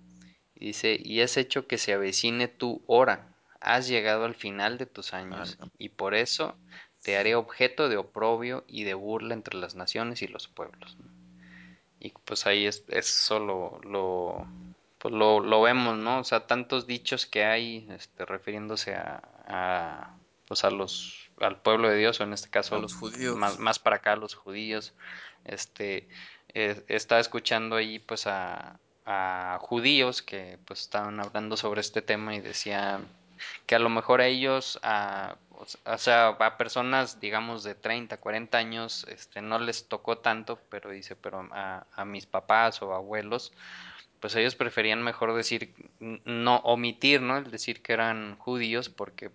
Y 0.56 0.66
dice, 0.66 0.98
y 1.00 1.20
has 1.20 1.36
hecho 1.36 1.68
que 1.68 1.78
se 1.78 1.92
avecine 1.92 2.48
tu 2.48 2.82
hora, 2.86 3.32
has 3.60 3.86
llegado 3.86 4.24
al 4.24 4.34
final 4.34 4.76
de 4.76 4.86
tus 4.86 5.14
años, 5.14 5.56
ah, 5.60 5.68
y 5.78 5.90
por 5.90 6.14
eso 6.14 6.56
te 7.00 7.16
haré 7.16 7.36
objeto 7.36 7.88
de 7.88 7.96
oprobio 7.96 8.64
y 8.66 8.82
de 8.82 8.94
burla 8.94 9.34
entre 9.34 9.56
las 9.56 9.76
naciones 9.76 10.20
y 10.22 10.26
los 10.26 10.48
pueblos. 10.48 10.96
Y 12.00 12.12
pues 12.24 12.46
ahí 12.46 12.66
es, 12.66 12.82
eso 12.88 13.38
lo, 13.38 13.78
lo 13.82 14.46
pues 15.04 15.12
lo, 15.12 15.40
lo, 15.40 15.60
vemos, 15.60 15.98
¿no? 15.98 16.20
O 16.20 16.24
sea, 16.24 16.46
tantos 16.46 16.86
dichos 16.86 17.26
que 17.26 17.44
hay 17.44 17.86
este, 17.90 18.24
refiriéndose 18.24 18.94
a, 18.94 19.20
a, 19.46 20.16
pues 20.48 20.64
a 20.64 20.70
los, 20.70 21.28
al 21.42 21.60
pueblo 21.60 21.90
de 21.90 21.98
Dios, 21.98 22.20
o 22.20 22.24
en 22.24 22.32
este 22.32 22.48
caso 22.48 22.76
a 22.76 22.78
los 22.78 22.94
judíos. 22.94 23.36
Más, 23.36 23.58
más 23.58 23.78
para 23.78 23.96
acá, 23.96 24.16
los 24.16 24.34
judíos. 24.34 24.94
Este, 25.44 26.08
eh, 26.54 26.82
estaba 26.88 27.20
escuchando 27.20 27.76
ahí 27.76 27.98
pues 27.98 28.26
a, 28.26 28.80
a 29.04 29.58
judíos 29.60 30.22
que 30.22 30.58
pues 30.64 30.80
estaban 30.80 31.20
hablando 31.20 31.58
sobre 31.58 31.82
este 31.82 32.00
tema 32.00 32.34
y 32.34 32.40
decía 32.40 32.98
que 33.66 33.74
a 33.74 33.80
lo 33.80 33.90
mejor 33.90 34.22
a 34.22 34.26
ellos, 34.26 34.80
a, 34.82 35.36
o 35.50 35.98
sea, 35.98 36.28
a 36.28 36.56
personas, 36.56 37.20
digamos, 37.20 37.62
de 37.62 37.74
30, 37.74 38.16
40 38.16 38.56
años, 38.56 39.04
este, 39.10 39.42
no 39.42 39.58
les 39.58 39.86
tocó 39.86 40.16
tanto, 40.16 40.58
pero 40.70 40.88
dice, 40.88 41.14
pero 41.14 41.46
a, 41.52 41.84
a 41.94 42.04
mis 42.06 42.24
papás 42.24 42.80
o 42.80 42.94
abuelos, 42.94 43.52
pues 44.24 44.36
ellos 44.36 44.54
preferían 44.54 45.02
mejor 45.02 45.34
decir, 45.34 45.74
no 46.00 46.56
omitir, 46.60 47.20
¿no? 47.20 47.36
El 47.36 47.50
decir 47.50 47.82
que 47.82 47.92
eran 47.92 48.38
judíos 48.38 48.88
porque 48.88 49.30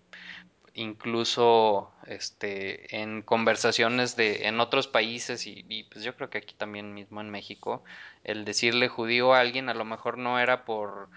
incluso 0.74 1.92
este 2.08 3.00
en 3.00 3.22
conversaciones 3.22 4.16
de 4.16 4.48
en 4.48 4.60
otros 4.60 4.88
países 4.88 5.46
y, 5.46 5.64
y, 5.70 5.84
pues 5.84 6.04
yo 6.04 6.16
creo 6.16 6.32
que 6.32 6.40
aquí 6.40 6.56
también 6.56 6.96
mismo 6.96 7.22
en 7.22 7.30
México 7.30 7.84
el 8.24 8.46
decirle 8.46 8.88
judío 8.88 9.36
a 9.36 9.42
alguien 9.42 9.70
a 9.70 9.76
lo 9.76 9.86
mejor 9.86 10.18
no 10.18 10.40
era 10.40 10.66
por 10.66 11.10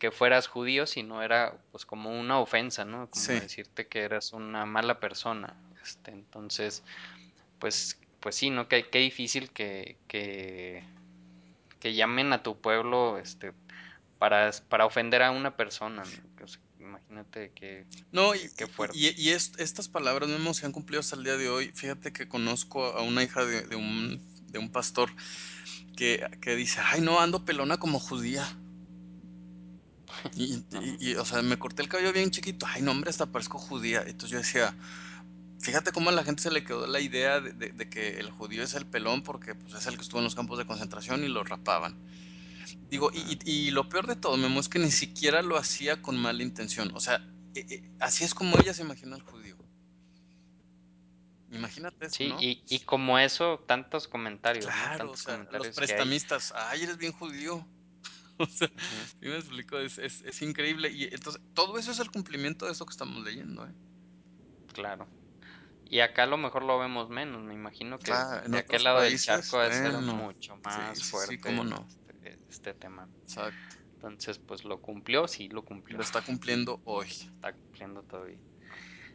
que 0.00 0.10
fueras 0.10 0.48
judío 0.48 0.88
sino 0.88 1.22
era 1.22 1.56
pues 1.70 1.86
como 1.86 2.10
una 2.10 2.40
ofensa 2.40 2.84
no 2.84 3.08
como 3.10 3.26
decirte 3.28 3.86
que 3.86 4.00
eras 4.00 4.32
una 4.32 4.66
mala 4.66 4.98
persona 4.98 5.54
este 5.84 6.10
entonces 6.10 6.82
pues 7.60 7.96
pues 8.18 8.34
sí 8.34 8.50
no 8.50 8.66
que 8.66 8.88
qué 8.88 8.98
difícil 8.98 9.50
que, 9.52 9.98
que 10.08 10.82
que 11.80 11.94
llamen 11.94 12.32
a 12.32 12.42
tu 12.42 12.60
pueblo 12.60 13.18
este 13.18 13.52
para, 14.18 14.50
para 14.68 14.86
ofender 14.86 15.22
a 15.22 15.30
una 15.30 15.56
persona 15.56 16.04
¿no? 16.04 16.46
imagínate 16.78 17.52
que 17.54 17.86
no 18.12 18.34
y, 18.34 18.50
y, 18.94 19.30
estas 19.30 19.88
palabras 19.88 20.28
no 20.28 20.54
se 20.54 20.66
han 20.66 20.72
cumplido 20.72 21.00
hasta 21.00 21.16
el 21.16 21.24
día 21.24 21.36
de 21.36 21.48
hoy. 21.48 21.70
Fíjate 21.74 22.12
que 22.12 22.28
conozco 22.28 22.84
a 22.84 23.02
una 23.02 23.22
hija 23.22 23.44
de, 23.44 23.76
un, 23.76 24.20
de 24.48 24.58
un 24.58 24.70
pastor 24.70 25.10
que, 25.96 26.26
que, 26.40 26.56
dice 26.56 26.80
ay 26.82 27.00
no 27.00 27.20
ando 27.20 27.44
pelona 27.44 27.78
como 27.78 27.98
judía 27.98 28.46
y, 30.34 30.64
y, 30.98 31.14
o 31.14 31.24
sea 31.24 31.42
me 31.42 31.58
corté 31.58 31.82
el 31.82 31.88
cabello 31.88 32.12
bien 32.12 32.30
chiquito. 32.30 32.66
Ay 32.66 32.82
no 32.82 32.90
hombre 32.92 33.10
hasta 33.10 33.26
parezco 33.26 33.58
judía 33.58 34.02
entonces 34.02 34.30
yo 34.30 34.38
decía 34.38 34.74
fíjate 35.60 35.92
cómo 35.92 36.10
a 36.10 36.12
la 36.12 36.24
gente 36.24 36.42
se 36.42 36.50
le 36.50 36.64
quedó 36.64 36.86
la 36.86 37.00
idea 37.00 37.40
de, 37.40 37.52
de, 37.52 37.70
de, 37.70 37.88
que 37.88 38.18
el 38.18 38.30
judío 38.30 38.62
es 38.62 38.74
el 38.74 38.86
pelón 38.86 39.22
porque 39.22 39.54
pues, 39.54 39.74
es 39.74 39.86
el 39.86 39.96
que 39.96 40.02
estuvo 40.02 40.18
en 40.18 40.24
los 40.24 40.34
campos 40.34 40.58
de 40.58 40.66
concentración 40.66 41.24
y 41.24 41.28
lo 41.28 41.44
rapaban 41.44 41.96
Digo, 42.90 43.10
y, 43.14 43.38
y, 43.44 43.70
lo 43.70 43.88
peor 43.88 44.06
de 44.06 44.16
todo, 44.16 44.36
Memo, 44.36 44.58
es 44.60 44.68
que 44.68 44.78
ni 44.78 44.90
siquiera 44.90 45.42
lo 45.42 45.56
hacía 45.56 46.02
con 46.02 46.16
mala 46.16 46.42
intención. 46.42 46.90
O 46.94 47.00
sea, 47.00 47.24
eh, 47.54 47.64
eh, 47.68 47.90
así 48.00 48.24
es 48.24 48.34
como 48.34 48.58
ella 48.58 48.74
se 48.74 48.82
imagina 48.82 49.14
al 49.14 49.22
judío. 49.22 49.56
Imagínate 51.52 52.06
eso, 52.06 52.14
sí, 52.16 52.28
¿no? 52.28 52.40
Y, 52.40 52.62
y 52.68 52.80
como 52.80 53.18
eso, 53.18 53.64
tantos 53.66 54.08
comentarios. 54.08 54.66
Tantos 54.66 55.22
comentarios 55.22 55.66
los 55.68 55.76
prestamistas, 55.76 56.52
ay, 56.54 56.82
eres 56.82 56.96
bien 56.98 57.12
judío. 57.12 57.66
O 58.40 58.46
sea, 58.46 58.68
-huh. 58.68 59.28
me 59.28 59.36
explico, 59.36 59.78
es, 59.78 59.98
es, 59.98 60.22
es, 60.22 60.40
increíble. 60.40 60.90
Y 60.90 61.04
entonces, 61.04 61.42
todo 61.52 61.76
eso 61.76 61.90
es 61.90 61.98
el 61.98 62.10
cumplimiento 62.10 62.64
de 62.64 62.72
eso 62.72 62.86
que 62.86 62.92
estamos 62.92 63.22
leyendo, 63.22 63.66
¿eh? 63.66 63.72
Claro. 64.72 65.06
Y 65.90 65.98
acá 65.98 66.22
a 66.22 66.26
lo 66.26 66.36
mejor 66.36 66.62
lo 66.62 66.78
vemos 66.78 67.08
menos, 67.08 67.42
me 67.42 67.52
imagino 67.52 67.98
que 67.98 68.12
claro, 68.12 68.48
de 68.48 68.58
aquel 68.58 68.84
lado 68.84 68.98
países, 68.98 69.26
del 69.26 69.40
charco 69.40 69.58
debe 69.58 69.74
ser 69.74 69.92
mucho 70.00 70.56
más 70.62 70.96
sí, 70.96 71.04
fuerte 71.04 71.34
sí, 71.34 71.40
cómo 71.40 71.64
no. 71.64 71.84
este, 72.08 72.38
este, 72.48 72.74
tema. 72.74 73.08
Exacto. 73.22 73.76
Entonces, 73.94 74.38
pues 74.38 74.64
lo 74.64 74.80
cumplió, 74.80 75.26
sí 75.26 75.48
lo 75.48 75.64
cumplió. 75.64 75.96
Lo 75.96 76.04
está 76.04 76.22
cumpliendo 76.22 76.80
hoy. 76.84 77.08
Está 77.08 77.52
cumpliendo 77.52 78.04
todavía. 78.04 78.38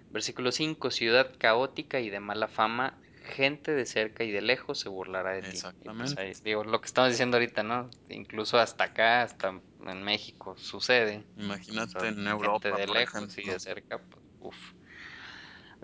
Versículo 0.10 0.52
5, 0.52 0.92
ciudad 0.92 1.32
caótica 1.38 2.02
y 2.02 2.10
de 2.10 2.20
mala 2.20 2.50
fama, 2.50 3.00
gente 3.24 3.72
de 3.72 3.86
cerca 3.86 4.26
y 4.26 4.32
de 4.32 4.42
lejos 4.42 4.78
se 4.78 4.90
burlará 4.90 5.32
de 5.32 5.44
ti. 5.44 5.50
Exactamente. 5.52 6.14
Pues 6.14 6.18
ahí, 6.18 6.44
digo, 6.44 6.66
lo 6.66 6.82
que 6.82 6.88
estamos 6.88 7.10
diciendo 7.10 7.38
ahorita, 7.38 7.64
¿no? 7.64 7.90
Incluso 8.10 8.60
hasta 8.60 8.84
acá, 8.84 9.22
hasta 9.22 9.62
en 9.88 10.04
México 10.04 10.58
sucede. 10.58 11.24
Imagínate 11.38 11.98
o 11.98 12.02
sea, 12.02 12.10
en 12.10 12.28
Europa, 12.28 12.60
gente 12.68 12.82
de 12.82 12.88
por 12.88 12.96
lejos 12.98 13.16
ejemplo. 13.16 13.44
y 13.44 13.54
de 13.54 13.60
cerca, 13.62 13.98
pues, 13.98 14.26
uf. 14.42 14.58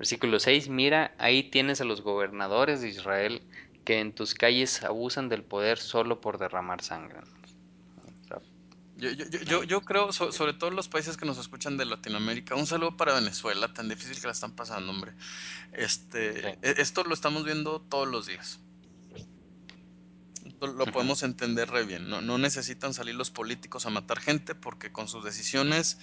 Versículo 0.02 0.40
6, 0.40 0.68
mira, 0.70 1.14
ahí 1.20 1.44
tienes 1.44 1.80
a 1.80 1.84
los 1.84 2.02
gobernadores 2.02 2.82
de 2.82 2.90
Israel 2.90 3.44
que 3.86 4.00
en 4.00 4.16
tus 4.16 4.34
calles 4.34 4.82
abusan 4.82 5.30
del 5.30 5.44
poder 5.44 5.78
solo 5.78 6.22
por 6.22 6.40
derramar 6.40 6.82
sangre. 6.82 7.20
Yo, 8.98 9.12
yo, 9.12 9.26
yo, 9.28 9.64
yo, 9.64 9.82
creo, 9.82 10.12
so, 10.12 10.32
sobre 10.32 10.54
todo 10.54 10.72
los 10.72 10.88
países 10.88 11.18
que 11.18 11.28
nos 11.28 11.38
escuchan 11.38 11.78
de 11.78 11.86
Latinoamérica, 11.86 12.56
un 12.56 12.66
saludo 12.66 12.98
para 12.98 13.14
Venezuela, 13.14 13.72
tan 13.76 13.90
difícil 13.90 14.20
que 14.20 14.26
la 14.26 14.34
están 14.34 14.56
pasando, 14.56 14.92
hombre. 14.92 15.14
Este, 15.72 16.42
sí. 16.42 16.58
Esto 16.64 17.04
lo 17.04 17.14
estamos 17.14 17.46
viendo 17.46 17.80
todos 17.82 18.08
los 18.08 18.26
días. 18.26 18.60
Lo 20.62 20.86
podemos 20.88 21.22
entender 21.22 21.70
re 21.70 21.86
bien. 21.86 22.10
No, 22.10 22.22
no 22.22 22.40
necesitan 22.40 22.96
salir 22.96 23.14
los 23.14 23.30
políticos 23.30 23.86
a 23.86 23.92
matar 23.92 24.20
gente 24.20 24.56
porque 24.56 24.92
con 24.92 25.08
sus 25.08 25.24
decisiones 25.24 26.00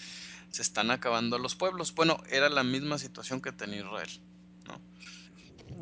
se 0.51 0.63
están 0.63 0.91
acabando 0.91 1.39
los 1.39 1.57
pueblos. 1.57 1.95
Bueno, 1.95 2.19
era 2.31 2.49
la 2.49 2.65
misma 2.65 2.99
situación 2.99 3.41
que 3.41 3.53
tenía 3.53 3.81
Israel, 3.81 4.21
¿no? 4.67 4.81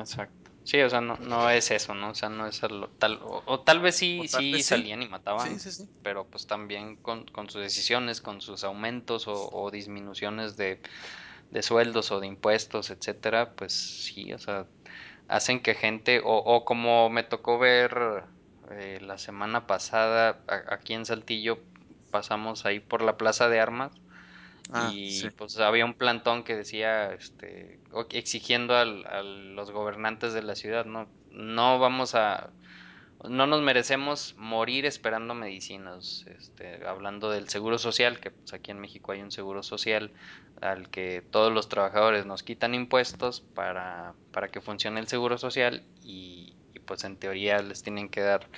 Exacto. 0.01 0.47
Sí, 0.67 0.81
o 0.81 0.91
sea, 0.91 1.01
no, 1.01 1.17
no 1.19 1.49
es 1.49 1.71
eso, 1.71 1.95
¿no? 1.95 2.11
O 2.11 2.15
sea, 2.17 2.29
no 2.29 2.49
es 2.49 2.61
lo, 2.63 2.89
tal, 2.89 3.21
o, 3.23 3.41
o, 3.47 3.61
tal 3.61 3.79
vez 3.79 3.95
sí, 3.95 4.23
tal 4.29 4.43
sí 4.43 4.53
vez 4.53 4.67
salían 4.67 4.99
sí. 4.99 5.07
y 5.07 5.09
mataban, 5.09 5.61
sí, 5.61 5.71
sí, 5.71 5.89
pero 6.03 6.27
pues 6.27 6.49
también 6.49 6.97
con, 6.97 7.25
con, 7.27 7.49
sus 7.49 7.63
decisiones, 7.63 8.21
con 8.21 8.41
sus 8.41 8.65
aumentos 8.65 9.29
o, 9.29 9.49
o 9.53 9.71
disminuciones 9.71 10.57
de, 10.57 10.81
de, 11.53 11.63
sueldos 11.63 12.11
o 12.11 12.19
de 12.19 12.27
impuestos, 12.27 12.91
etcétera, 12.91 13.55
pues 13.55 13.75
sí, 13.75 14.33
o 14.33 14.41
sea, 14.41 14.67
hacen 15.29 15.63
que 15.63 15.77
gente, 15.77 16.19
o, 16.19 16.37
o 16.37 16.65
como 16.65 17.11
me 17.11 17.23
tocó 17.23 17.61
ver 17.61 18.25
eh, 18.73 18.99
la 19.01 19.19
semana 19.19 19.69
pasada 19.69 20.41
a, 20.49 20.75
aquí 20.75 20.95
en 20.95 21.07
Saltillo, 21.07 21.61
pasamos 22.11 22.67
ahí 22.67 22.81
por 22.81 23.03
la 23.03 23.17
Plaza 23.17 23.49
de 23.49 23.61
Armas, 23.61 23.93
Ah, 24.71 24.97
y 24.99 25.31
sí. 25.31 25.31
pues 25.31 25.57
había 25.59 25.85
un 25.85 25.95
plantón 25.95 26.45
que 26.45 26.57
decía 26.57 27.13
este 27.15 27.81
exigiendo 28.11 28.77
al, 28.77 29.07
a 29.07 29.23
los 29.23 29.71
gobernantes 29.71 30.33
de 30.35 30.43
la 30.43 30.57
ciudad 30.57 30.85
no 30.85 31.15
no 31.31 31.79
vamos 31.79 32.15
a 32.15 32.55
no 33.25 33.47
nos 33.47 33.63
merecemos 33.63 34.35
morir 34.37 34.85
esperando 34.87 35.35
medicinas 35.35 36.25
este, 36.27 36.87
hablando 36.87 37.31
del 37.31 37.49
seguro 37.49 37.79
social 37.79 38.21
que 38.21 38.31
pues 38.33 38.53
aquí 38.53 38.71
en 38.73 38.81
México 38.81 39.13
hay 39.13 39.23
un 39.23 39.31
seguro 39.31 39.63
social 39.63 40.13
al 40.61 40.91
que 40.91 41.23
todos 41.31 41.53
los 41.53 41.69
trabajadores 41.69 42.27
nos 42.27 42.43
quitan 42.43 42.75
impuestos 42.75 43.49
para, 43.55 44.17
para 44.31 44.49
que 44.51 44.61
funcione 44.61 45.01
el 45.01 45.09
seguro 45.09 45.39
social 45.39 45.89
y, 46.03 46.59
y 46.75 46.81
pues 46.81 47.05
en 47.05 47.19
teoría 47.19 47.59
les 47.63 47.83
tienen 47.83 48.11
que 48.11 48.21
dar 48.21 48.51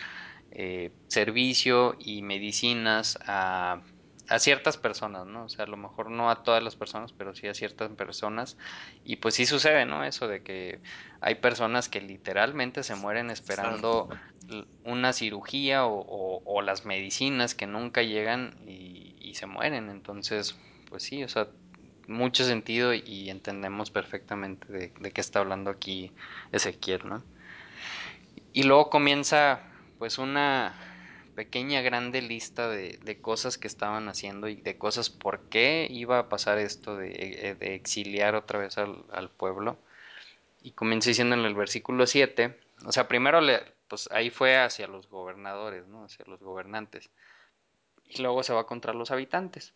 eh, 0.51 0.97
servicio 1.09 1.97
y 1.99 2.23
medicinas 2.23 3.19
a 3.27 3.83
a 4.29 4.39
ciertas 4.39 4.77
personas, 4.77 5.27
¿no? 5.27 5.45
O 5.45 5.49
sea, 5.49 5.65
a 5.65 5.69
lo 5.69 5.77
mejor 5.77 6.11
no 6.11 6.31
a 6.31 6.43
todas 6.43 6.63
las 6.63 6.77
personas, 6.77 7.13
pero 7.13 7.35
sí 7.35 7.49
a 7.49 7.55
ciertas 7.55 7.91
personas. 7.93 8.59
Y 9.05 9.17
pues 9.17 9.35
sí 9.35 9.47
sucede, 9.47 9.87
¿no? 9.87 10.05
Eso 10.05 10.29
de 10.29 10.43
que 10.43 10.81
hay 11.21 11.37
personas 11.37 11.89
que 11.89 12.01
literalmente 12.01 12.83
se 12.83 12.95
mueren 12.95 13.31
esperando 13.31 14.09
una 14.85 15.13
cirugía 15.13 15.87
o, 15.87 16.01
o, 16.01 16.43
o, 16.45 16.63
las 16.63 16.85
medicinas 16.85 17.55
que 17.55 17.67
nunca 17.67 18.03
llegan 18.03 18.55
y, 18.67 19.17
y, 19.19 19.35
se 19.35 19.47
mueren. 19.47 19.89
Entonces, 19.89 20.57
pues 20.89 21.03
sí, 21.03 21.25
o 21.25 21.29
sea, 21.29 21.49
mucho 22.07 22.45
sentido 22.45 22.95
y 22.95 23.31
entendemos 23.31 23.91
perfectamente 23.91 24.71
de, 24.73 24.93
de 25.01 25.11
qué 25.11 25.21
está 25.21 25.41
hablando 25.41 25.71
aquí 25.71 26.13
Ezequiel, 26.53 27.07
¿no? 27.07 27.23
Y 28.53 28.63
luego 28.65 28.91
comienza 28.91 29.61
pues 29.99 30.19
una 30.19 30.88
pequeña, 31.39 31.83
grande 31.83 32.21
lista 32.21 32.69
de, 32.69 32.99
de, 33.05 33.21
cosas 33.21 33.59
que 33.59 33.69
estaban 33.69 34.09
haciendo 34.09 34.49
y 34.49 34.57
de 34.57 34.77
cosas 34.77 35.09
por 35.09 35.49
qué 35.49 35.87
iba 35.89 36.19
a 36.19 36.29
pasar 36.29 36.59
esto 36.59 36.97
de, 36.97 37.13
eh, 37.13 37.57
exiliar 37.61 38.35
otra 38.35 38.59
vez 38.59 38.77
al, 38.77 39.05
al, 39.13 39.31
pueblo. 39.31 39.79
Y 40.63 40.73
comienza 40.73 41.11
diciendo 41.11 41.37
en 41.37 41.45
el 41.45 41.55
versículo 41.55 42.09
7, 42.09 42.59
o 42.85 42.91
sea, 42.91 43.07
primero 43.07 43.41
le, 43.41 43.61
pues 43.87 44.09
ahí 44.11 44.31
fue 44.31 44.57
hacia 44.57 44.89
los 44.89 45.09
gobernadores, 45.09 45.87
¿no? 45.87 46.07
Hacia 46.07 46.25
los 46.27 46.41
gobernantes. 46.41 47.09
Y 48.05 48.21
luego 48.21 48.43
se 48.43 48.53
va 48.53 48.67
contra 48.67 48.93
los 48.93 49.13
habitantes. 49.13 49.75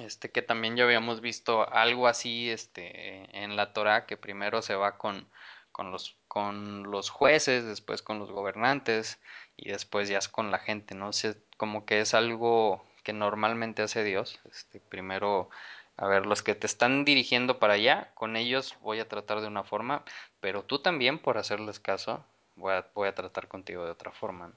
Este 0.00 0.32
que 0.32 0.42
también 0.42 0.74
ya 0.74 0.82
habíamos 0.82 1.20
visto 1.20 1.72
algo 1.72 2.08
así 2.08 2.50
este, 2.50 3.44
en 3.44 3.54
la 3.54 3.72
Torah, 3.72 4.06
que 4.06 4.16
primero 4.16 4.60
se 4.60 4.74
va 4.74 4.98
con, 4.98 5.28
con 5.70 5.92
los, 5.92 6.16
con 6.26 6.90
los 6.90 7.10
jueces, 7.10 7.64
después 7.64 8.02
con 8.02 8.18
los 8.18 8.32
gobernantes 8.32 9.20
y 9.58 9.70
después 9.70 10.08
ya 10.08 10.18
es 10.18 10.28
con 10.28 10.50
la 10.50 10.58
gente, 10.58 10.94
¿no? 10.94 11.08
O 11.08 11.12
sea, 11.12 11.34
como 11.56 11.84
que 11.84 12.00
es 12.00 12.14
algo 12.14 12.84
que 13.02 13.12
normalmente 13.12 13.82
hace 13.82 14.04
Dios. 14.04 14.38
Este, 14.50 14.80
primero, 14.80 15.50
a 15.96 16.06
ver, 16.06 16.26
los 16.26 16.42
que 16.42 16.54
te 16.54 16.66
están 16.66 17.04
dirigiendo 17.04 17.58
para 17.58 17.74
allá, 17.74 18.12
con 18.14 18.36
ellos 18.36 18.76
voy 18.80 19.00
a 19.00 19.08
tratar 19.08 19.40
de 19.40 19.48
una 19.48 19.64
forma, 19.64 20.04
pero 20.40 20.62
tú 20.62 20.78
también, 20.78 21.18
por 21.18 21.38
hacerles 21.38 21.80
caso, 21.80 22.24
voy 22.54 22.74
a, 22.74 22.86
voy 22.94 23.08
a 23.08 23.14
tratar 23.14 23.48
contigo 23.48 23.84
de 23.84 23.90
otra 23.90 24.12
forma. 24.12 24.52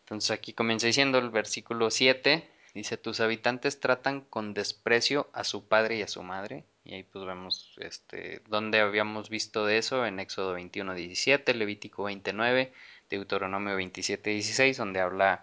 Entonces 0.00 0.30
aquí 0.30 0.54
comienza 0.54 0.86
diciendo 0.86 1.18
el 1.18 1.30
versículo 1.30 1.90
7, 1.90 2.48
dice, 2.74 2.96
tus 2.96 3.20
habitantes 3.20 3.78
tratan 3.78 4.22
con 4.22 4.54
desprecio 4.54 5.28
a 5.32 5.44
su 5.44 5.68
padre 5.68 5.96
y 5.96 6.02
a 6.02 6.08
su 6.08 6.22
madre. 6.22 6.64
Y 6.84 6.94
ahí 6.94 7.02
pues 7.02 7.24
vemos 7.24 7.74
este, 7.78 8.42
dónde 8.48 8.80
habíamos 8.80 9.30
visto 9.30 9.64
de 9.64 9.78
eso, 9.78 10.04
en 10.06 10.20
Éxodo 10.20 10.54
21, 10.54 10.94
17, 10.94 11.54
Levítico 11.54 12.04
29, 12.04 12.72
Deuteronomio 13.16 13.76
27, 13.76 14.30
16, 14.30 14.76
donde 14.76 15.00
habla 15.00 15.42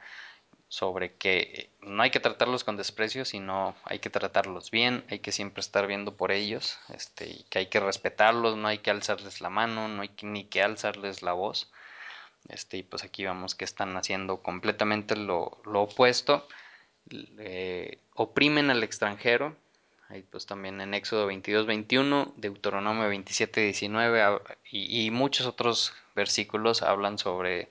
sobre 0.72 1.16
que 1.16 1.70
no 1.82 2.02
hay 2.02 2.12
que 2.12 2.22
tratarlos 2.22 2.64
con 2.64 2.78
desprecio, 2.78 3.26
sino 3.26 3.76
hay 3.84 4.00
que 4.00 4.10
tratarlos 4.10 4.72
bien, 4.72 5.04
hay 5.10 5.20
que 5.20 5.34
siempre 5.34 5.60
estar 5.60 5.86
viendo 5.86 6.16
por 6.16 6.32
ellos, 6.32 6.80
este, 6.94 7.28
y 7.28 7.44
que 7.50 7.60
hay 7.60 7.66
que 7.66 7.82
respetarlos, 7.82 8.56
no 8.56 8.70
hay 8.70 8.78
que 8.78 8.90
alzarles 8.90 9.42
la 9.42 9.50
mano, 9.50 9.90
no 9.90 10.02
hay 10.02 10.12
ni 10.22 10.46
que 10.46 10.64
alzarles 10.64 11.24
la 11.24 11.34
voz. 11.34 11.70
Este, 12.48 12.78
y 12.78 12.84
pues 12.84 13.04
aquí 13.04 13.26
vemos 13.26 13.54
que 13.54 13.66
están 13.66 13.98
haciendo 13.98 14.42
completamente 14.42 15.18
lo, 15.18 15.62
lo 15.66 15.82
opuesto. 15.82 16.48
oprimen 18.16 18.70
al 18.70 18.84
extranjero. 18.84 19.58
Ahí 20.12 20.24
pues 20.24 20.46
también 20.46 20.82
en 20.82 20.94
Éxodo 20.94 21.28
22, 21.28 21.66
21, 21.66 22.34
Deuteronomio 22.36 23.08
27, 23.08 23.62
19 23.62 24.42
y, 24.70 25.06
y 25.06 25.12
muchos 25.12 25.48
otros 25.48 25.94
versículos 26.16 26.82
hablan 26.82 27.18
sobre 27.18 27.70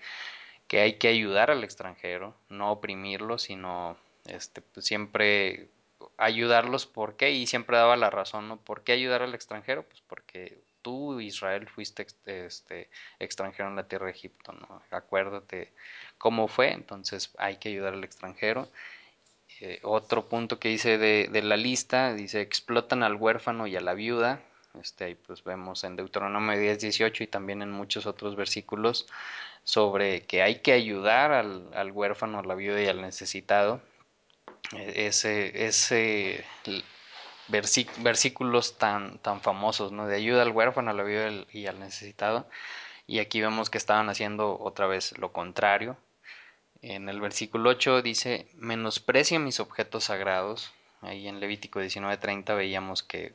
que 0.66 0.80
hay 0.80 0.94
que 0.94 1.08
ayudar 1.08 1.50
al 1.50 1.64
extranjero, 1.64 2.34
no 2.48 2.70
oprimirlo, 2.72 3.38
sino 3.38 3.96
este, 4.24 4.62
pues 4.62 4.86
siempre 4.86 5.68
ayudarlos. 6.16 6.86
¿Por 6.86 7.16
qué? 7.16 7.32
Y 7.32 7.46
siempre 7.46 7.76
daba 7.76 7.96
la 7.96 8.08
razón, 8.08 8.48
¿no? 8.48 8.56
¿Por 8.56 8.84
qué 8.84 8.92
ayudar 8.92 9.22
al 9.22 9.34
extranjero? 9.34 9.82
Pues 9.82 10.00
porque 10.06 10.62
tú, 10.82 11.20
Israel, 11.20 11.68
fuiste 11.68 12.06
este, 12.26 12.88
extranjero 13.18 13.68
en 13.68 13.76
la 13.76 13.88
tierra 13.88 14.06
de 14.06 14.12
Egipto, 14.12 14.52
¿no? 14.52 14.82
Acuérdate 14.90 15.72
cómo 16.18 16.48
fue, 16.48 16.72
entonces 16.72 17.34
hay 17.38 17.56
que 17.56 17.70
ayudar 17.70 17.94
al 17.94 18.04
extranjero. 18.04 18.68
Eh, 19.60 19.78
otro 19.82 20.28
punto 20.28 20.58
que 20.58 20.68
dice 20.68 20.96
de, 20.98 21.28
de, 21.30 21.42
la 21.42 21.56
lista, 21.56 22.14
dice 22.14 22.40
explotan 22.40 23.02
al 23.02 23.16
huérfano 23.16 23.66
y 23.66 23.76
a 23.76 23.80
la 23.80 23.94
viuda. 23.94 24.40
Este, 24.80 25.04
ahí 25.04 25.14
pues 25.14 25.44
vemos 25.44 25.84
en 25.84 25.96
Deuteronomio 25.96 26.58
10, 26.58 26.80
18 26.80 27.24
y 27.24 27.26
también 27.26 27.60
en 27.62 27.70
muchos 27.70 28.06
otros 28.06 28.36
versículos 28.36 29.06
sobre 29.64 30.22
que 30.22 30.42
hay 30.42 30.60
que 30.60 30.72
ayudar 30.72 31.32
al, 31.32 31.68
al 31.74 31.92
huérfano, 31.92 32.38
a 32.38 32.44
la 32.44 32.54
viuda 32.54 32.80
y 32.80 32.86
al 32.86 33.02
necesitado. 33.02 33.82
E, 34.72 35.06
ese, 35.06 35.66
ese 35.66 36.44
versículos 37.48 38.78
tan, 38.78 39.18
tan 39.18 39.40
famosos, 39.40 39.92
¿no? 39.92 40.06
De 40.06 40.16
ayuda 40.16 40.42
al 40.42 40.52
huérfano, 40.52 40.90
a 40.90 40.94
la 40.94 41.02
viuda 41.02 41.44
y 41.52 41.66
al 41.66 41.80
necesitado. 41.80 42.46
Y 43.06 43.18
aquí 43.18 43.40
vemos 43.40 43.70
que 43.70 43.78
estaban 43.78 44.08
haciendo 44.08 44.58
otra 44.60 44.86
vez 44.86 45.18
lo 45.18 45.32
contrario. 45.32 45.96
En 46.82 47.08
el 47.08 47.20
versículo 47.20 47.70
8 47.70 48.02
dice, 48.02 48.48
menosprecia 48.54 49.38
mis 49.38 49.60
objetos 49.60 50.04
sagrados. 50.04 50.72
Ahí 51.02 51.28
en 51.28 51.40
Levítico 51.40 51.80
19.30 51.80 52.56
veíamos 52.56 53.02
que, 53.02 53.34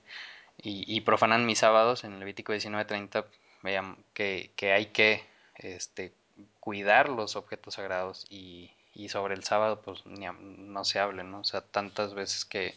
y, 0.62 0.84
y, 0.88 1.02
profanan 1.02 1.46
mis 1.46 1.60
sábados. 1.60 2.04
En 2.04 2.20
Levítico 2.20 2.54
19.30 2.54 3.26
veíamos 3.62 3.98
que, 4.14 4.52
que 4.56 4.72
hay 4.72 4.88
que 4.88 5.24
este, 5.56 6.12
cuidar 6.60 7.10
los 7.10 7.36
objetos 7.36 7.76
sagrados 7.76 8.26
y, 8.30 8.72
y 8.96 9.10
sobre 9.10 9.36
el 9.36 9.44
sábado 9.44 9.82
pues 9.82 10.06
ni, 10.06 10.26
no 10.26 10.86
se 10.86 11.00
hable, 11.00 11.24
¿no? 11.24 11.42
O 11.42 11.44
sea, 11.44 11.62
tantas 11.62 12.14
veces 12.14 12.46
que 12.46 12.76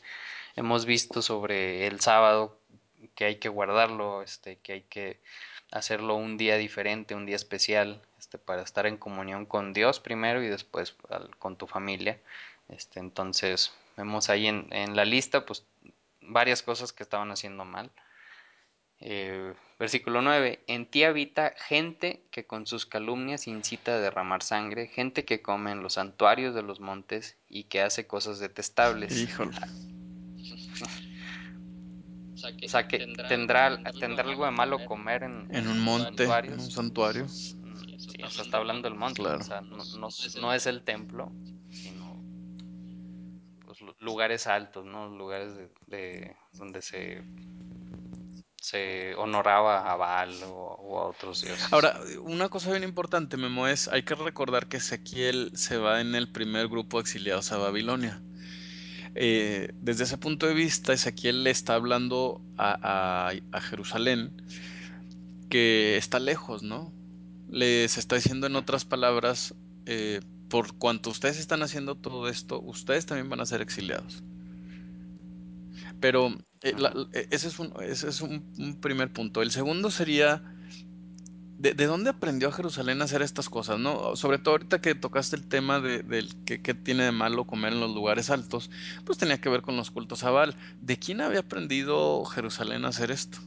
hemos 0.56 0.84
visto 0.84 1.22
sobre 1.22 1.86
el 1.86 2.00
sábado 2.00 2.58
que 3.14 3.24
hay 3.24 3.36
que 3.36 3.48
guardarlo, 3.48 4.22
este, 4.22 4.56
que 4.56 4.72
hay 4.72 4.82
que 4.82 5.20
hacerlo 5.70 6.16
un 6.16 6.36
día 6.36 6.56
diferente, 6.56 7.14
un 7.14 7.26
día 7.26 7.36
especial, 7.36 8.02
este, 8.28 8.36
para 8.36 8.60
estar 8.60 8.86
en 8.86 8.98
comunión 8.98 9.46
con 9.46 9.72
Dios 9.72 10.00
primero 10.00 10.42
y 10.42 10.48
después 10.48 10.94
con 11.38 11.56
tu 11.56 11.66
familia. 11.66 12.20
Este, 12.68 13.00
entonces, 13.00 13.72
vemos 13.96 14.28
ahí 14.28 14.46
en, 14.46 14.68
en 14.70 14.94
la 14.96 15.06
lista, 15.06 15.46
pues, 15.46 15.64
varias 16.20 16.62
cosas 16.62 16.92
que 16.92 17.02
estaban 17.02 17.30
haciendo 17.30 17.64
mal. 17.64 17.90
Eh, 19.00 19.54
versículo 19.78 20.20
9. 20.20 20.62
En 20.66 20.84
ti 20.84 21.04
habita 21.04 21.54
gente 21.56 22.22
que 22.30 22.44
con 22.44 22.66
sus 22.66 22.84
calumnias 22.84 23.46
incita 23.46 23.92
a 23.92 23.98
derramar 23.98 24.42
sangre, 24.42 24.88
gente 24.88 25.24
que 25.24 25.40
come 25.40 25.72
en 25.72 25.82
los 25.82 25.94
santuarios 25.94 26.54
de 26.54 26.62
los 26.62 26.80
montes 26.80 27.38
y 27.48 27.64
que 27.64 27.80
hace 27.80 28.06
cosas 28.06 28.40
detestables. 28.40 29.16
Híjole. 29.16 29.56
O 32.40 32.68
sea 32.68 32.86
que, 32.86 32.98
tendrá, 33.28 33.82
tendrá, 33.98 34.24
algo 34.24 34.44
de 34.44 34.52
malo 34.52 34.84
comer 34.84 35.24
en, 35.24 35.48
en 35.50 35.66
un 35.66 35.80
monte, 35.80 36.22
en 36.22 36.52
un 36.52 36.70
santuario. 36.70 37.26
Sí, 37.78 38.22
o 38.22 38.30
sea, 38.30 38.44
está 38.44 38.58
hablando 38.58 38.88
del 38.88 38.98
monte, 38.98 39.22
claro. 39.22 39.38
o 39.38 39.42
sea, 39.42 39.60
no, 39.60 39.76
no, 39.76 40.08
no, 40.40 40.52
es 40.52 40.66
el 40.66 40.82
templo, 40.82 41.32
sino 41.70 42.22
pues, 43.64 43.78
lugares 44.00 44.46
altos, 44.46 44.84
¿no? 44.84 45.08
Lugares 45.08 45.54
de, 45.56 45.70
de 45.86 46.36
donde 46.52 46.82
se 46.82 47.24
se 48.60 49.14
honoraba 49.14 49.90
a 49.90 49.96
Baal 49.96 50.34
o, 50.44 50.98
a 50.98 51.08
otros 51.08 51.42
dioses. 51.42 51.72
Ahora, 51.72 52.00
una 52.22 52.48
cosa 52.48 52.70
bien 52.70 52.84
importante, 52.84 53.36
Memo, 53.36 53.66
es, 53.66 53.88
hay 53.88 54.02
que 54.02 54.14
recordar 54.14 54.66
que 54.66 54.78
Ezequiel 54.78 55.52
se 55.54 55.76
va 55.76 56.00
en 56.00 56.14
el 56.14 56.30
primer 56.30 56.68
grupo 56.68 56.98
de 56.98 57.02
exiliados 57.02 57.52
a 57.52 57.56
Babilonia. 57.56 58.20
Eh, 59.14 59.70
desde 59.80 60.04
ese 60.04 60.18
punto 60.18 60.46
de 60.46 60.54
vista, 60.54 60.92
Ezequiel 60.92 61.44
le 61.44 61.50
está 61.50 61.74
hablando 61.74 62.42
a, 62.56 63.30
a, 63.30 63.32
a, 63.52 63.60
Jerusalén 63.60 64.42
que 65.48 65.96
está 65.96 66.18
lejos, 66.18 66.62
¿no? 66.62 66.92
Les 67.50 67.96
está 67.96 68.16
diciendo 68.16 68.46
en 68.46 68.56
otras 68.56 68.84
palabras, 68.84 69.54
eh, 69.86 70.20
por 70.48 70.76
cuanto 70.76 71.10
ustedes 71.10 71.38
están 71.38 71.62
haciendo 71.62 71.94
todo 71.94 72.28
esto, 72.28 72.60
ustedes 72.60 73.06
también 73.06 73.28
van 73.28 73.40
a 73.40 73.46
ser 73.46 73.60
exiliados. 73.60 74.22
Pero 76.00 76.36
eh, 76.62 76.74
la, 76.76 76.92
ese 77.30 77.48
es, 77.48 77.58
un, 77.58 77.72
ese 77.82 78.08
es 78.08 78.20
un, 78.20 78.44
un, 78.58 78.80
primer 78.80 79.12
punto. 79.12 79.42
El 79.42 79.50
segundo 79.50 79.90
sería, 79.90 80.42
¿de, 81.58 81.74
¿de, 81.74 81.86
dónde 81.86 82.10
aprendió 82.10 82.52
Jerusalén 82.52 83.00
a 83.00 83.04
hacer 83.04 83.22
estas 83.22 83.48
cosas? 83.48 83.78
¿no? 83.78 84.16
Sobre 84.16 84.38
todo 84.38 84.52
ahorita 84.52 84.80
que 84.80 84.94
tocaste 84.94 85.36
el 85.36 85.48
tema 85.48 85.80
de, 85.80 86.02
de 86.02 86.28
que, 86.44 86.62
que, 86.62 86.74
tiene 86.74 87.04
de 87.04 87.12
malo 87.12 87.46
comer 87.46 87.72
en 87.72 87.80
los 87.80 87.94
lugares 87.94 88.30
altos, 88.30 88.70
pues 89.04 89.18
tenía 89.18 89.40
que 89.40 89.48
ver 89.48 89.62
con 89.62 89.76
los 89.76 89.90
cultos 89.90 90.24
a 90.24 90.30
Baal. 90.30 90.56
¿De 90.80 90.98
quién 90.98 91.20
había 91.20 91.40
aprendido 91.40 92.24
Jerusalén 92.24 92.84
a 92.84 92.88
hacer 92.88 93.10
esto? 93.10 93.38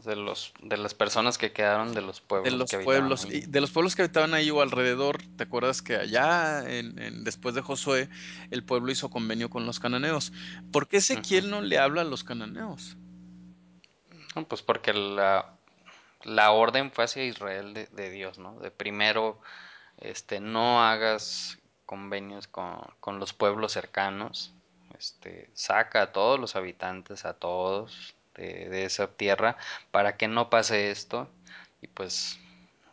De 0.00 0.16
los 0.16 0.52
de 0.62 0.76
las 0.78 0.94
personas 0.94 1.36
que 1.38 1.52
quedaron 1.52 1.94
de 1.94 2.00
los 2.00 2.20
pueblos 2.20 2.50
de 2.50 2.58
los 2.58 2.70
que 2.70 2.78
pueblos 2.78 3.26
ahí. 3.26 3.42
de 3.46 3.60
los 3.60 3.70
pueblos 3.70 3.94
que 3.94 4.02
habitaban 4.02 4.32
ahí 4.32 4.50
o 4.50 4.62
alrededor 4.62 5.18
te 5.36 5.44
acuerdas 5.44 5.82
que 5.82 5.96
allá 5.96 6.68
en, 6.68 6.98
en, 6.98 7.24
después 7.24 7.54
de 7.54 7.60
Josué 7.60 8.08
el 8.50 8.64
pueblo 8.64 8.90
hizo 8.90 9.10
convenio 9.10 9.50
con 9.50 9.66
los 9.66 9.78
cananeos 9.80 10.32
¿por 10.72 10.88
qué 10.88 10.96
Ezequiel 10.96 11.44
uh 11.44 11.48
-huh. 11.48 11.50
no 11.50 11.60
le 11.60 11.78
habla 11.78 12.00
a 12.00 12.04
los 12.04 12.24
cananeos? 12.24 12.96
No, 14.34 14.48
pues 14.48 14.62
porque 14.62 14.94
la, 14.94 15.54
la 16.22 16.50
orden 16.52 16.90
fue 16.90 17.04
hacia 17.04 17.24
Israel 17.24 17.74
de, 17.74 17.86
de, 17.88 18.10
Dios 18.10 18.38
no 18.38 18.58
de 18.60 18.70
primero 18.70 19.38
este 19.98 20.40
no 20.40 20.82
hagas 20.82 21.58
convenios 21.84 22.46
con, 22.46 22.80
con 22.98 23.18
los 23.18 23.34
pueblos 23.34 23.72
cercanos 23.72 24.54
este 24.98 25.50
saca 25.52 26.02
a 26.02 26.12
todos 26.12 26.40
los 26.40 26.56
habitantes 26.56 27.26
a 27.26 27.34
todos 27.34 28.14
de, 28.34 28.84
esa 28.84 29.08
tierra 29.08 29.56
para 29.90 30.16
que 30.16 30.28
no 30.28 30.50
pase 30.50 30.90
esto 30.90 31.28
y 31.80 31.88
pues 31.88 32.38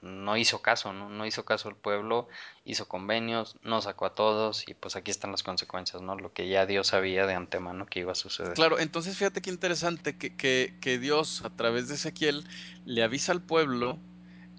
no 0.02 0.38
hizo 0.38 0.62
caso, 0.62 0.94
¿no? 0.94 1.10
no 1.10 1.26
hizo 1.26 1.44
caso 1.44 1.68
el 1.68 1.76
pueblo, 1.76 2.30
hizo 2.64 2.88
convenios, 2.88 3.58
no 3.64 3.82
sacó 3.82 4.06
a 4.06 4.16
todos 4.16 4.68
y 4.68 4.74
pues 4.74 4.96
aquí 4.96 5.12
están 5.12 5.32
las 5.32 5.44
consecuencias, 5.44 6.02
¿no? 6.02 6.16
Lo 6.16 6.32
que 6.32 6.48
ya 6.48 6.66
Dios 6.66 6.88
sabía 6.88 7.26
de 7.26 7.34
antemano 7.34 7.86
que 7.86 8.00
iba 8.00 8.14
a 8.14 8.16
suceder. 8.16 8.54
Claro, 8.54 8.80
entonces 8.80 9.18
fíjate 9.18 9.42
qué 9.42 9.50
interesante 9.50 10.18
que, 10.18 10.36
que, 10.38 10.78
que 10.80 11.00
Dios 11.00 11.44
a 11.44 11.50
través 11.50 11.90
de 11.90 11.96
Ezequiel 11.96 12.48
le 12.86 13.04
avisa 13.04 13.34
al 13.34 13.42
pueblo, 13.42 14.00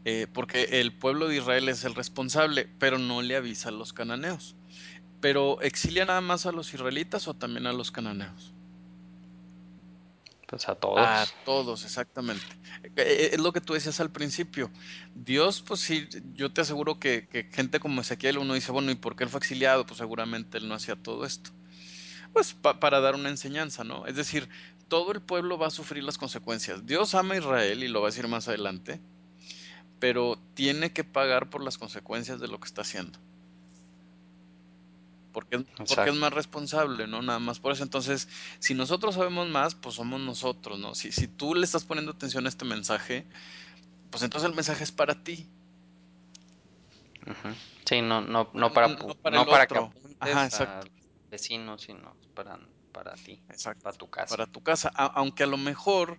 eh, 0.05 0.26
porque 0.33 0.81
el 0.81 0.93
pueblo 0.93 1.28
de 1.28 1.37
Israel 1.37 1.68
es 1.68 1.85
el 1.85 1.95
responsable, 1.95 2.68
pero 2.78 2.99
no 2.99 3.22
le 3.22 3.37
avisa 3.37 3.70
a 3.70 3.72
los 3.72 3.93
cananeos. 3.93 4.57
Pero 5.20 5.61
exilia 5.62 6.05
nada 6.05 6.20
más 6.20 6.45
a 6.47 6.53
los 6.53 6.72
israelitas 6.74 7.28
o 7.28 7.35
también 7.35 7.66
a 7.66 7.72
los 7.72 7.91
cananeos. 7.91 8.55
Pues 10.51 10.69
a 10.69 10.75
todos. 10.75 10.99
A 10.99 11.27
todos, 11.45 11.85
exactamente. 11.85 12.45
Es 12.97 13.39
lo 13.39 13.53
que 13.53 13.61
tú 13.61 13.75
decías 13.75 14.01
al 14.01 14.11
principio. 14.11 14.69
Dios, 15.15 15.63
pues 15.63 15.79
sí, 15.79 16.09
yo 16.33 16.53
te 16.53 16.63
aseguro 16.63 16.99
que, 16.99 17.29
que, 17.29 17.45
gente 17.45 17.79
como 17.79 18.01
Ezequiel, 18.01 18.39
uno 18.39 18.55
dice, 18.55 18.73
bueno, 18.73 18.91
¿y 18.91 18.97
por 18.97 19.15
qué 19.15 19.23
él 19.23 19.31
fue 19.31 19.39
exiliado? 19.39 19.87
Pues 19.87 19.99
seguramente 19.99 20.59
él 20.59 20.69
no 20.69 20.75
hacía 20.75 20.97
todo 20.97 21.25
esto. 21.25 21.53
Pues 22.33 22.53
pa 22.55 22.81
para 22.81 22.99
dar 22.99 23.15
una 23.15 23.29
enseñanza, 23.29 23.85
¿no? 23.85 24.07
Es 24.07 24.17
decir, 24.17 24.49
todo 24.89 25.13
el 25.13 25.23
pueblo 25.23 25.57
va 25.57 25.69
a 25.69 25.71
sufrir 25.71 26.03
las 26.03 26.19
consecuencias. 26.19 26.85
Dios 26.85 27.15
ama 27.15 27.35
a 27.35 27.39
Israel 27.39 27.85
y 27.85 27.89
lo 27.89 28.01
va 28.01 28.09
a 28.09 28.11
decir 28.11 28.27
más 28.27 28.49
adelante, 28.49 29.01
pero 30.01 30.37
tiene 30.55 30.93
que 30.93 31.05
pagar 31.05 31.49
por 31.49 31.63
las 31.63 31.79
consecuencias 31.79 32.41
de 32.41 32.49
lo 32.49 32.59
que 32.59 32.67
está 32.67 32.83
haciendo 32.83 33.21
porque, 35.33 35.59
porque 35.59 36.11
es 36.11 36.16
más 36.16 36.33
responsable, 36.33 37.07
¿no? 37.07 37.22
Nada 37.22 37.39
más 37.39 37.61
por 37.61 37.72
eso. 37.72 37.83
Entonces, 37.83 38.28
si 38.59 38.74
nosotros 38.74 39.14
sabemos 39.14 39.49
más, 39.49 39.74
pues 39.74 39.95
somos 39.97 40.20
nosotros, 40.20 40.78
¿no? 40.78 40.95
Si, 40.95 41.12
si 41.12 41.28
tú 41.28 41.55
le 41.55 41.64
estás 41.64 41.85
poniendo 41.85 42.12
atención 42.12 42.47
a 42.47 42.49
este 42.49 42.64
mensaje, 42.64 43.26
pues 44.11 44.22
entonces 44.22 44.49
el 44.49 44.57
mensaje 44.57 44.85
es 44.85 44.93
para 44.93 45.22
ti. 45.22 45.49
Uh 47.26 47.31
-huh. 47.31 47.55
Sí, 47.85 48.03
no, 48.03 48.20
no, 48.20 48.51
no 48.55 48.72
para, 48.72 48.89
no, 48.89 49.07
no 49.09 49.14
para, 49.14 49.37
no 49.37 49.47
para 49.47 49.66
que 49.66 49.78
Ajá, 50.20 50.45
exacto. 50.45 50.91
vecinos, 51.31 51.83
sino 51.83 52.14
para, 52.35 52.59
para 52.93 53.14
ti, 53.14 53.43
exacto. 53.49 53.83
para 53.83 53.97
tu 53.97 54.11
casa. 54.11 54.37
Para 54.37 54.47
tu 54.47 54.62
casa, 54.62 54.93
a, 54.95 55.07
aunque 55.07 55.45
a 55.45 55.47
lo 55.47 55.57
mejor 55.57 56.18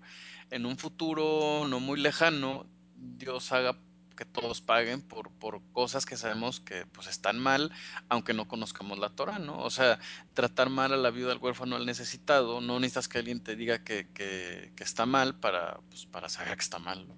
en 0.49 0.65
un 0.65 0.77
futuro 0.77 1.65
no 1.67 1.79
muy 1.79 1.99
lejano, 1.99 2.65
Dios 2.95 3.51
haga 3.51 3.77
que 4.21 4.25
todos 4.25 4.61
paguen 4.61 5.01
por, 5.01 5.31
por 5.31 5.63
cosas 5.71 6.05
que 6.05 6.15
sabemos 6.15 6.59
que 6.59 6.85
pues 6.85 7.07
están 7.07 7.39
mal, 7.39 7.71
aunque 8.07 8.35
no 8.35 8.47
conozcamos 8.47 8.99
la 8.99 9.09
Torah, 9.09 9.39
¿no? 9.39 9.57
O 9.63 9.71
sea, 9.71 9.97
tratar 10.35 10.69
mal 10.69 10.93
a 10.93 10.97
la 10.97 11.09
viuda, 11.09 11.31
al 11.31 11.39
huérfano, 11.39 11.75
al 11.75 11.87
necesitado, 11.87 12.61
no 12.61 12.79
necesitas 12.79 13.07
que 13.07 13.17
alguien 13.17 13.43
te 13.43 13.55
diga 13.55 13.83
que, 13.83 14.09
que, 14.13 14.71
está 14.77 15.07
mal 15.07 15.39
para, 15.39 15.79
pues, 15.89 16.05
para 16.05 16.29
saber 16.29 16.53
que 16.55 16.61
está 16.61 16.77
mal, 16.77 17.07
¿no? 17.07 17.17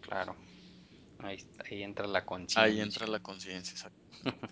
Claro. 0.00 0.34
Ahí, 1.18 1.46
ahí 1.62 1.82
entra 1.82 2.06
la 2.06 2.24
conciencia. 2.24 2.62
Ahí 2.62 2.80
entra 2.80 3.06
la 3.06 3.20
conciencia, 3.20 3.72
exacto. 3.72 4.00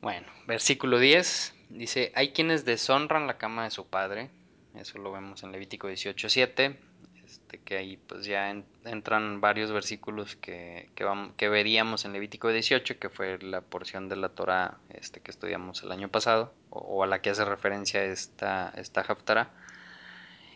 bueno, 0.00 0.28
versículo 0.46 1.00
10 1.00 1.54
dice, 1.70 2.12
hay 2.14 2.30
quienes 2.30 2.64
deshonran 2.64 3.26
la 3.26 3.36
cama 3.36 3.64
de 3.64 3.72
su 3.72 3.88
padre, 3.88 4.30
eso 4.76 4.96
lo 4.98 5.10
vemos 5.10 5.42
en 5.42 5.50
Levítico 5.50 5.88
18.7, 5.88 6.89
este, 7.30 7.58
que 7.58 7.76
ahí 7.76 7.96
pues 7.96 8.24
ya 8.24 8.50
entran 8.84 9.40
varios 9.40 9.70
versículos 9.70 10.34
que, 10.34 10.88
que, 11.36 11.48
veríamos 11.48 12.04
en 12.04 12.12
Levítico 12.12 12.48
18, 12.48 12.98
que 12.98 13.08
fue 13.08 13.38
la 13.38 13.60
porción 13.60 14.08
de 14.08 14.16
la 14.16 14.30
Torah 14.30 14.78
este, 14.88 15.20
que 15.20 15.30
estudiamos 15.30 15.84
el 15.84 15.92
año 15.92 16.08
pasado, 16.08 16.52
o, 16.70 17.04
a 17.04 17.06
la 17.06 17.22
que 17.22 17.30
hace 17.30 17.44
referencia 17.44 18.02
esta, 18.04 18.72
esta 18.76 19.02
Haftarah, 19.02 19.50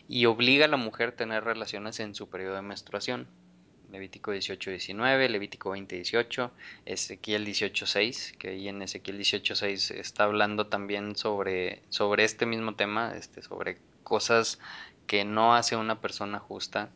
y 0.09 0.25
obliga 0.25 0.65
a 0.65 0.67
la 0.67 0.75
mujer 0.75 1.09
a 1.09 1.15
tener 1.15 1.45
relaciones 1.45 2.01
en 2.01 2.13
su 2.13 2.29
periodo 2.29 2.55
de 2.55 2.61
menstruación. 2.61 3.27
Levítico 3.91 4.31
18, 4.31 4.71
19, 4.71 5.29
Levítico 5.29 5.69
20, 5.69 5.95
18, 5.95 6.51
Ezequiel 6.85 7.45
18, 7.45 7.85
6, 7.85 8.35
que 8.37 8.49
ahí 8.49 8.67
en 8.67 8.81
Ezequiel 8.81 9.15
18, 9.15 9.55
6 9.55 9.91
está 9.91 10.25
hablando 10.25 10.67
también 10.67 11.15
sobre, 11.15 11.81
sobre 11.87 12.25
este 12.25 12.45
mismo 12.45 12.75
tema, 12.75 13.15
este, 13.15 13.41
sobre 13.41 13.77
cosas 14.03 14.59
que 15.07 15.25
no 15.25 15.55
hace 15.55 15.75
una 15.75 16.01
persona 16.01 16.39
justa. 16.39 16.89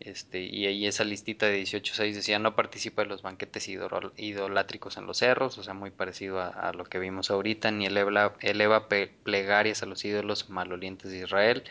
Este, 0.00 0.42
y 0.42 0.66
ahí 0.66 0.86
esa 0.86 1.02
listita 1.02 1.46
de 1.46 1.60
18.6 1.60 2.14
decía 2.14 2.38
no 2.38 2.54
participa 2.54 3.02
de 3.02 3.08
los 3.08 3.22
banquetes 3.22 3.68
idolátricos 3.68 4.96
en 4.96 5.06
los 5.06 5.18
cerros, 5.18 5.58
o 5.58 5.64
sea, 5.64 5.74
muy 5.74 5.90
parecido 5.90 6.40
a, 6.40 6.72
lo 6.72 6.84
que 6.84 7.00
vimos 7.00 7.32
ahorita, 7.32 7.72
ni 7.72 7.86
eleva, 7.86 8.34
eleva 8.40 8.88
plegarias 8.88 9.82
a 9.82 9.86
los 9.86 10.04
ídolos 10.04 10.50
malolientes 10.50 11.10
de 11.10 11.18
Israel, 11.18 11.64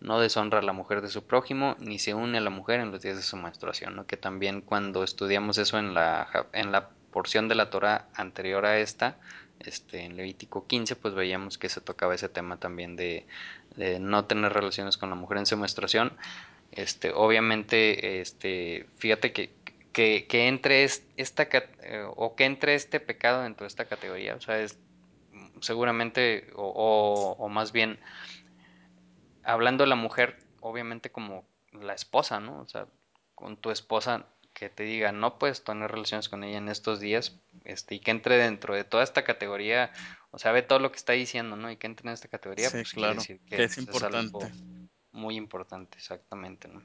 no 0.00 0.20
deshonra 0.20 0.60
a 0.60 0.62
la 0.62 0.72
mujer 0.72 1.02
de 1.02 1.08
su 1.08 1.24
prójimo, 1.24 1.74
ni 1.80 1.98
se 1.98 2.14
une 2.14 2.38
a 2.38 2.40
la 2.40 2.50
mujer 2.50 2.78
en 2.78 2.92
los 2.92 3.02
días 3.02 3.16
de 3.16 3.22
su 3.22 3.36
menstruación, 3.36 3.96
¿no? 3.96 4.06
que 4.06 4.16
también 4.16 4.60
cuando 4.60 5.02
estudiamos 5.02 5.58
eso 5.58 5.78
en 5.78 5.92
la, 5.92 6.46
en 6.52 6.70
la 6.70 6.90
porción 7.10 7.48
de 7.48 7.56
la 7.56 7.70
Torah 7.70 8.06
anterior 8.14 8.64
a 8.64 8.78
esta, 8.78 9.16
este, 9.64 10.04
en 10.04 10.16
Levítico 10.16 10.66
15, 10.66 10.96
pues 10.96 11.14
veíamos 11.14 11.58
que 11.58 11.68
se 11.68 11.80
tocaba 11.80 12.14
ese 12.14 12.28
tema 12.28 12.58
también 12.58 12.96
de, 12.96 13.26
no 14.00 14.24
tener 14.26 14.52
relaciones 14.52 14.96
con 14.96 15.10
la 15.10 15.16
mujer 15.16 15.38
en 15.38 15.46
su 15.46 15.56
menstruación. 15.56 16.12
Este, 16.72 17.12
obviamente, 17.12 18.20
este, 18.20 18.86
fíjate 18.96 19.32
que, 19.32 19.50
que, 19.92 20.48
entre 20.48 20.84
esta 20.84 21.48
eh, 21.82 22.04
o 22.16 22.34
que 22.34 22.44
entre 22.44 22.74
este 22.74 23.00
pecado 23.00 23.42
dentro 23.42 23.64
de 23.64 23.68
esta 23.68 23.84
categoría, 23.84 24.34
o 24.34 24.40
sea, 24.40 24.60
es 24.60 24.78
seguramente, 25.60 26.50
o, 26.54 27.36
o 27.38 27.48
más 27.48 27.72
bien, 27.72 27.98
hablando 29.44 29.84
de 29.84 29.88
la 29.88 29.96
mujer, 29.96 30.38
obviamente 30.60 31.10
como 31.10 31.44
la 31.72 31.94
esposa, 31.94 32.40
¿no? 32.40 32.60
O 32.60 32.66
sea, 32.66 32.86
con 33.34 33.56
tu 33.56 33.70
esposa 33.70 34.26
que 34.52 34.68
te 34.68 34.84
diga 34.84 35.12
no 35.12 35.38
puedes 35.38 35.64
tener 35.64 35.90
relaciones 35.90 36.28
con 36.28 36.44
ella 36.44 36.58
en 36.58 36.68
estos 36.68 37.00
días, 37.00 37.38
este, 37.64 37.96
y 37.96 38.00
que 38.00 38.10
entre 38.10 38.36
dentro 38.36 38.74
de 38.74 38.84
toda 38.84 39.02
esta 39.02 39.24
categoría, 39.24 39.92
o 40.30 40.38
sea, 40.38 40.52
ve 40.52 40.62
todo 40.62 40.78
lo 40.78 40.90
que 40.90 40.98
está 40.98 41.12
diciendo, 41.12 41.56
¿no? 41.56 41.70
Y 41.70 41.76
que 41.76 41.86
entre 41.86 42.08
en 42.08 42.14
esta 42.14 42.28
categoría, 42.28 42.70
pues 42.70 42.92
claro, 42.92 43.14
decir 43.14 43.40
que, 43.46 43.64
es 43.64 43.78
importante. 43.78 44.52
muy 45.12 45.36
importante, 45.36 45.98
exactamente, 45.98 46.68
¿no? 46.68 46.82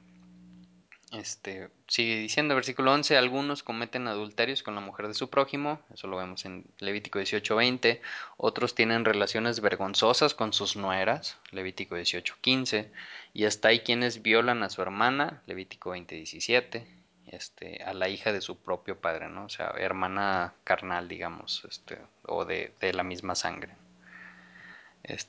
Este, 1.12 1.70
sigue 1.86 2.18
diciendo, 2.18 2.54
versículo 2.54 2.92
11, 2.92 3.16
algunos 3.16 3.62
cometen 3.62 4.08
adulterios 4.08 4.62
con 4.62 4.74
la 4.74 4.82
mujer 4.82 5.08
de 5.08 5.14
su 5.14 5.30
prójimo, 5.30 5.80
eso 5.92 6.06
lo 6.06 6.18
vemos 6.18 6.44
en 6.44 6.66
Levítico 6.80 7.18
18:20, 7.18 8.02
otros 8.36 8.74
tienen 8.74 9.06
relaciones 9.06 9.60
vergonzosas 9.60 10.34
con 10.34 10.52
sus 10.52 10.76
nueras, 10.76 11.38
Levítico 11.50 11.96
18:15, 11.96 12.92
y 13.32 13.46
hasta 13.46 13.68
hay 13.68 13.80
quienes 13.80 14.20
violan 14.20 14.62
a 14.62 14.68
su 14.68 14.82
hermana, 14.82 15.42
Levítico 15.46 15.92
20:17, 15.92 16.84
este, 17.32 17.82
a 17.84 17.94
la 17.94 18.08
hija 18.08 18.32
de 18.32 18.40
su 18.40 18.58
propio 18.58 19.00
padre, 19.00 19.28
¿no? 19.28 19.44
O 19.46 19.48
sea, 19.48 19.72
hermana 19.78 20.54
carnal, 20.64 21.08
digamos, 21.08 21.64
este, 21.68 21.98
o 22.26 22.44
de, 22.44 22.72
de 22.80 22.92
la 22.92 23.02
misma 23.02 23.34
sangre 23.34 23.74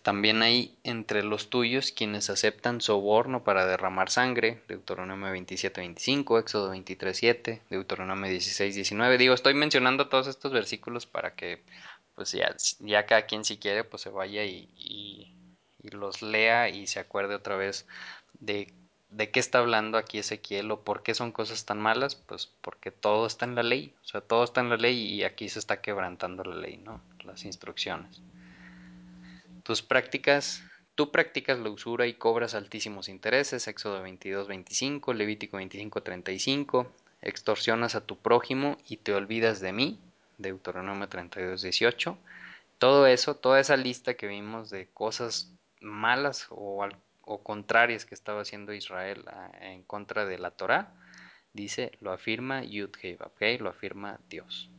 también 0.01 0.41
hay 0.41 0.77
entre 0.83 1.23
los 1.23 1.49
tuyos 1.49 1.91
quienes 1.91 2.29
aceptan 2.29 2.81
soborno 2.81 3.43
para 3.43 3.65
derramar 3.65 4.09
sangre, 4.09 4.61
Deuteronomio 4.67 5.33
27-25, 5.33 6.39
Éxodo 6.39 6.73
23-7, 6.73 7.61
Deuteronomio 7.69 8.29
16-19. 8.31 9.17
Digo, 9.17 9.33
estoy 9.33 9.53
mencionando 9.53 10.09
todos 10.09 10.27
estos 10.27 10.51
versículos 10.51 11.05
para 11.05 11.35
que 11.35 11.63
pues 12.15 12.31
ya, 12.33 12.53
ya 12.79 13.05
cada 13.05 13.21
quien 13.25 13.45
si 13.45 13.57
quiere 13.57 13.85
pues 13.85 14.01
se 14.01 14.09
vaya 14.09 14.43
y, 14.43 14.69
y, 14.75 15.35
los 15.91 16.21
lea 16.21 16.67
y 16.67 16.87
se 16.87 16.99
acuerde 16.99 17.35
otra 17.35 17.55
vez 17.55 17.87
de, 18.33 18.73
de 19.09 19.31
qué 19.31 19.39
está 19.39 19.59
hablando 19.59 19.97
aquí 19.97 20.19
Ezequiel 20.19 20.71
o 20.71 20.81
por 20.81 21.01
qué 21.01 21.13
son 21.13 21.31
cosas 21.31 21.65
tan 21.65 21.79
malas, 21.79 22.15
pues 22.15 22.51
porque 22.61 22.91
todo 22.91 23.25
está 23.25 23.45
en 23.45 23.55
la 23.55 23.63
ley, 23.63 23.93
o 24.03 24.07
sea, 24.07 24.21
todo 24.21 24.43
está 24.43 24.61
en 24.61 24.69
la 24.69 24.77
ley 24.77 24.97
y 24.97 25.23
aquí 25.23 25.49
se 25.49 25.59
está 25.59 25.81
quebrantando 25.81 26.43
la 26.43 26.55
ley, 26.55 26.77
¿no? 26.77 27.01
Las 27.23 27.45
instrucciones. 27.45 28.21
Tus 29.63 29.81
prácticas, 29.81 30.63
tú 30.95 31.11
practicas 31.11 31.59
la 31.59 31.69
usura 31.69 32.07
y 32.07 32.13
cobras 32.13 32.53
altísimos 32.53 33.09
intereses, 33.09 33.67
Éxodo 33.67 34.01
22, 34.01 34.47
25, 34.47 35.13
Levítico 35.13 35.57
25, 35.57 36.03
35, 36.03 36.91
extorsionas 37.21 37.95
a 37.95 38.05
tu 38.05 38.17
prójimo 38.17 38.77
y 38.87 38.97
te 38.97 39.13
olvidas 39.13 39.59
de 39.59 39.73
mí, 39.73 39.99
Deuteronomio 40.37 41.09
32, 41.09 41.61
18. 41.61 42.17
Todo 42.77 43.07
eso, 43.07 43.35
toda 43.35 43.59
esa 43.59 43.75
lista 43.75 44.13
que 44.13 44.27
vimos 44.27 44.69
de 44.69 44.87
cosas 44.87 45.51
malas 45.81 46.47
o, 46.49 46.87
o 47.29 47.43
contrarias 47.43 48.05
que 48.05 48.15
estaba 48.15 48.41
haciendo 48.41 48.73
Israel 48.73 49.23
ah, 49.27 49.51
en 49.61 49.83
contra 49.83 50.25
de 50.25 50.39
la 50.39 50.49
Torah, 50.49 50.95
dice, 51.53 51.91
lo 52.01 52.11
afirma 52.11 52.63
Yud 52.63 52.89
¿ok? 53.19 53.41
Lo 53.59 53.69
afirma 53.69 54.19
Dios. 54.29 54.69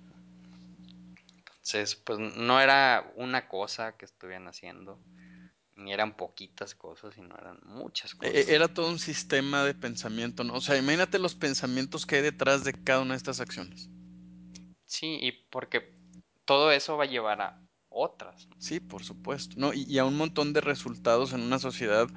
Entonces, 1.46 1.94
pues 1.94 2.18
no 2.18 2.60
era 2.60 3.12
una 3.14 3.46
cosa 3.46 3.96
que 3.96 4.04
estuvieran 4.04 4.48
haciendo, 4.48 4.98
ni 5.76 5.92
eran 5.92 6.16
poquitas 6.16 6.74
cosas, 6.74 7.14
sino 7.14 7.36
eran 7.38 7.60
muchas 7.62 8.14
e-, 8.14 8.16
cosas. 8.16 8.48
Era 8.48 8.66
todo 8.66 8.88
un 8.88 8.98
sistema 8.98 9.62
de 9.62 9.74
pensamiento, 9.74 10.42
¿no? 10.42 10.54
O 10.54 10.60
sea, 10.60 10.76
imagínate 10.76 11.20
los 11.20 11.36
pensamientos 11.36 12.04
que 12.04 12.16
hay 12.16 12.22
detrás 12.22 12.64
de 12.64 12.72
cada 12.72 13.00
una 13.00 13.14
de 13.14 13.18
estas 13.18 13.38
acciones. 13.38 13.88
Sí, 14.86 15.18
y 15.22 15.30
porque 15.30 15.94
todo 16.44 16.72
eso 16.72 16.96
va 16.96 17.04
a 17.04 17.06
llevar 17.06 17.40
a 17.42 17.59
otras. 17.90 18.48
Sí, 18.58 18.80
por 18.80 19.02
supuesto, 19.04 19.56
¿no? 19.58 19.72
Y, 19.74 19.98
a 19.98 20.04
un 20.04 20.16
montón 20.16 20.52
de 20.52 20.60
resultados 20.60 21.32
en 21.32 21.42
una 21.42 21.58
sociedad, 21.58 22.08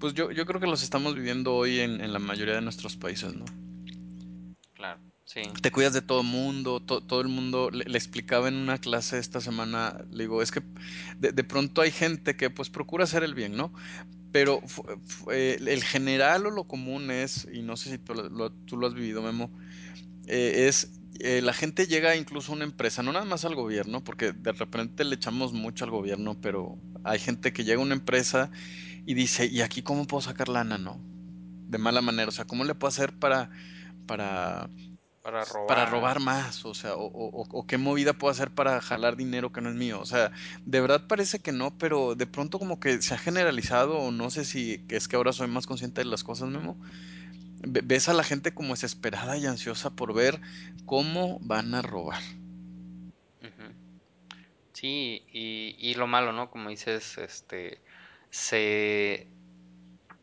pues 0.00 0.14
yo, 0.14 0.30
yo 0.32 0.46
creo 0.46 0.60
que 0.60 0.66
los 0.66 0.82
estamos 0.82 1.14
viviendo 1.14 1.54
hoy 1.54 1.80
en, 1.80 2.00
en 2.00 2.12
la 2.12 2.18
mayoría 2.18 2.54
de 2.54 2.62
nuestros 2.62 2.96
países, 2.96 3.34
¿no? 3.34 3.44
Claro. 4.74 5.00
Te 5.60 5.70
cuidas 5.70 5.92
de 5.92 6.00
todo 6.00 6.22
el 6.22 6.26
mundo, 6.26 6.80
todo 6.80 7.20
el 7.20 7.28
mundo, 7.28 7.70
le, 7.70 7.84
explicaba 7.98 8.48
en 8.48 8.54
una 8.54 8.78
clase 8.78 9.18
esta 9.18 9.42
semana, 9.42 10.04
le 10.10 10.24
digo, 10.24 10.40
es 10.40 10.50
que 10.50 10.62
de, 11.18 11.44
pronto 11.44 11.82
hay 11.82 11.90
gente 11.90 12.34
que 12.34 12.48
pues 12.48 12.70
procura 12.70 13.04
hacer 13.04 13.22
el 13.22 13.34
bien, 13.34 13.54
¿no? 13.54 13.70
Pero 14.32 14.62
el 15.30 15.84
general 15.84 16.46
o 16.46 16.50
lo 16.50 16.64
común 16.64 17.10
es, 17.10 17.46
y 17.52 17.60
no 17.60 17.76
sé 17.76 17.90
si 17.90 17.98
tú 17.98 18.14
lo, 18.14 18.86
has 18.86 18.94
vivido, 18.94 19.20
Memo, 19.20 19.50
eh, 20.26 20.66
es 20.68 20.97
eh, 21.20 21.40
la 21.42 21.52
gente 21.52 21.86
llega 21.86 22.16
incluso 22.16 22.52
a 22.52 22.56
una 22.56 22.64
empresa, 22.64 23.02
no 23.02 23.12
nada 23.12 23.24
más 23.24 23.44
al 23.44 23.54
gobierno, 23.54 24.02
porque 24.04 24.32
de 24.32 24.52
repente 24.52 25.04
le 25.04 25.16
echamos 25.16 25.52
mucho 25.52 25.84
al 25.84 25.90
gobierno, 25.90 26.40
pero 26.40 26.78
hay 27.04 27.18
gente 27.18 27.52
que 27.52 27.64
llega 27.64 27.80
a 27.80 27.84
una 27.84 27.94
empresa 27.94 28.50
y 29.06 29.14
dice, 29.14 29.46
¿y 29.46 29.62
aquí 29.62 29.82
cómo 29.82 30.06
puedo 30.06 30.20
sacar 30.20 30.48
lana, 30.48 30.78
no? 30.78 31.00
De 31.68 31.78
mala 31.78 32.02
manera, 32.02 32.28
o 32.28 32.32
sea, 32.32 32.46
¿cómo 32.46 32.64
le 32.64 32.74
puedo 32.74 32.88
hacer 32.88 33.12
para, 33.18 33.50
para 34.06 34.70
para 35.28 35.44
robar. 35.44 35.66
Para 35.66 35.86
robar 35.86 36.20
más, 36.20 36.64
o 36.64 36.72
sea, 36.72 36.92
o, 36.96 37.66
qué 37.66 37.76
movida 37.76 38.14
puedo 38.14 38.30
hacer 38.30 38.50
para 38.50 38.80
jalar 38.80 39.14
dinero 39.14 39.52
que 39.52 39.60
no 39.60 39.68
es 39.68 39.74
mío. 39.74 40.00
O 40.00 40.06
sea, 40.06 40.32
de 40.64 40.80
verdad 40.80 41.06
parece 41.06 41.40
que 41.40 41.52
no, 41.52 41.76
pero 41.76 42.14
de 42.14 42.26
pronto 42.26 42.58
como 42.58 42.80
que 42.80 43.02
se 43.02 43.12
ha 43.12 43.18
generalizado, 43.18 43.98
o 43.98 44.10
no 44.10 44.30
sé 44.30 44.46
si 44.46 44.86
es 44.88 45.06
que 45.06 45.16
ahora 45.16 45.34
soy 45.34 45.48
más 45.48 45.66
consciente 45.66 46.00
de 46.00 46.06
las 46.06 46.24
cosas, 46.24 46.48
Memo. 46.48 46.80
Ves 47.60 48.08
a 48.08 48.12
la 48.12 48.24
gente 48.24 48.54
como 48.54 48.74
desesperada 48.74 49.36
y 49.36 49.46
ansiosa 49.46 49.90
por 49.90 50.14
ver 50.14 50.40
cómo 50.86 51.38
van 51.40 51.74
a 51.74 51.82
robar. 51.82 52.22
Sí, 54.72 55.24
y, 55.32 55.74
y 55.78 55.94
lo 55.94 56.06
malo, 56.06 56.32
¿no? 56.32 56.50
Como 56.50 56.70
dices, 56.70 57.18
este, 57.18 57.80
se, 58.30 59.26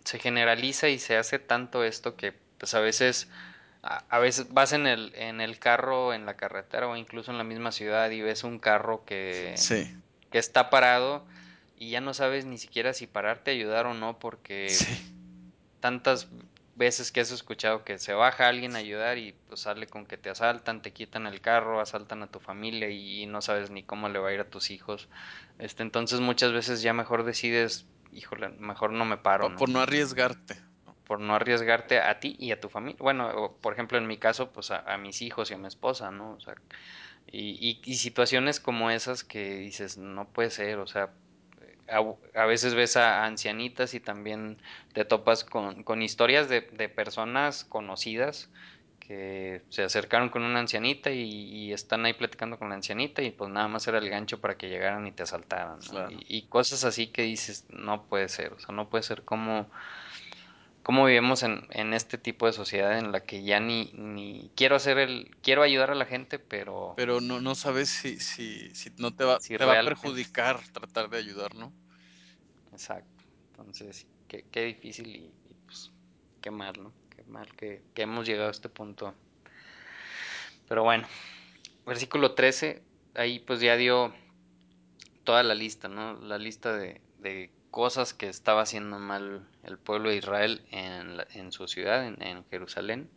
se 0.06 0.20
generaliza 0.20 0.88
y 0.88 0.98
se 0.98 1.18
hace 1.18 1.40
tanto 1.40 1.84
esto 1.84 2.16
que 2.16 2.34
pues 2.58 2.74
a 2.74 2.80
veces 2.80 3.28
a, 3.86 4.18
veces 4.18 4.52
vas 4.52 4.74
en 4.74 4.88
el, 4.88 5.14
en 5.16 5.42
el 5.42 5.60
carro, 5.60 6.14
en 6.14 6.26
la 6.26 6.36
carretera 6.36 6.88
o 6.88 6.96
incluso 6.96 7.32
en 7.32 7.38
la 7.38 7.44
misma 7.44 7.72
ciudad 7.72 8.10
y 8.10 8.22
ves 8.22 8.44
un 8.44 8.58
carro 8.58 9.06
que, 9.06 9.54
que 10.32 10.38
está 10.40 10.72
parado 10.72 11.24
y 11.78 11.92
ya 11.92 12.02
no 12.02 12.16
sabes 12.16 12.46
ni 12.46 12.58
siquiera 12.58 12.94
si 12.94 13.06
pararte 13.06 13.52
a 13.52 13.54
ayudar 13.54 13.86
o 13.86 13.94
no 13.94 14.18
porque 14.18 14.76
tantas 15.82 16.30
veces 16.76 17.12
que 17.12 17.22
has 17.22 17.32
escuchado 17.32 17.84
que 17.84 17.98
se 17.98 18.14
baja 18.14 18.48
alguien 18.48 18.76
a 18.76 18.80
ayudar 18.80 19.18
y 19.18 19.34
pues 19.48 19.62
sale 19.62 19.88
con 19.88 20.06
que 20.06 20.18
te 20.18 20.30
asaltan, 20.30 20.82
te 20.82 20.92
quitan 20.92 21.26
el 21.26 21.42
carro, 21.42 21.80
asaltan 21.80 22.22
a 22.22 22.28
tu 22.28 22.40
familia 22.40 22.90
y, 22.90 23.26
no 23.26 23.42
sabes 23.42 23.72
ni 23.72 23.84
cómo 23.84 24.10
le 24.10 24.20
va 24.20 24.30
a 24.30 24.34
ir 24.34 24.42
a 24.42 24.50
tus 24.50 24.72
hijos. 24.72 25.08
Este, 25.58 25.84
entonces 25.84 26.20
muchas 26.20 26.52
veces 26.52 26.82
ya 26.82 26.94
mejor 26.94 27.24
decides, 27.24 27.86
híjole, 28.12 28.50
mejor 28.50 28.92
no 28.92 29.06
me 29.06 29.18
paro. 29.18 29.56
Por 29.56 29.70
no, 29.70 29.80
arriesgarte. 29.80 30.58
Por 31.06 31.20
no 31.20 31.36
arriesgarte 31.36 32.00
a 32.00 32.20
ti 32.20 32.36
y 32.38 32.52
a 32.52 32.60
tu 32.60 32.70
familia. 32.70 32.98
Bueno, 33.00 33.58
por 33.62 33.74
ejemplo, 33.74 33.98
en 33.98 34.08
mi 34.08 34.18
caso, 34.18 34.52
pues 34.52 34.72
a, 34.72 34.98
mis 34.98 35.22
hijos 35.22 35.52
y 35.52 35.54
a 35.54 35.58
mi 35.58 35.68
esposa, 35.68 36.12
¿no? 36.12 36.34
O 36.34 36.40
sea, 36.42 36.56
y, 37.32 37.80
y 37.84 37.96
situaciones 37.96 38.60
como 38.60 38.92
esas 38.92 39.24
que 39.24 39.56
dices, 39.56 39.98
no 39.98 40.28
puede 40.28 40.50
ser, 40.50 40.80
o 40.80 40.88
sea, 40.88 41.10
a, 41.88 42.46
veces 42.46 42.74
ves 42.74 42.98
a 42.98 43.26
ancianitas 43.26 43.94
y 43.94 44.00
también 44.00 44.58
te 44.94 45.06
topas 45.06 45.44
con, 45.44 45.84
con 45.84 46.02
historias 46.02 46.50
de, 46.50 46.62
de, 46.62 46.90
personas 46.90 47.64
conocidas 47.64 48.50
que 49.08 49.62
se 49.70 49.84
acercaron 49.84 50.30
con 50.30 50.44
una 50.44 50.60
ancianita 50.60 51.12
y, 51.12 51.72
están 51.72 52.06
ahí 52.06 52.14
platicando 52.14 52.58
con 52.58 52.70
la 52.70 52.76
ancianita 52.76 53.22
y 53.22 53.32
pues 53.32 53.50
nada 53.52 53.68
más 53.68 53.88
era 53.88 53.98
el 53.98 54.10
gancho 54.10 54.40
para 54.40 54.56
que 54.56 54.70
llegaran 54.70 55.06
y 55.08 55.12
te 55.12 55.24
asaltaran. 55.24 55.80
Y, 56.28 56.44
cosas 56.44 56.86
así 56.86 57.08
que 57.08 57.24
dices, 57.24 57.66
no 57.70 58.04
puede 58.04 58.30
ser, 58.30 58.54
o 58.54 58.60
sea, 58.60 58.74
no 58.74 58.90
puede 58.90 59.04
ser 59.04 59.24
como, 59.24 59.70
como 60.86 61.06
vivimos 61.06 61.42
en, 61.42 61.66
en, 61.72 61.96
este 61.96 62.20
tipo 62.20 62.46
de 62.46 62.54
sociedad 62.54 63.00
en 63.00 63.12
la 63.12 63.22
que 63.22 63.42
ya 63.42 63.60
ni, 63.60 63.90
ni 63.96 64.52
quiero 64.56 64.76
hacer 64.76 65.00
el, 65.00 65.36
quiero 65.42 65.64
ayudar 65.64 65.90
a 65.90 65.96
la 65.96 66.06
gente, 66.06 66.38
pero... 66.38 66.94
Pero 66.96 67.22
no, 67.22 67.42
no 67.42 67.56
sabes 67.56 67.90
si, 67.90 68.20
si, 68.20 68.70
si 68.76 68.92
no 68.98 69.12
te 69.12 69.24
va, 69.24 69.40
te 69.40 69.58
va 69.58 69.80
a 69.80 69.84
perjudicar 69.84 70.60
tratar 70.74 71.10
de 71.10 71.18
ayudar, 71.18 71.56
¿no? 71.56 71.74
Exacto. 72.72 73.24
Entonces, 73.50 74.06
qué, 74.28 74.46
qué 74.52 74.62
difícil 74.66 75.08
y, 75.08 75.34
pues 75.66 75.92
qué 76.40 76.52
mal, 76.52 76.76
¿no? 76.80 76.94
Qué 77.10 77.24
mal 77.24 77.52
que, 77.56 77.82
hemos 77.96 78.28
llegado 78.28 78.50
a 78.50 78.52
este 78.52 78.70
punto. 78.70 79.16
Pero 80.68 80.84
bueno, 80.84 81.08
versículo 81.88 82.36
13, 82.36 82.84
ahí 83.16 83.40
pues 83.40 83.60
ya 83.60 83.76
dio 83.76 84.14
toda 85.24 85.42
la 85.42 85.56
lista, 85.56 85.88
¿no? 85.88 86.14
La 86.22 86.38
lista 86.38 86.78
de, 86.78 87.02
de 87.18 87.50
cosas 87.76 88.14
que 88.14 88.30
estaba 88.30 88.62
haciendo 88.62 89.00
mal 89.00 89.46
el 89.64 89.78
pueblo 89.78 90.10
de 90.10 90.16
Israel 90.16 90.66
en, 90.72 91.52
su 91.52 91.68
ciudad, 91.68 92.08
en, 92.08 92.46
Jerusalén. 92.46 93.10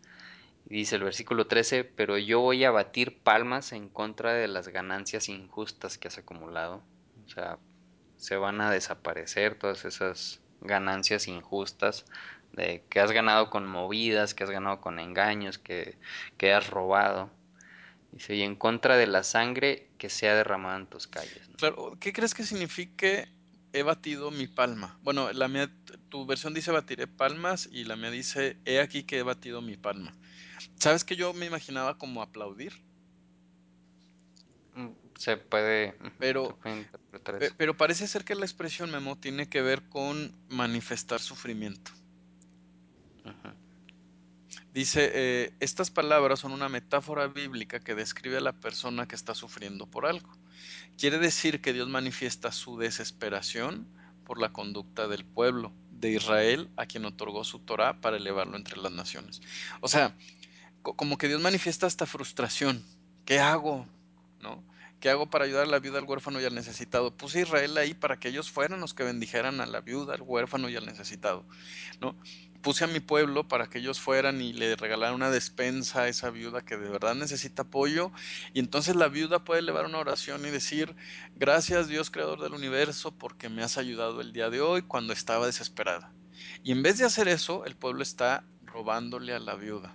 Dice 0.64 0.96
el 0.96 1.04
versículo 1.04 1.46
13, 1.46 1.84
pero 1.84 2.18
yo 2.18 2.40
voy 2.40 2.64
a 2.64 2.72
batir 2.72 3.20
palmas 3.20 3.70
en 3.70 3.88
contra 3.88 4.32
de 4.32 4.48
las 4.48 4.66
ganancias 4.66 5.28
injustas 5.28 5.96
que 5.96 6.08
has 6.08 6.18
acumulado. 6.18 6.82
O 7.24 7.28
sea, 7.28 7.58
se 8.16 8.34
van 8.34 8.60
a 8.60 8.72
desaparecer 8.72 9.54
todas 9.54 9.84
esas 9.84 10.40
ganancias 10.60 11.28
injustas 11.28 12.04
de 12.52 12.82
que 12.90 12.98
has 12.98 13.12
ganado 13.12 13.50
con 13.50 13.64
movidas, 13.64 14.34
que 14.34 14.42
has 14.42 14.50
ganado 14.50 14.80
con 14.80 14.98
engaños, 14.98 15.58
que, 15.58 15.96
que 16.36 16.52
has 16.52 16.68
robado. 16.68 17.30
Dice, 18.10 18.34
y 18.34 18.42
en 18.42 18.56
contra 18.56 18.96
de 18.96 19.06
la 19.06 19.22
sangre 19.22 19.86
que 19.98 20.10
se 20.10 20.28
ha 20.28 20.34
derramado 20.34 20.78
en 20.78 20.86
tus 20.88 21.06
calles. 21.06 21.48
Claro, 21.58 21.96
¿qué 22.00 22.12
crees 22.12 22.34
que 22.34 22.42
signifique 22.42 23.28
he 23.72 23.82
batido 23.82 24.30
mi 24.30 24.46
palma? 24.46 24.98
Bueno, 25.02 25.32
la 25.32 25.48
mía, 25.48 25.70
tu 26.08 26.26
versión 26.26 26.54
dice 26.54 26.70
batiré 26.70 27.06
palmas 27.06 27.68
y 27.70 27.84
la 27.84 27.96
mía 27.96 28.10
dice 28.10 28.56
he 28.64 28.80
aquí 28.80 29.04
que 29.04 29.18
he 29.18 29.22
batido 29.22 29.62
mi 29.62 29.76
palma. 29.76 30.14
¿Sabes 30.78 31.04
que 31.04 31.16
yo 31.16 31.32
me 31.32 31.46
imaginaba 31.46 31.98
como 31.98 32.22
aplaudir? 32.22 32.72
Mm, 34.74 34.90
se 35.16 35.36
puede, 35.36 35.94
pero, 36.18 36.58
Pero 37.56 37.76
parece 37.76 38.06
ser 38.06 38.24
que 38.24 38.34
la 38.34 38.44
expresión 38.44 38.90
memo 38.90 39.16
tiene 39.16 39.48
que 39.48 39.62
ver 39.62 39.82
con 39.88 40.32
manifestar 40.48 41.20
sufrimiento. 41.20 41.90
Dice, 44.72 45.10
eh, 45.12 45.52
estas 45.60 45.90
palabras 45.90 46.40
son 46.40 46.52
una 46.52 46.68
metáfora 46.68 47.26
bíblica 47.26 47.80
que 47.80 47.94
describe 47.94 48.36
a 48.36 48.40
la 48.40 48.52
persona 48.52 49.08
que 49.08 49.16
está 49.16 49.34
sufriendo 49.34 49.86
por 49.86 50.06
algo. 50.06 50.30
Quiere 50.96 51.18
decir 51.18 51.60
que 51.60 51.72
Dios 51.72 51.88
manifiesta 51.88 52.52
su 52.52 52.78
desesperación 52.78 53.86
por 54.24 54.40
la 54.40 54.52
conducta 54.52 55.08
del 55.08 55.24
pueblo 55.24 55.72
de 55.90 56.10
Israel 56.10 56.68
a 56.76 56.86
quien 56.86 57.04
otorgó 57.04 57.44
su 57.44 57.58
Torah 57.60 58.00
para 58.00 58.16
elevarlo 58.16 58.56
entre 58.56 58.76
las 58.76 58.92
naciones. 58.92 59.40
O 59.80 59.88
sea, 59.88 60.14
como 60.82 61.18
que 61.18 61.28
Dios 61.28 61.40
manifiesta 61.40 61.86
esta 61.86 62.06
frustración. 62.06 62.84
¿Qué 63.24 63.38
hago? 63.38 63.86
¿No? 64.40 64.62
¿Qué 65.00 65.10
hago 65.10 65.30
para 65.30 65.44
ayudar 65.44 65.64
a 65.64 65.70
la 65.70 65.78
viuda, 65.78 65.98
al 65.98 66.04
huérfano 66.04 66.40
y 66.40 66.44
al 66.44 66.54
necesitado? 66.54 67.16
Puse 67.16 67.38
a 67.38 67.42
Israel 67.42 67.76
ahí 67.78 67.94
para 67.94 68.18
que 68.18 68.28
ellos 68.28 68.50
fueran 68.50 68.80
los 68.80 68.94
que 68.94 69.04
bendijeran 69.04 69.60
a 69.60 69.66
la 69.66 69.80
viuda, 69.80 70.14
al 70.14 70.22
huérfano 70.22 70.68
y 70.68 70.76
al 70.76 70.86
necesitado. 70.86 71.44
¿no? 72.00 72.16
Puse 72.62 72.84
a 72.84 72.86
mi 72.88 73.00
pueblo 73.00 73.46
para 73.46 73.68
que 73.68 73.78
ellos 73.78 74.00
fueran 74.00 74.40
y 74.40 74.52
le 74.52 74.76
regalaran 74.76 75.14
una 75.14 75.30
despensa 75.30 76.02
a 76.02 76.08
esa 76.08 76.30
viuda 76.30 76.64
que 76.64 76.76
de 76.76 76.88
verdad 76.88 77.14
necesita 77.14 77.62
apoyo. 77.62 78.12
Y 78.52 78.60
entonces 78.60 78.96
la 78.96 79.08
viuda 79.08 79.44
puede 79.44 79.60
elevar 79.60 79.86
una 79.86 79.98
oración 79.98 80.44
y 80.44 80.50
decir, 80.50 80.96
gracias 81.36 81.88
Dios 81.88 82.10
creador 82.10 82.40
del 82.40 82.54
universo 82.54 83.12
porque 83.12 83.48
me 83.48 83.62
has 83.62 83.78
ayudado 83.78 84.20
el 84.20 84.32
día 84.32 84.50
de 84.50 84.60
hoy 84.60 84.82
cuando 84.82 85.12
estaba 85.12 85.46
desesperada. 85.46 86.12
Y 86.62 86.72
en 86.72 86.82
vez 86.82 86.98
de 86.98 87.04
hacer 87.04 87.28
eso, 87.28 87.64
el 87.64 87.76
pueblo 87.76 88.02
está 88.02 88.44
robándole 88.64 89.32
a 89.34 89.38
la 89.38 89.54
viuda. 89.54 89.94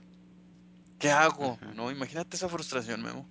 ¿Qué 0.99 1.11
hago? 1.11 1.59
¿No? 1.76 1.91
Imagínate 1.91 2.38
esa 2.38 2.49
frustración, 2.49 3.01
Memo 3.03 3.28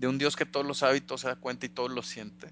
de 0.00 0.08
un 0.08 0.16
Dios 0.16 0.34
que 0.34 0.46
todos 0.46 0.64
los 0.64 0.82
hábitos 0.82 1.20
se 1.20 1.28
da 1.28 1.36
cuenta 1.36 1.66
y 1.66 1.68
todos 1.68 1.90
lo 1.90 2.02
siente. 2.02 2.50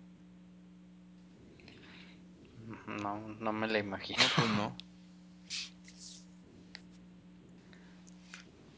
No, 2.86 3.18
no 3.40 3.52
me 3.54 3.66
la 3.66 3.78
imagino. 3.78 4.22
pues 4.36 4.50
no. 4.50 4.76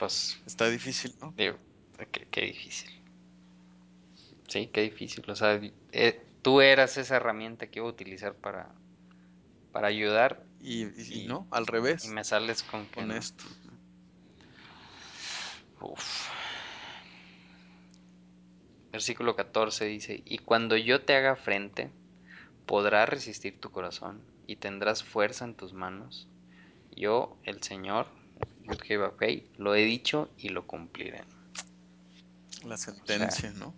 Pues 0.00 0.40
está 0.46 0.70
difícil, 0.70 1.14
¿no? 1.20 1.34
Digo, 1.36 1.58
qué, 2.30 2.40
difícil. 2.40 2.90
Sí, 4.48 4.70
qué 4.72 4.80
difícil. 4.80 5.30
O 5.30 5.36
sea, 5.36 5.60
eh, 5.92 6.26
tú 6.40 6.62
eras 6.62 6.96
esa 6.96 7.16
herramienta 7.16 7.66
que 7.66 7.80
iba 7.80 7.86
a 7.86 7.90
utilizar 7.90 8.34
para, 8.34 8.74
para 9.72 9.88
ayudar. 9.88 10.42
Y, 10.58 10.86
no, 11.28 11.46
al 11.50 11.66
revés. 11.66 12.06
Y 12.06 12.08
me 12.08 12.24
sales 12.24 12.62
con, 12.62 12.86
con 12.86 13.12
esto. 13.12 13.44
Uf. 15.82 16.30
Versículo 18.92 19.36
14 19.36 19.84
dice, 19.84 20.22
y 20.24 20.38
cuando 20.38 20.78
yo 20.78 21.02
te 21.02 21.14
haga 21.14 21.36
frente, 21.36 21.90
podrá 22.64 23.04
resistir 23.04 23.60
tu 23.60 23.70
corazón 23.70 24.22
y 24.46 24.56
tendrás 24.56 25.04
fuerza 25.04 25.44
en 25.44 25.54
tus 25.54 25.74
manos. 25.74 26.26
Yo, 26.90 27.36
el 27.44 27.62
Señor, 27.62 28.06
lo 29.56 29.74
he 29.74 29.84
dicho 29.84 30.30
y 30.38 30.50
lo 30.50 30.66
cumpliré. 30.66 31.22
La 32.64 32.76
sentencia, 32.76 33.52
¿no? 33.52 33.74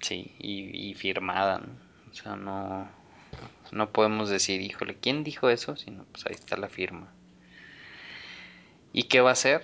Sí, 0.00 0.34
y, 0.38 0.94
firmada, 0.94 1.62
O 2.10 2.14
sea, 2.14 2.36
no, 2.36 2.88
no 3.72 3.92
podemos 3.92 4.30
decir, 4.30 4.60
híjole, 4.62 4.96
¿quién 4.96 5.24
dijo 5.24 5.50
eso? 5.50 5.76
Sino, 5.76 6.04
pues 6.04 6.26
ahí 6.26 6.34
está 6.34 6.56
la 6.56 6.68
firma. 6.68 7.12
¿Y 8.92 9.04
qué 9.04 9.20
va 9.20 9.30
a 9.30 9.34
hacer? 9.34 9.62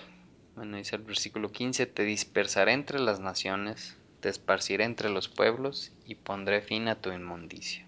Bueno, 0.55 0.76
dice 0.76 0.97
el 0.97 1.03
versículo 1.03 1.53
15, 1.53 1.87
te 1.87 2.05
dispersaré 2.05 2.72
entre 2.72 3.01
las 3.01 3.20
naciones, 3.20 3.97
te 4.20 4.28
esparciré 4.28 4.84
entre 4.84 5.11
los 5.11 5.28
pueblos 5.28 5.93
y 6.07 6.14
pondré 6.14 6.62
fin 6.62 6.89
a 6.89 7.01
tu 7.01 7.12
inmundicia. 7.12 7.87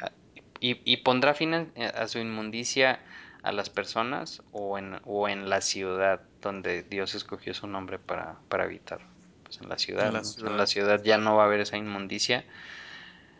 Ah, 0.00 0.12
y, 0.60 0.96
pondrá 0.98 1.34
fin 1.34 1.54
a, 1.54 2.08
su 2.08 2.18
inmundicia 2.18 3.00
a 3.42 3.52
las 3.52 3.70
personas 3.70 4.42
o 4.52 4.78
en, 4.78 5.00
o 5.04 5.28
en 5.28 5.48
la 5.48 5.60
ciudad 5.60 6.20
donde 6.40 6.82
Dios 6.82 7.14
escogió 7.14 7.54
su 7.54 7.66
nombre 7.66 7.98
para, 7.98 8.36
para 8.48 8.64
habitar. 8.64 9.00
Pues 9.44 9.60
en 9.60 9.68
la 9.68 9.78
ciudad. 9.78 10.08
En 10.08 10.14
la, 10.14 10.24
ciudad. 10.24 10.50
en 10.50 10.56
la 10.56 10.66
ciudad 10.66 11.02
ya 11.02 11.18
no 11.18 11.36
va 11.36 11.44
a 11.44 11.46
haber 11.46 11.60
esa 11.60 11.76
inmundicia. 11.76 12.44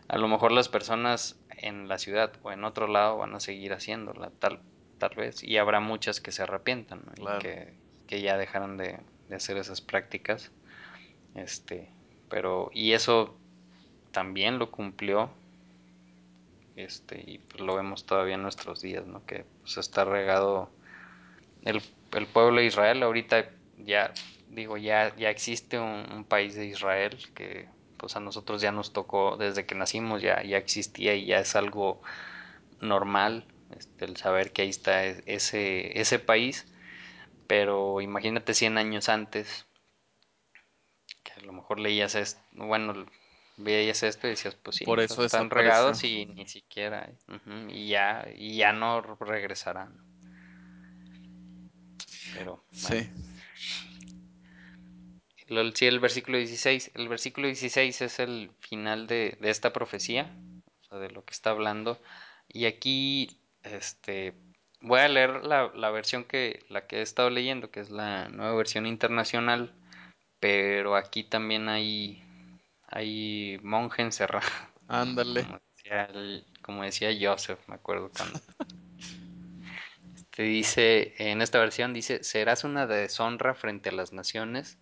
A 0.07 0.17
lo 0.17 0.27
mejor 0.27 0.51
las 0.51 0.69
personas 0.69 1.37
en 1.49 1.87
la 1.87 1.97
ciudad 1.97 2.33
o 2.43 2.51
en 2.51 2.63
otro 2.63 2.87
lado 2.87 3.17
van 3.17 3.33
a 3.35 3.39
seguir 3.39 3.73
haciéndola, 3.73 4.31
tal, 4.39 4.59
tal 4.97 5.15
vez. 5.15 5.43
Y 5.43 5.57
habrá 5.57 5.79
muchas 5.79 6.19
que 6.19 6.31
se 6.31 6.43
arrepientan 6.43 7.01
y 7.17 7.39
que, 7.39 7.73
que, 8.07 8.21
ya 8.21 8.37
dejaron 8.37 8.77
de, 8.77 8.99
de 9.29 9.35
hacer 9.35 9.57
esas 9.57 9.79
prácticas. 9.79 10.51
Este, 11.35 11.89
pero, 12.29 12.71
y 12.73 12.93
eso 12.93 13.37
también 14.11 14.59
lo 14.59 14.71
cumplió. 14.71 15.31
Este, 16.75 17.21
y 17.25 17.39
pues 17.39 17.61
lo 17.61 17.75
vemos 17.75 18.05
todavía 18.05 18.35
en 18.35 18.43
nuestros 18.43 18.81
días, 18.81 19.05
¿no? 19.05 19.25
Que 19.25 19.45
pues 19.61 19.77
está 19.77 20.05
regado 20.05 20.69
el, 21.63 21.81
el 22.13 22.27
pueblo 22.27 22.61
de 22.61 22.67
Israel. 22.67 23.03
Ahorita 23.03 23.49
ya, 23.77 24.13
digo, 24.49 24.77
ya, 24.77 25.15
ya 25.15 25.29
existe 25.29 25.79
un, 25.79 26.25
país 26.25 26.55
de 26.55 26.65
Israel 26.65 27.17
que 27.33 27.67
pues 27.97 28.15
a 28.15 28.19
nosotros 28.19 28.61
ya 28.61 28.71
nos 28.71 28.93
tocó 28.93 29.37
desde 29.37 29.65
que 29.65 29.75
nacimos, 29.75 30.21
ya, 30.21 30.41
ya 30.43 30.57
existía 30.57 31.13
y 31.15 31.25
ya 31.25 31.39
es 31.39 31.55
algo 31.55 32.01
normal 32.79 33.45
este, 33.77 34.05
el 34.05 34.17
saber 34.17 34.51
que 34.51 34.63
ahí 34.63 34.69
está 34.69 35.05
ese, 35.05 35.99
ese 35.99 36.19
país. 36.19 36.65
Pero 37.47 38.01
imagínate 38.01 38.53
100 38.53 38.77
años 38.77 39.09
antes, 39.09 39.67
a 41.35 41.45
lo 41.45 41.53
mejor 41.53 41.79
leías 41.79 42.15
esto, 42.15 42.39
bueno, 42.53 43.05
veías 43.61 44.03
esto 44.03 44.27
y 44.27 44.31
decías, 44.31 44.55
pues 44.55 44.77
sí, 44.77 44.85
Por 44.85 44.99
eso 44.99 45.23
están 45.23 45.49
regados 45.49 46.03
y 46.03 46.25
ni 46.25 46.47
siquiera, 46.47 47.09
y 47.69 47.87
ya, 47.87 48.27
y 48.35 48.57
ya 48.57 48.73
no 48.73 49.01
regresarán. 49.01 49.97
Pero, 52.33 52.63
sí. 52.71 53.09
sí, 55.75 55.85
el 55.85 55.99
versículo 55.99 56.37
16. 56.37 56.91
El 56.95 57.09
versículo 57.09 57.47
16 57.47 58.01
es 58.01 58.19
el 58.19 58.51
final 58.59 59.07
de, 59.07 59.37
de 59.41 59.49
esta 59.49 59.73
profecía, 59.73 60.33
o 60.81 60.83
sea, 60.85 60.99
de 60.99 61.09
lo 61.09 61.25
que 61.25 61.33
está 61.33 61.49
hablando. 61.49 61.99
Y 62.47 62.65
aquí, 62.65 63.37
este, 63.63 64.33
voy 64.81 64.99
a 64.99 65.07
leer 65.07 65.45
la, 65.45 65.71
la, 65.75 65.91
versión 65.91 66.23
que, 66.23 66.63
la 66.69 66.87
que 66.87 66.97
he 66.97 67.01
estado 67.01 67.29
leyendo, 67.29 67.71
que 67.71 67.79
es 67.79 67.89
la 67.89 68.29
nueva 68.29 68.55
versión 68.55 68.85
internacional, 68.85 69.73
pero 70.39 70.95
aquí 70.95 71.23
también 71.23 71.69
hay, 71.69 72.23
hay 72.91 73.59
monje 73.63 74.01
encerrado. 74.01 74.47
Ándale. 74.87 75.43
Como 75.43 75.59
decía, 75.75 76.09
como 76.61 76.83
decía 76.83 77.09
Joseph, 77.19 77.59
me 77.67 77.75
acuerdo 77.75 78.11
cuando 78.15 78.39
te 80.35 80.43
dice, 80.43 81.15
en 81.17 81.41
esta 81.41 81.59
versión 81.59 81.93
dice, 81.93 82.23
serás 82.23 82.63
una 82.63 82.85
deshonra 82.85 83.55
frente 83.55 83.89
a 83.89 83.93
las 83.93 84.13
naciones, 84.13 84.77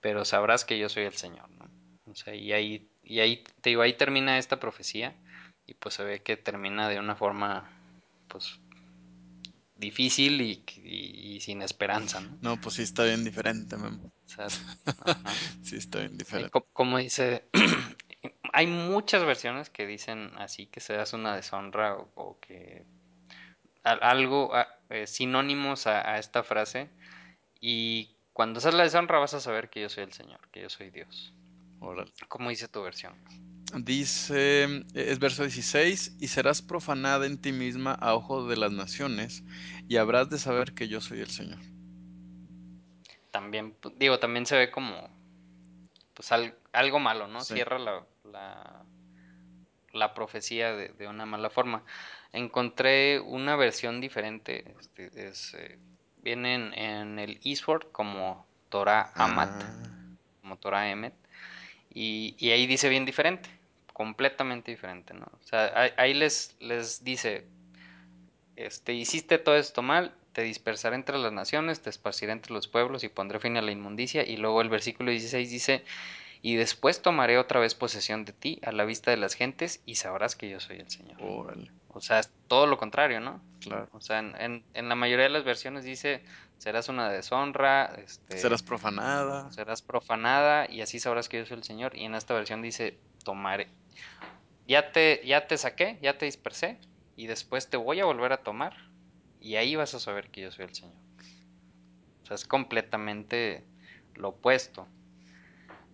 pero 0.00 0.24
sabrás 0.24 0.64
que 0.64 0.78
yo 0.78 0.88
soy 0.88 1.04
el 1.04 1.14
Señor, 1.14 1.48
¿no? 1.50 1.70
O 2.06 2.14
sea, 2.14 2.34
y 2.34 2.52
ahí, 2.52 2.90
y 3.02 3.20
ahí, 3.20 3.44
te 3.60 3.70
digo, 3.70 3.82
ahí 3.82 3.92
termina 3.92 4.38
esta 4.38 4.58
profecía, 4.58 5.14
y 5.66 5.74
pues 5.74 5.94
se 5.94 6.04
ve 6.04 6.22
que 6.22 6.36
termina 6.36 6.88
de 6.88 6.98
una 6.98 7.14
forma, 7.14 7.70
pues, 8.28 8.58
difícil 9.80 10.40
y, 10.40 11.40
sin 11.40 11.62
esperanza, 11.62 12.20
¿no? 12.20 12.38
No, 12.42 12.60
pues 12.60 12.76
sí 12.76 12.82
está 12.82 13.04
bien 13.04 13.24
diferente, 13.24 13.76
Memo. 13.76 14.12
O 14.26 14.28
sea, 14.28 14.46
sí 15.62 15.76
está 15.76 16.00
bien 16.00 16.16
diferente. 16.16 16.52
Como 16.72 16.98
dice, 16.98 17.44
hay 18.52 18.66
muchas 18.66 19.24
versiones 19.24 19.70
que 19.70 19.86
dicen 19.86 20.30
así, 20.36 20.66
que 20.66 20.80
serás 20.80 21.12
una 21.14 21.34
deshonra 21.34 21.96
o 22.14 22.38
que 22.40 22.84
algo 23.82 24.52
eh, 24.90 25.06
sinónimos 25.06 25.86
a, 25.86 26.18
esta 26.18 26.42
frase 26.42 26.90
y 27.60 28.14
cuando 28.34 28.60
seas 28.60 28.74
la 28.74 28.82
deshonra 28.82 29.18
vas 29.18 29.34
a 29.34 29.40
saber 29.40 29.70
que 29.70 29.80
yo 29.80 29.88
soy 29.88 30.04
el 30.04 30.12
Señor, 30.12 30.40
que 30.52 30.60
yo 30.62 30.68
soy 30.68 30.90
Dios. 30.90 31.32
¿Cómo 32.28 32.50
dice 32.50 32.68
tu 32.68 32.82
versión? 32.82 33.14
Dice, 33.74 34.84
es 34.94 35.18
verso 35.18 35.42
16, 35.42 36.16
y 36.20 36.28
serás 36.28 36.62
profanada 36.62 37.26
en 37.26 37.38
ti 37.40 37.52
misma 37.52 37.92
a 37.92 38.14
ojo 38.14 38.46
de 38.46 38.56
las 38.56 38.72
naciones, 38.72 39.44
y 39.88 39.96
habrás 39.96 40.28
de 40.30 40.38
saber 40.38 40.74
que 40.74 40.88
yo 40.88 41.00
soy 41.00 41.20
el 41.20 41.30
Señor. 41.30 41.58
También, 43.30 43.76
digo, 43.96 44.18
también 44.18 44.46
se 44.46 44.56
ve 44.56 44.70
como, 44.70 45.08
pues 46.14 46.30
algo 46.72 46.98
malo, 46.98 47.28
¿no? 47.28 47.40
Cierra 47.42 47.78
la, 47.78 48.04
la, 49.92 50.14
profecía 50.14 50.74
de, 50.74 50.88
de, 50.88 51.06
una 51.06 51.26
mala 51.26 51.50
forma 51.50 51.84
encontré 52.32 53.20
una 53.20 53.56
versión 53.56 54.00
diferente. 54.00 54.74
Este, 54.78 55.28
es, 55.28 55.54
eh, 55.54 55.78
vienen 56.22 56.72
en 56.74 57.18
el 57.18 57.40
eSword 57.44 57.90
como 57.92 58.46
Torah 58.68 59.12
Amat, 59.14 59.62
ah. 59.62 60.16
como 60.40 60.56
Torah 60.56 60.90
Emet, 60.90 61.14
y, 61.92 62.36
y, 62.38 62.50
ahí 62.50 62.66
dice 62.66 62.88
bien 62.88 63.04
diferente, 63.04 63.48
completamente 64.00 64.70
diferente, 64.70 65.12
¿no? 65.12 65.26
O 65.26 65.42
sea, 65.42 65.92
ahí, 65.98 66.14
les, 66.14 66.56
les 66.58 67.04
dice, 67.04 67.46
este, 68.56 68.94
hiciste 68.94 69.36
todo 69.36 69.56
esto 69.56 69.82
mal, 69.82 70.14
te 70.32 70.40
dispersaré 70.40 70.96
entre 70.96 71.18
las 71.18 71.34
naciones, 71.34 71.82
te 71.82 71.90
esparciré 71.90 72.32
entre 72.32 72.54
los 72.54 72.66
pueblos 72.66 73.04
y 73.04 73.10
pondré 73.10 73.40
fin 73.40 73.58
a 73.58 73.60
la 73.60 73.72
inmundicia. 73.72 74.26
Y 74.26 74.38
luego 74.38 74.62
el 74.62 74.70
versículo 74.70 75.10
16 75.10 75.50
dice, 75.50 75.84
y 76.40 76.56
después 76.56 77.02
tomaré 77.02 77.36
otra 77.36 77.60
vez 77.60 77.74
posesión 77.74 78.24
de 78.24 78.32
ti 78.32 78.58
a 78.64 78.72
la 78.72 78.86
vista 78.86 79.10
de 79.10 79.18
las 79.18 79.34
gentes 79.34 79.82
y 79.84 79.96
sabrás 79.96 80.34
que 80.34 80.48
yo 80.48 80.60
soy 80.60 80.78
el 80.78 80.88
Señor. 80.88 81.18
O 81.88 82.00
sea, 82.00 82.20
es 82.20 82.30
todo 82.48 82.66
lo 82.66 82.78
contrario, 82.78 83.20
¿no? 83.20 83.42
Claro. 83.60 83.86
O 83.92 84.00
sea, 84.00 84.20
en, 84.20 84.64
en, 84.72 84.88
la 84.88 84.94
mayoría 84.94 85.24
de 85.24 85.30
las 85.30 85.44
versiones 85.44 85.84
dice, 85.84 86.22
serás 86.56 86.88
una 86.88 87.10
deshonra, 87.10 87.84
este, 87.98 88.38
serás 88.38 88.62
profanada. 88.62 89.52
Serás 89.52 89.82
profanada 89.82 90.70
y 90.70 90.80
así 90.80 90.98
sabrás 90.98 91.28
que 91.28 91.36
yo 91.36 91.44
soy 91.44 91.58
el 91.58 91.64
Señor. 91.64 91.94
Y 91.94 92.06
en 92.06 92.14
esta 92.14 92.32
versión 92.32 92.62
dice, 92.62 92.98
tomaré. 93.24 93.68
Ya 94.66 94.92
te, 94.92 95.20
ya 95.24 95.46
te 95.46 95.58
saqué, 95.58 95.98
ya 96.00 96.16
te 96.16 96.26
dispersé 96.26 96.78
y 97.16 97.26
después 97.26 97.68
te 97.68 97.76
voy 97.76 98.00
a 98.00 98.04
volver 98.04 98.32
a 98.32 98.42
tomar 98.42 98.76
y 99.40 99.56
ahí 99.56 99.74
vas 99.76 99.94
a 99.94 100.00
saber 100.00 100.30
que 100.30 100.42
yo 100.42 100.50
soy 100.50 100.66
el 100.66 100.74
Señor. 100.74 100.94
O 102.22 102.26
sea, 102.26 102.34
es 102.36 102.44
completamente 102.44 103.64
lo 104.14 104.28
opuesto. 104.28 104.86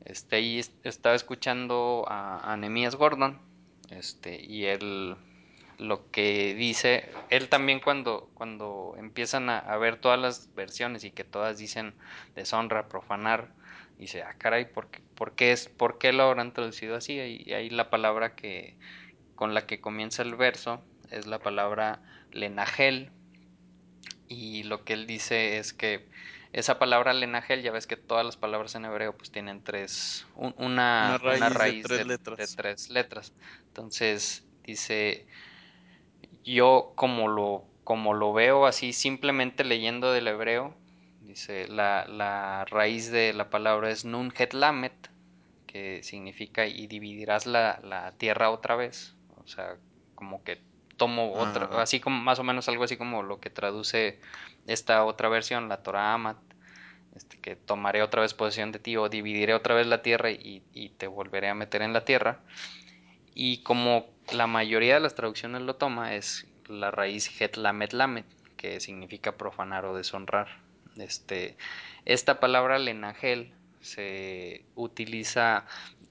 Este, 0.05 0.61
estaba 0.85 1.15
escuchando 1.15 2.05
a, 2.09 2.53
a 2.53 2.91
Gordon, 2.91 3.41
este, 3.91 4.41
y 4.41 4.67
él 4.67 5.17
lo 5.79 6.11
que 6.11 6.55
dice, 6.55 7.11
él 7.31 7.49
también 7.49 7.81
cuando, 7.81 8.31
cuando 8.35 8.95
empiezan 8.99 9.51
a, 9.51 9.77
ver 9.77 10.01
todas 10.01 10.19
las 10.19 10.55
versiones 10.55 11.05
y 11.05 11.11
que 11.11 11.25
todas 11.25 11.59
dicen 11.59 11.95
deshonra, 12.35 12.89
profanar, 12.89 13.53
dice, 13.99 14.23
ah, 14.23 14.35
caray, 14.39 14.73
¿por 14.73 14.89
qué, 14.91 15.01
por 15.15 15.35
qué, 15.35 15.53
es, 15.53 15.69
¿por 15.69 15.99
qué 15.99 16.13
lo 16.13 16.25
habrán 16.25 16.53
traducido 16.53 16.97
así? 16.97 17.15
Y 17.15 17.53
ahí 17.53 17.71
la 17.71 17.91
palabra 17.91 18.35
que, 18.35 18.77
con 19.35 19.55
la 19.55 19.67
que 19.67 19.81
comienza 19.81 20.23
el 20.23 20.35
verso 20.35 20.83
es 21.11 21.27
la 21.27 21.39
palabra 21.39 22.03
lenagel, 22.33 23.11
y 24.29 24.65
lo 24.65 24.85
que 24.85 24.95
él 24.95 25.07
dice 25.07 25.59
es 25.59 25.73
que 25.73 26.09
esa 26.53 26.79
palabra 26.79 27.13
lenagel, 27.13 27.63
ya 27.63 27.71
ves 27.71 27.87
que 27.87 27.97
todas 27.97 28.25
las 28.25 28.37
palabras 28.37 28.75
en 28.75 28.85
hebreo 28.85 29.17
pues 29.17 29.31
tienen 29.31 29.63
tres, 29.63 30.27
una, 30.37 31.19
raíz, 31.19 31.85
de, 31.87 32.19
tres 32.19 32.91
letras. 32.91 33.33
Entonces 33.69 34.47
dice, 34.65 35.27
yo 36.45 36.93
como 36.95 37.29
lo, 37.29 37.65
como 37.85 38.15
lo 38.15 38.33
veo 38.33 38.67
así 38.67 38.93
simplemente 38.93 39.65
leyendo 39.65 40.13
del 40.13 40.29
hebreo, 40.29 40.75
dice, 41.27 41.69
la, 41.69 42.07
la 42.07 42.65
raíz 42.67 43.11
de 43.11 43.33
la 43.33 43.51
palabra 43.51 43.91
es 43.91 44.05
nun 44.05 44.33
het 44.37 44.55
lamet, 44.55 45.11
que 45.67 46.03
significa 46.03 46.67
y 46.67 46.87
dividirás 46.87 47.47
la, 47.47 47.81
la 47.83 48.13
tierra 48.13 48.51
otra 48.51 48.77
vez. 48.77 49.15
O 49.45 49.47
sea, 49.47 49.77
como 50.15 50.43
que 50.43 50.61
tomo 50.97 51.33
otra, 51.35 51.69
ah. 51.73 51.83
así 51.83 52.01
como 52.01 52.21
más 52.23 52.39
o 52.39 52.45
menos 52.45 52.69
algo 52.69 52.85
así 52.85 52.97
como 52.97 53.23
lo 53.23 53.41
que 53.41 53.51
traduce 53.51 54.19
esta 54.67 55.05
otra 55.05 55.29
versión, 55.29 55.69
la 55.69 55.83
Torah 55.83 56.15
Amat, 56.15 56.39
este, 57.15 57.39
que 57.39 57.57
tomaré 57.57 58.03
otra 58.03 58.23
vez 58.23 58.35
posesión 58.35 58.73
de 58.73 58.79
ti 58.79 58.97
o 58.97 59.09
dividiré 59.09 59.55
otra 59.55 59.75
vez 59.75 59.87
la 59.87 60.03
tierra 60.03 60.31
y, 60.31 60.63
y 60.73 60.91
te 60.91 61.07
volveré 61.07 61.49
a 61.49 61.55
meter 61.55 61.83
en 61.83 61.93
la 61.93 62.05
tierra. 62.05 62.41
Y 63.35 63.63
como 63.63 64.07
la 64.33 64.47
mayoría 64.47 64.95
de 64.95 65.01
las 65.01 65.15
traducciones 65.15 65.63
lo 65.63 65.77
toma, 65.77 66.15
es 66.15 66.47
la 66.69 66.91
raíz 66.91 67.41
het 67.41 67.57
lamet 67.57 67.93
lamet, 67.93 68.27
que 68.57 68.81
significa 68.81 69.37
profanar 69.37 69.85
o 69.85 69.97
deshonrar. 69.97 70.66
Este, 70.99 71.57
esta 72.05 72.41
palabra 72.41 72.79
lenagel 72.79 73.53
se 73.81 74.65
utiliza 74.75 75.67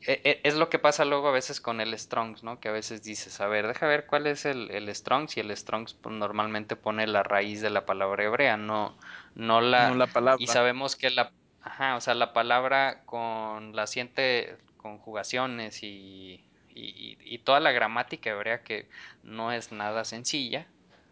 e, 0.08 0.22
e, 0.24 0.42
es 0.44 0.56
lo 0.56 0.70
que 0.70 0.78
pasa 0.78 1.04
luego 1.04 1.30
a 1.30 1.32
veces 1.32 1.60
con 1.60 1.82
el 1.82 1.98
Strongs, 1.98 2.44
¿no? 2.44 2.60
Que 2.60 2.70
a 2.70 2.72
veces 2.72 3.04
dices, 3.04 3.42
a 3.42 3.48
ver, 3.48 3.68
deja 3.68 3.88
ver 3.88 4.06
cuál 4.06 4.28
es 4.28 4.46
el, 4.46 4.70
el 4.70 4.94
Strongs 4.94 5.36
y 5.38 5.40
el 5.40 5.56
Strongs 5.56 5.96
pues, 5.96 6.14
normalmente 6.14 6.76
pone 6.76 7.08
la 7.08 7.24
raíz 7.24 7.62
de 7.62 7.72
la 7.72 7.86
palabra 7.86 8.24
hebrea, 8.24 8.56
no, 8.56 8.96
no 9.34 9.62
la, 9.62 9.90
no 9.90 9.96
la 9.96 10.08
palabra. 10.08 10.42
Y 10.42 10.48
sabemos 10.48 10.96
que 10.96 11.10
la, 11.10 11.32
ajá, 11.64 11.96
o 11.96 12.02
sea, 12.02 12.14
la 12.14 12.34
palabra 12.34 13.04
con 13.06 13.76
la 13.76 13.88
siguiente 13.88 14.58
conjugaciones 14.78 15.82
y, 15.82 16.44
y, 16.76 17.18
y, 17.20 17.40
toda 17.40 17.60
la 17.60 17.72
gramática 17.72 18.30
hebrea 18.30 18.62
que 18.62 18.88
no 19.24 19.52
es 19.52 19.72
nada 19.72 20.06
sencilla, 20.06 20.68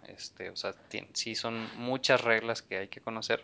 este, 0.08 0.50
o 0.50 0.56
sea, 0.56 0.74
sí 1.14 1.36
son 1.36 1.68
muchas 1.78 2.22
reglas 2.22 2.62
que 2.62 2.78
hay 2.78 2.88
que 2.88 3.02
conocer. 3.02 3.44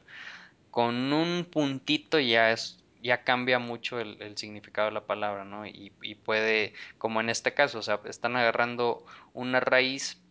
Con 0.72 1.14
un 1.14 1.46
puntito 1.46 2.20
ya 2.20 2.52
es 2.52 2.80
ya 3.02 3.24
cambia 3.24 3.60
mucho 3.60 4.00
el, 4.00 4.38
significado 4.38 4.90
de 4.90 4.94
la 4.94 5.06
palabra, 5.06 5.46
¿no? 5.46 5.66
Y, 5.66 5.92
puede, 6.26 6.74
como 6.98 7.22
en 7.22 7.30
este 7.30 7.54
caso, 7.54 7.80
o 7.80 7.82
sea, 7.82 8.00
están 8.06 8.36
agarrando 8.36 9.06
una 9.34 9.60
raíz 9.60 10.22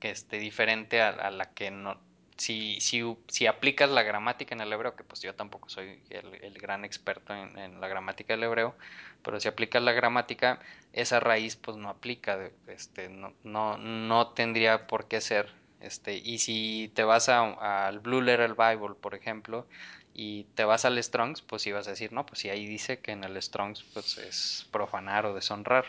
que 0.00 0.10
esté 0.10 0.38
diferente 0.38 1.00
a, 1.00 1.30
la 1.30 1.52
que 1.52 1.70
no... 1.70 2.00
Si, 2.38 2.80
si, 2.80 3.02
si, 3.26 3.46
aplicas 3.46 3.90
la 3.90 4.02
gramática 4.04 4.54
en 4.54 4.60
el 4.60 4.72
hebreo, 4.72 4.94
que 4.94 5.04
pues 5.04 5.20
yo 5.20 5.34
tampoco 5.34 5.68
soy 5.68 6.00
el, 6.08 6.54
gran 6.54 6.84
experto 6.84 7.34
en, 7.34 7.80
la 7.80 7.88
gramática 7.88 8.32
del 8.32 8.44
hebreo, 8.44 8.76
pero 9.22 9.40
si 9.40 9.48
aplicas 9.48 9.82
la 9.82 9.92
gramática, 9.92 10.60
esa 10.92 11.20
raíz 11.20 11.56
pues 11.56 11.76
no 11.76 11.88
aplica, 11.88 12.38
este, 12.68 13.08
no, 13.08 13.34
no, 13.42 13.76
no 13.76 14.28
tendría 14.28 14.86
por 14.86 15.08
qué 15.08 15.20
ser. 15.20 15.52
Este, 15.80 16.16
y 16.16 16.38
si 16.38 16.90
te 16.94 17.04
vas 17.04 17.28
al 17.28 18.00
Blue 18.00 18.20
Letter 18.20 18.54
Bible, 18.54 18.94
por 19.00 19.14
ejemplo, 19.14 19.66
y 20.14 20.44
te 20.56 20.64
vas 20.64 20.84
al 20.84 21.00
Strongs, 21.02 21.42
pues 21.42 21.64
ibas 21.68 21.86
a 21.86 21.90
decir, 21.90 22.12
no, 22.12 22.26
pues 22.26 22.40
si 22.40 22.50
ahí 22.50 22.66
dice 22.66 22.98
que 22.98 23.12
en 23.12 23.22
el 23.22 23.40
Strongs 23.40 23.84
pues 23.94 24.18
es 24.18 24.66
profanar 24.72 25.26
o 25.26 25.34
deshonrar. 25.34 25.84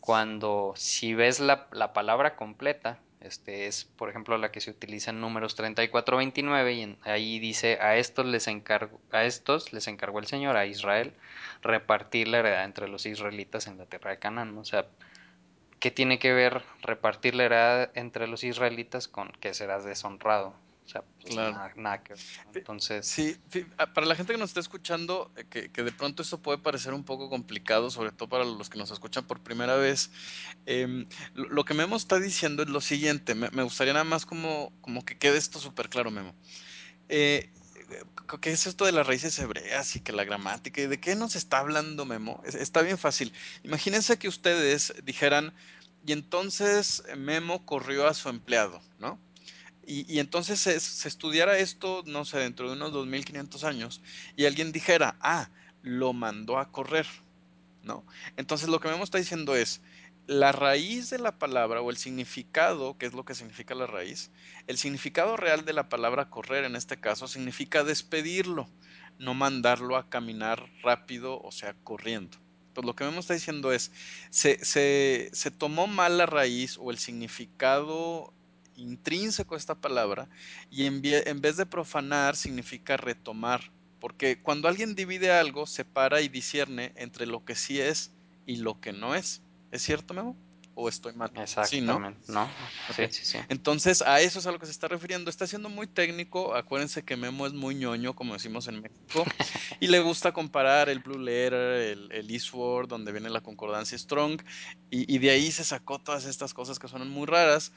Cuando 0.00 0.74
si 0.76 1.14
ves 1.14 1.40
la, 1.40 1.66
la 1.72 1.92
palabra 1.92 2.36
completa, 2.36 3.00
este 3.20 3.66
es 3.66 3.84
por 3.84 4.08
ejemplo 4.10 4.38
la 4.38 4.50
que 4.52 4.60
se 4.60 4.70
utiliza 4.70 5.10
en 5.10 5.20
números 5.20 5.54
34 5.56 6.16
29 6.16 6.72
y 6.72 6.96
ahí 7.02 7.38
dice 7.38 7.78
a 7.80 7.96
estos 7.96 8.26
les 8.26 8.46
encargo 8.46 9.00
a 9.10 9.24
estos 9.24 9.72
les 9.72 9.88
encargó 9.88 10.18
el 10.18 10.26
Señor 10.26 10.56
a 10.56 10.66
Israel 10.66 11.14
repartir 11.62 12.28
la 12.28 12.38
heredad 12.38 12.64
entre 12.64 12.88
los 12.88 13.06
israelitas 13.06 13.66
en 13.66 13.78
la 13.78 13.86
tierra 13.86 14.10
de 14.10 14.18
Canaán, 14.18 14.56
o 14.58 14.64
sea, 14.64 14.86
¿qué 15.80 15.90
tiene 15.90 16.18
que 16.18 16.32
ver 16.32 16.62
repartir 16.82 17.34
la 17.34 17.44
heredad 17.44 17.90
entre 17.94 18.26
los 18.28 18.44
israelitas 18.44 19.08
con 19.08 19.30
que 19.40 19.54
serás 19.54 19.84
deshonrado? 19.84 20.54
O 20.88 20.90
sea, 20.90 21.04
pues 21.20 21.34
nada, 21.34 22.02
que 22.02 22.14
Entonces. 22.54 23.06
Sí, 23.06 23.36
ah, 23.76 23.92
para 23.92 24.06
la 24.06 24.14
gente 24.14 24.32
que 24.32 24.38
nos 24.38 24.48
está 24.48 24.60
escuchando, 24.60 25.30
eh, 25.36 25.44
que, 25.44 25.70
que, 25.70 25.82
de 25.82 25.92
pronto 25.92 26.22
esto 26.22 26.40
puede 26.40 26.56
parecer 26.56 26.94
un 26.94 27.04
poco 27.04 27.28
complicado, 27.28 27.90
sobre 27.90 28.10
todo 28.10 28.30
para 28.30 28.46
los 28.46 28.70
que 28.70 28.78
nos 28.78 28.90
escuchan 28.90 29.26
por 29.26 29.40
primera 29.40 29.76
vez. 29.76 30.10
Em, 30.64 31.06
lo, 31.34 31.66
que 31.66 31.74
Memo 31.74 31.94
está 31.94 32.18
diciendo 32.18 32.62
es 32.62 32.70
lo 32.70 32.80
siguiente. 32.80 33.34
Me, 33.34 33.62
gustaría 33.62 33.92
nada 33.92 34.06
más 34.06 34.24
como, 34.24 34.72
como 34.80 35.04
que 35.04 35.18
quede 35.18 35.36
esto 35.36 35.58
súper 35.58 35.90
claro, 35.90 36.10
Memo. 36.10 36.34
Eh, 37.10 37.52
¿Qué 38.40 38.50
es 38.50 38.66
esto 38.66 38.86
de 38.86 38.92
las 38.92 39.06
raíces 39.06 39.38
hebreas 39.38 39.94
y 39.94 40.00
que 40.00 40.12
la 40.12 40.24
gramática? 40.24 40.80
¿Y 40.80 40.86
de 40.86 41.00
qué 41.00 41.16
nos 41.16 41.36
está 41.36 41.58
hablando 41.58 42.06
Memo? 42.06 42.42
Está 42.46 42.80
bien 42.80 42.96
fácil. 42.96 43.34
Imagínense 43.62 44.18
que 44.18 44.28
ustedes 44.28 44.94
dijeran, 45.04 45.52
y 46.06 46.12
entonces 46.12 47.02
Memo 47.14 47.66
corrió 47.66 48.06
a 48.06 48.14
su 48.14 48.30
empleado, 48.30 48.80
¿no? 48.98 49.18
Y, 49.90 50.18
entonces 50.18 50.60
se, 50.60 50.76
estudiara 51.08 51.56
esto, 51.56 52.02
no 52.04 52.26
sé, 52.26 52.38
dentro 52.40 52.68
de 52.68 52.76
unos 52.76 52.92
2500 52.92 53.64
años, 53.64 54.02
y 54.36 54.44
alguien 54.44 54.70
dijera, 54.70 55.16
ah, 55.22 55.48
lo 55.80 56.12
mandó 56.12 56.58
a 56.58 56.70
correr, 56.70 57.06
¿no? 57.82 58.04
Entonces 58.36 58.68
lo 58.68 58.80
que 58.80 58.88
Memo 58.88 59.02
está 59.02 59.16
diciendo 59.16 59.56
es, 59.56 59.80
la 60.26 60.52
raíz 60.52 61.08
de 61.08 61.18
la 61.18 61.38
palabra 61.38 61.80
o 61.80 61.88
el 61.88 61.96
significado, 61.96 62.98
que 62.98 63.06
es 63.06 63.14
lo 63.14 63.24
que 63.24 63.34
significa 63.34 63.74
la 63.74 63.86
raíz, 63.86 64.30
el 64.66 64.76
significado 64.76 65.38
real 65.38 65.64
de 65.64 65.72
la 65.72 65.88
palabra 65.88 66.28
correr 66.28 66.64
en 66.64 66.76
este 66.76 67.00
caso 67.00 67.26
significa 67.26 67.82
despedirlo, 67.82 68.68
no 69.18 69.32
mandarlo 69.32 69.96
a 69.96 70.10
caminar 70.10 70.70
rápido, 70.82 71.40
o 71.40 71.50
sea, 71.50 71.74
corriendo. 71.82 72.36
Entonces 72.66 72.86
lo 72.86 72.94
que 72.94 73.04
Memo 73.04 73.20
está 73.20 73.32
diciendo 73.32 73.72
es, 73.72 73.90
se, 74.28 74.62
se, 74.62 75.30
se 75.32 75.50
tomó 75.50 75.86
mal 75.86 76.18
la 76.18 76.26
raíz 76.26 76.76
o 76.78 76.90
el 76.90 76.98
significado 76.98 78.34
intrínseco 78.78 79.56
esta 79.56 79.74
palabra 79.74 80.28
y 80.70 80.86
en, 80.86 81.02
vez 81.02 81.56
de 81.56 81.66
profanar 81.66 82.36
significa 82.36 82.96
retomar, 82.96 83.72
porque 84.00 84.40
cuando 84.40 84.68
alguien 84.68 84.94
divide 84.94 85.32
algo, 85.32 85.66
separa 85.66 86.20
y 86.20 86.28
discierne 86.28 86.92
entre 86.96 87.26
lo 87.26 87.44
que 87.44 87.54
sí 87.54 87.80
es 87.80 88.12
y 88.46 88.56
lo 88.56 88.80
que 88.80 88.92
no 88.92 89.14
es. 89.14 89.42
¿Es 89.70 89.82
cierto, 89.82 90.14
Memo? 90.14 90.36
¿O 90.80 90.88
estoy 90.88 91.12
mal? 91.12 91.28
Exactamente, 91.34 92.20
¿no? 92.28 92.44
¿no? 92.44 92.50
Sí, 92.94 93.02
sí, 93.10 93.24
sí. 93.24 93.38
Entonces, 93.48 94.00
a 94.00 94.20
eso 94.20 94.38
es 94.38 94.46
a 94.46 94.52
lo 94.52 94.60
que 94.60 94.66
se 94.66 94.70
está 94.70 94.86
refiriendo. 94.86 95.28
Está 95.28 95.44
siendo 95.44 95.68
muy 95.68 95.88
técnico. 95.88 96.54
Acuérdense 96.54 97.02
que 97.02 97.16
Memo 97.16 97.48
es 97.48 97.52
muy 97.52 97.74
ñoño, 97.74 98.14
como 98.14 98.34
decimos 98.34 98.68
en 98.68 98.82
México. 98.82 99.24
y 99.80 99.88
le 99.88 99.98
gusta 99.98 100.30
comparar 100.30 100.88
el 100.88 101.00
Blue 101.00 101.18
Letter, 101.18 101.82
el, 101.82 102.12
el 102.12 102.30
Eastward, 102.30 102.86
donde 102.86 103.10
viene 103.10 103.28
la 103.28 103.40
concordancia 103.40 103.98
Strong. 103.98 104.40
Y, 104.88 105.12
y, 105.12 105.18
de 105.18 105.30
ahí 105.30 105.50
se 105.50 105.64
sacó 105.64 105.98
todas 105.98 106.26
estas 106.26 106.54
cosas 106.54 106.78
que 106.78 106.86
son 106.86 107.10
muy 107.10 107.26
raras. 107.26 107.72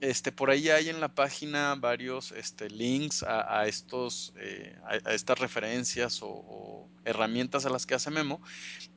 Este, 0.00 0.30
por 0.30 0.50
ahí 0.50 0.68
hay 0.68 0.90
en 0.90 1.00
la 1.00 1.08
página 1.08 1.74
varios 1.74 2.30
este, 2.32 2.68
links 2.68 3.22
a, 3.22 3.66
estos, 3.66 4.34
eh, 4.36 4.76
a, 4.84 5.12
estas 5.12 5.38
referencias 5.38 6.20
o, 6.22 6.86
herramientas 7.06 7.64
a 7.64 7.70
las 7.70 7.86
que 7.86 7.94
hace 7.94 8.10
Memo. 8.10 8.42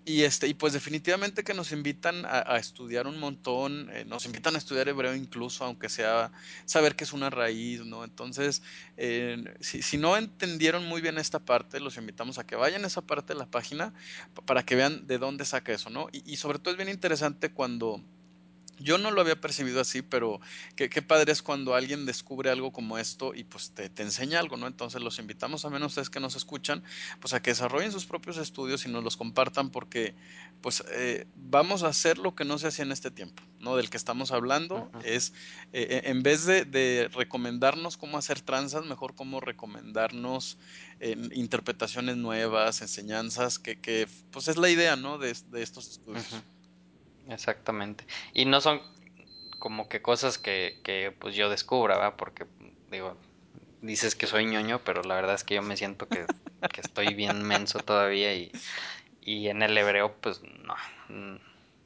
Y, 0.03 0.23
este, 0.23 0.47
y 0.47 0.55
pues 0.55 0.73
definitivamente 0.73 1.43
que 1.43 1.53
nos 1.53 1.71
invitan 1.71 2.25
a, 2.25 2.57
estudiar 2.57 3.07
un 3.07 3.17
montón, 3.19 3.48
eh, 3.91 4.05
nos 4.05 4.25
invitan 4.25 4.55
a 4.55 4.57
estudiar 4.57 4.87
hebreo 4.87 5.15
incluso, 5.15 5.63
aunque 5.65 5.89
sea 5.89 6.31
saber 6.65 6.95
que 6.95 7.03
es 7.03 7.13
una 7.13 7.29
raíz, 7.29 7.81
¿no? 7.85 8.03
Entonces, 8.03 8.61
eh, 8.97 9.43
si, 9.59 9.97
no 9.97 10.17
entendieron 10.17 10.85
muy 10.85 11.01
bien 11.01 11.17
esta 11.17 11.39
parte, 11.39 11.79
los 11.79 11.97
invitamos 11.97 12.37
a 12.37 12.45
que 12.45 12.55
vayan 12.55 12.83
a 12.83 12.87
esa 12.87 13.01
parte 13.01 13.33
de 13.33 13.39
la 13.39 13.45
página 13.45 13.93
para 14.45 14.63
que 14.63 14.75
vean 14.75 15.07
de 15.07 15.17
dónde 15.17 15.45
saca 15.45 15.73
eso, 15.73 15.89
¿no? 15.89 16.07
y 16.11 16.35
sobre 16.37 16.59
todo 16.59 16.71
es 16.71 16.77
bien 16.77 16.89
interesante 16.89 17.51
cuando 17.51 18.01
yo 18.79 18.97
no 18.97 19.11
lo 19.11 19.21
había 19.21 19.39
percibido 19.39 19.81
así, 19.81 20.01
pero 20.01 20.39
qué, 20.75 21.01
padre 21.01 21.31
es 21.31 21.41
cuando 21.41 21.75
alguien 21.75 22.05
descubre 22.05 22.49
algo 22.49 22.71
como 22.71 22.97
esto 22.97 23.33
y 23.35 23.43
pues 23.43 23.71
te, 23.71 23.91
enseña 24.01 24.39
algo, 24.39 24.57
¿no? 24.57 24.67
Entonces 24.67 25.01
los 25.01 25.19
invitamos, 25.19 25.65
a 25.65 25.69
menos 25.69 25.91
ustedes 25.91 26.09
que 26.09 26.19
nos 26.19 26.35
escuchan, 26.35 26.83
pues 27.19 27.33
a 27.33 27.41
que 27.41 27.51
desarrollen 27.51 27.91
sus 27.91 28.05
propios 28.05 28.37
estudios 28.37 28.85
y 28.85 28.89
nos 28.89 29.03
los 29.03 29.17
compartan 29.17 29.69
porque 29.69 30.15
pues 30.61 30.83
eh, 30.91 31.27
vamos 31.35 31.83
a 31.83 31.87
hacer 31.87 32.17
lo 32.17 32.35
que 32.35 32.45
no 32.45 32.57
se 32.57 32.67
hacía 32.67 32.85
en 32.85 32.91
este 32.91 33.11
tiempo, 33.11 33.43
¿no? 33.59 33.75
Del 33.75 33.89
que 33.89 33.97
estamos 33.97 34.31
hablando 34.31 34.91
es, 35.03 35.33
eh, 35.73 35.87
eh, 35.89 36.01
en 36.05 36.23
vez 36.23 36.45
de, 36.45 37.09
recomendarnos 37.13 37.97
cómo 37.97 38.17
hacer 38.17 38.41
tranzas, 38.41 38.85
mejor 38.85 39.15
cómo 39.15 39.39
recomendarnos 39.39 40.57
interpretaciones 41.31 42.17
nuevas, 42.17 42.81
enseñanzas, 42.81 43.57
que, 43.57 43.79
que, 43.79 44.07
pues 44.31 44.49
es 44.49 44.57
la 44.57 44.69
idea, 44.69 44.95
¿no? 44.97 45.17
De, 45.17 45.31
estos 45.31 45.89
estudios. 45.89 46.25
Exactamente. 47.29 48.05
Y 48.33 48.45
no 48.45 48.61
son 48.61 48.81
como 49.59 49.89
que 49.89 50.01
cosas 50.01 50.37
que, 50.37 50.79
que 50.83 51.13
pues 51.17 51.35
yo 51.35 51.49
descubra, 51.49 51.97
¿verdad? 51.97 52.15
Porque 52.17 52.45
digo, 52.89 53.17
dices 53.81 54.15
que 54.15 54.27
soy 54.27 54.45
ñoño, 54.45 54.81
pero 54.83 55.03
la 55.03 55.15
verdad 55.15 55.35
es 55.35 55.43
que 55.43 55.55
yo 55.55 55.61
me 55.61 55.77
siento 55.77 56.07
que, 56.07 56.25
estoy 56.77 57.13
bien 57.13 57.43
menso 57.43 57.79
todavía 57.79 58.33
y, 58.33 58.51
y, 59.21 59.49
en 59.49 59.61
el 59.61 59.77
hebreo 59.77 60.15
pues 60.21 60.41
no, 60.63 60.75
mm, 61.09 61.35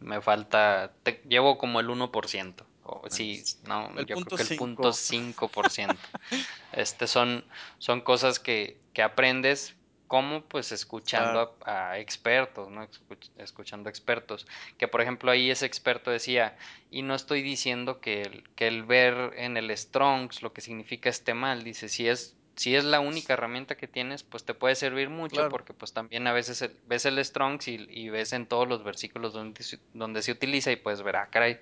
me 0.02 0.22
falta, 0.22 0.94
llevo 1.28 1.58
como 1.58 1.80
el 1.80 1.90
1%. 1.90 2.66
O, 2.86 3.02
sí, 3.10 3.44
no, 3.66 3.90
yo 4.02 4.16
creo 4.18 4.38
que 4.38 4.44
el 4.44 4.58
punto 4.58 4.92
5%. 4.92 5.98
este 6.74 7.08
son, 7.08 7.44
son 7.80 8.02
cosas 8.02 8.40
que, 8.40 8.78
que 8.94 9.02
aprendes 9.02 9.74
¿Cómo? 10.14 10.44
Pues 10.44 10.72
escuchando 10.72 11.58
a, 11.66 11.98
expertos, 11.98 12.70
¿no? 12.70 12.88
Escuchando 13.40 13.90
a 13.90 13.92
expertos. 13.92 14.46
Que 14.78 14.88
por 14.88 15.02
ejemplo 15.02 15.32
ahí 15.32 15.50
ese 15.50 15.66
experto 15.66 16.12
decía, 16.12 16.56
y 16.92 17.02
no 17.02 17.16
estoy 17.16 17.42
diciendo 17.42 18.00
que 18.00 18.22
el, 18.22 18.44
que 18.56 18.68
el 18.68 18.84
ver 18.84 19.34
en 19.38 19.58
el 19.58 19.76
Strongs 19.76 20.44
lo 20.44 20.54
que 20.54 20.62
significa 20.62 21.10
esté 21.10 21.34
mal, 21.34 21.64
dice, 21.64 21.90
si 21.90 22.08
es, 22.08 22.36
si 22.56 22.76
es 22.76 22.84
la 22.84 23.00
única 23.00 23.34
herramienta 23.34 23.76
que 23.76 23.88
tienes, 23.88 24.22
pues 24.22 24.44
te 24.44 24.54
puede 24.54 24.76
servir 24.76 25.10
mucho, 25.10 25.50
porque 25.50 25.74
pues 25.74 25.94
también 25.94 26.28
a 26.28 26.32
veces 26.32 26.70
ves 26.86 27.08
el 27.08 27.26
Strongs 27.26 27.68
y, 27.68 28.10
ves 28.10 28.34
en 28.34 28.46
todos 28.46 28.68
los 28.68 28.84
versículos 28.84 29.34
donde, 29.34 29.66
donde 29.96 30.22
se 30.22 30.32
utiliza 30.32 30.72
y 30.72 30.76
puedes 30.76 31.02
ver, 31.02 31.16
ah, 31.16 31.30
caray, 31.32 31.58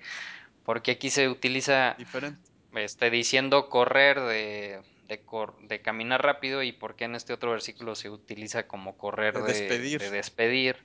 porque 0.66 0.90
aquí 0.90 1.08
se 1.08 1.30
utiliza... 1.30 1.94
Diferente. 1.96 2.38
Este, 2.74 3.08
diciendo 3.08 3.70
correr 3.70 4.20
de 4.20 4.80
de, 5.08 5.80
caminar 5.82 6.22
rápido 6.22 6.62
y 6.62 6.72
por 6.72 6.96
qué 6.96 7.04
en 7.04 7.14
este 7.14 7.32
otro 7.32 7.50
versículo 7.50 7.94
se 7.94 8.10
utiliza 8.10 8.66
como 8.66 8.96
correr 8.96 9.34
de, 9.42 9.78
despedir, 10.10 10.76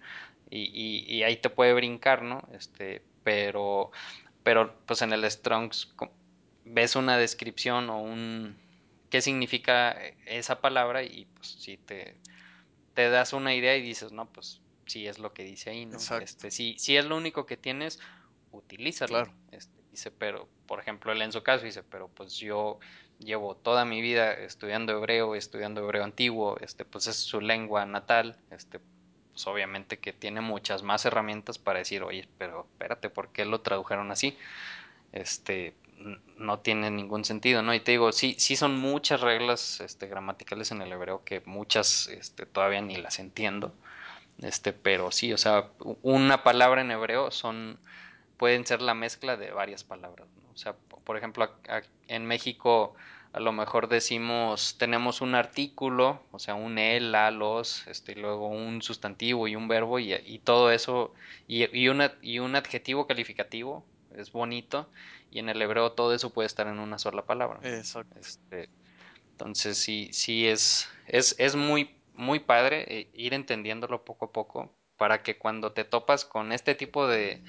y, 0.49 1.24
ahí 1.24 1.38
te 1.38 1.49
puede 1.49 1.74
brincar, 1.74 2.22
¿no? 2.22 2.47
Este, 2.53 3.01
pero, 3.24 3.91
pero 4.43 4.74
pues 4.86 5.01
en 5.01 5.13
el 5.13 5.30
Strongs 5.30 5.93
ves 6.63 6.95
una 6.95 7.18
descripción 7.18 7.89
o 7.89 8.01
un 8.01 8.57
qué 9.09 9.22
significa 9.22 9.91
esa 10.26 10.59
palabra 10.59 11.03
y 11.03 11.26
pues 11.34 11.47
si 11.47 11.78
te, 11.78 12.15
te 12.93 13.09
das 13.09 13.34
una 13.34 13.53
idea 13.53 13.76
y 13.76 13.82
dices, 13.82 14.11
no, 14.11 14.26
pues 14.32 14.61
sí 14.86 15.07
es 15.07 15.20
lo 15.20 15.34
que 15.34 15.43
dice 15.43 15.70
ahí, 15.70 15.86
¿no? 15.86 15.97
Este, 15.97 16.51
si, 16.51 16.78
si 16.78 16.97
es 16.97 17.05
lo 17.05 17.15
único 17.18 17.45
que 17.45 17.57
tienes, 17.57 17.99
utilízalo. 18.51 19.28
Este, 19.51 19.82
dice, 19.91 20.11
pero, 20.11 20.49
por 20.65 20.80
ejemplo, 20.80 21.11
él 21.11 21.22
en 21.22 21.32
su 21.32 21.43
caso 21.43 21.65
dice, 21.65 21.84
pero 21.84 22.09
pues 22.09 22.34
yo 22.36 22.80
llevo 23.20 23.55
toda 23.55 23.86
mi 23.86 24.01
vida 24.01 24.34
estudiando 24.34 24.93
hebreo, 24.93 25.36
estudiando 25.36 25.82
hebreo 25.82 26.03
antiguo, 26.03 26.57
este, 26.59 26.86
pues 26.86 27.07
es 27.07 27.15
su 27.15 27.41
lengua 27.41 27.86
natal, 27.86 28.38
este, 28.51 28.80
pues 29.32 29.47
obviamente 29.47 29.99
que 29.99 30.13
tiene 30.13 30.41
muchas 30.41 30.84
más 30.84 31.05
herramientas 31.05 31.57
para 31.57 31.80
decir, 31.80 32.03
oye, 32.03 32.28
pero 32.38 32.68
espérate, 32.72 33.09
¿por 33.09 33.30
qué 33.30 33.45
lo 33.45 33.61
tradujeron 33.61 34.11
así? 34.11 34.38
Este, 35.11 35.74
no 36.38 36.59
tiene 36.59 36.91
ningún 36.91 37.26
sentido, 37.26 37.61
¿no? 37.61 37.74
Y 37.74 37.80
te 37.80 37.91
digo, 37.91 38.11
sí, 38.11 38.36
sí 38.38 38.55
son 38.55 38.78
muchas 38.78 39.22
reglas 39.22 39.82
este, 39.82 40.07
gramaticales 40.07 40.72
en 40.72 40.82
el 40.82 40.91
hebreo 40.91 41.24
que 41.24 41.41
muchas 41.45 42.07
este, 42.07 42.45
todavía 42.45 42.82
ni 42.82 42.95
las 42.97 43.20
entiendo, 43.20 43.74
este, 44.41 44.74
pero 44.74 45.11
sí, 45.11 45.34
o 45.34 45.38
sea, 45.38 45.72
una 46.03 46.43
palabra 46.43 46.82
en 46.82 46.91
hebreo 46.91 47.32
son, 47.32 47.80
pueden 48.38 48.65
ser 48.65 48.82
la 48.82 48.93
mezcla 48.93 49.38
de 49.38 49.51
varias 49.51 49.84
palabras, 49.84 50.28
¿no? 50.43 50.51
O 50.53 50.57
sea, 50.57 50.76
por 51.07 51.15
ejemplo, 51.15 51.49
en 52.09 52.25
México 52.25 52.93
a 53.31 53.39
lo 53.39 53.53
mejor 53.53 53.87
decimos, 53.87 54.75
tenemos 54.77 55.21
un 55.21 55.35
artículo, 55.35 56.21
o 56.31 56.39
sea, 56.39 56.55
un 56.55 56.77
el, 56.77 57.13
la, 57.13 57.31
los, 57.31 57.87
este, 57.87 58.11
y 58.11 58.15
luego 58.15 58.49
un 58.49 58.81
sustantivo 58.81 59.47
y 59.47 59.55
un 59.55 59.69
verbo 59.69 59.99
y, 59.99 60.41
todo 60.43 60.69
eso, 60.69 61.13
y, 61.47 61.63
y, 61.63 61.89
y 62.21 62.39
un 62.39 62.55
adjetivo 62.57 63.07
calificativo, 63.07 63.85
es 64.17 64.33
bonito, 64.33 64.89
y 65.31 65.39
en 65.39 65.47
el 65.47 65.61
hebreo 65.61 65.93
todo 65.93 66.13
eso 66.13 66.33
puede 66.33 66.47
estar 66.47 66.67
en 66.67 66.77
una 66.77 66.99
sola 66.99 67.21
palabra. 67.21 67.61
Exacto. 67.63 68.19
Este, 68.19 68.67
entonces 69.31 69.77
sí, 69.77 70.09
sí 70.11 70.45
es, 70.45 70.89
es, 71.05 71.35
es 71.39 71.55
muy, 71.55 71.95
muy 72.15 72.39
padre 72.39 72.83
eh, 72.89 73.09
ir 73.13 73.33
entendiéndolo 73.33 74.03
poco 74.03 74.25
a 74.25 74.31
poco 74.33 74.73
para 74.97 75.23
que 75.23 75.37
cuando 75.37 75.71
te 75.71 75.85
topas 75.85 76.25
con 76.25 76.51
este 76.51 76.75
tipo 76.75 77.07
de, 77.07 77.41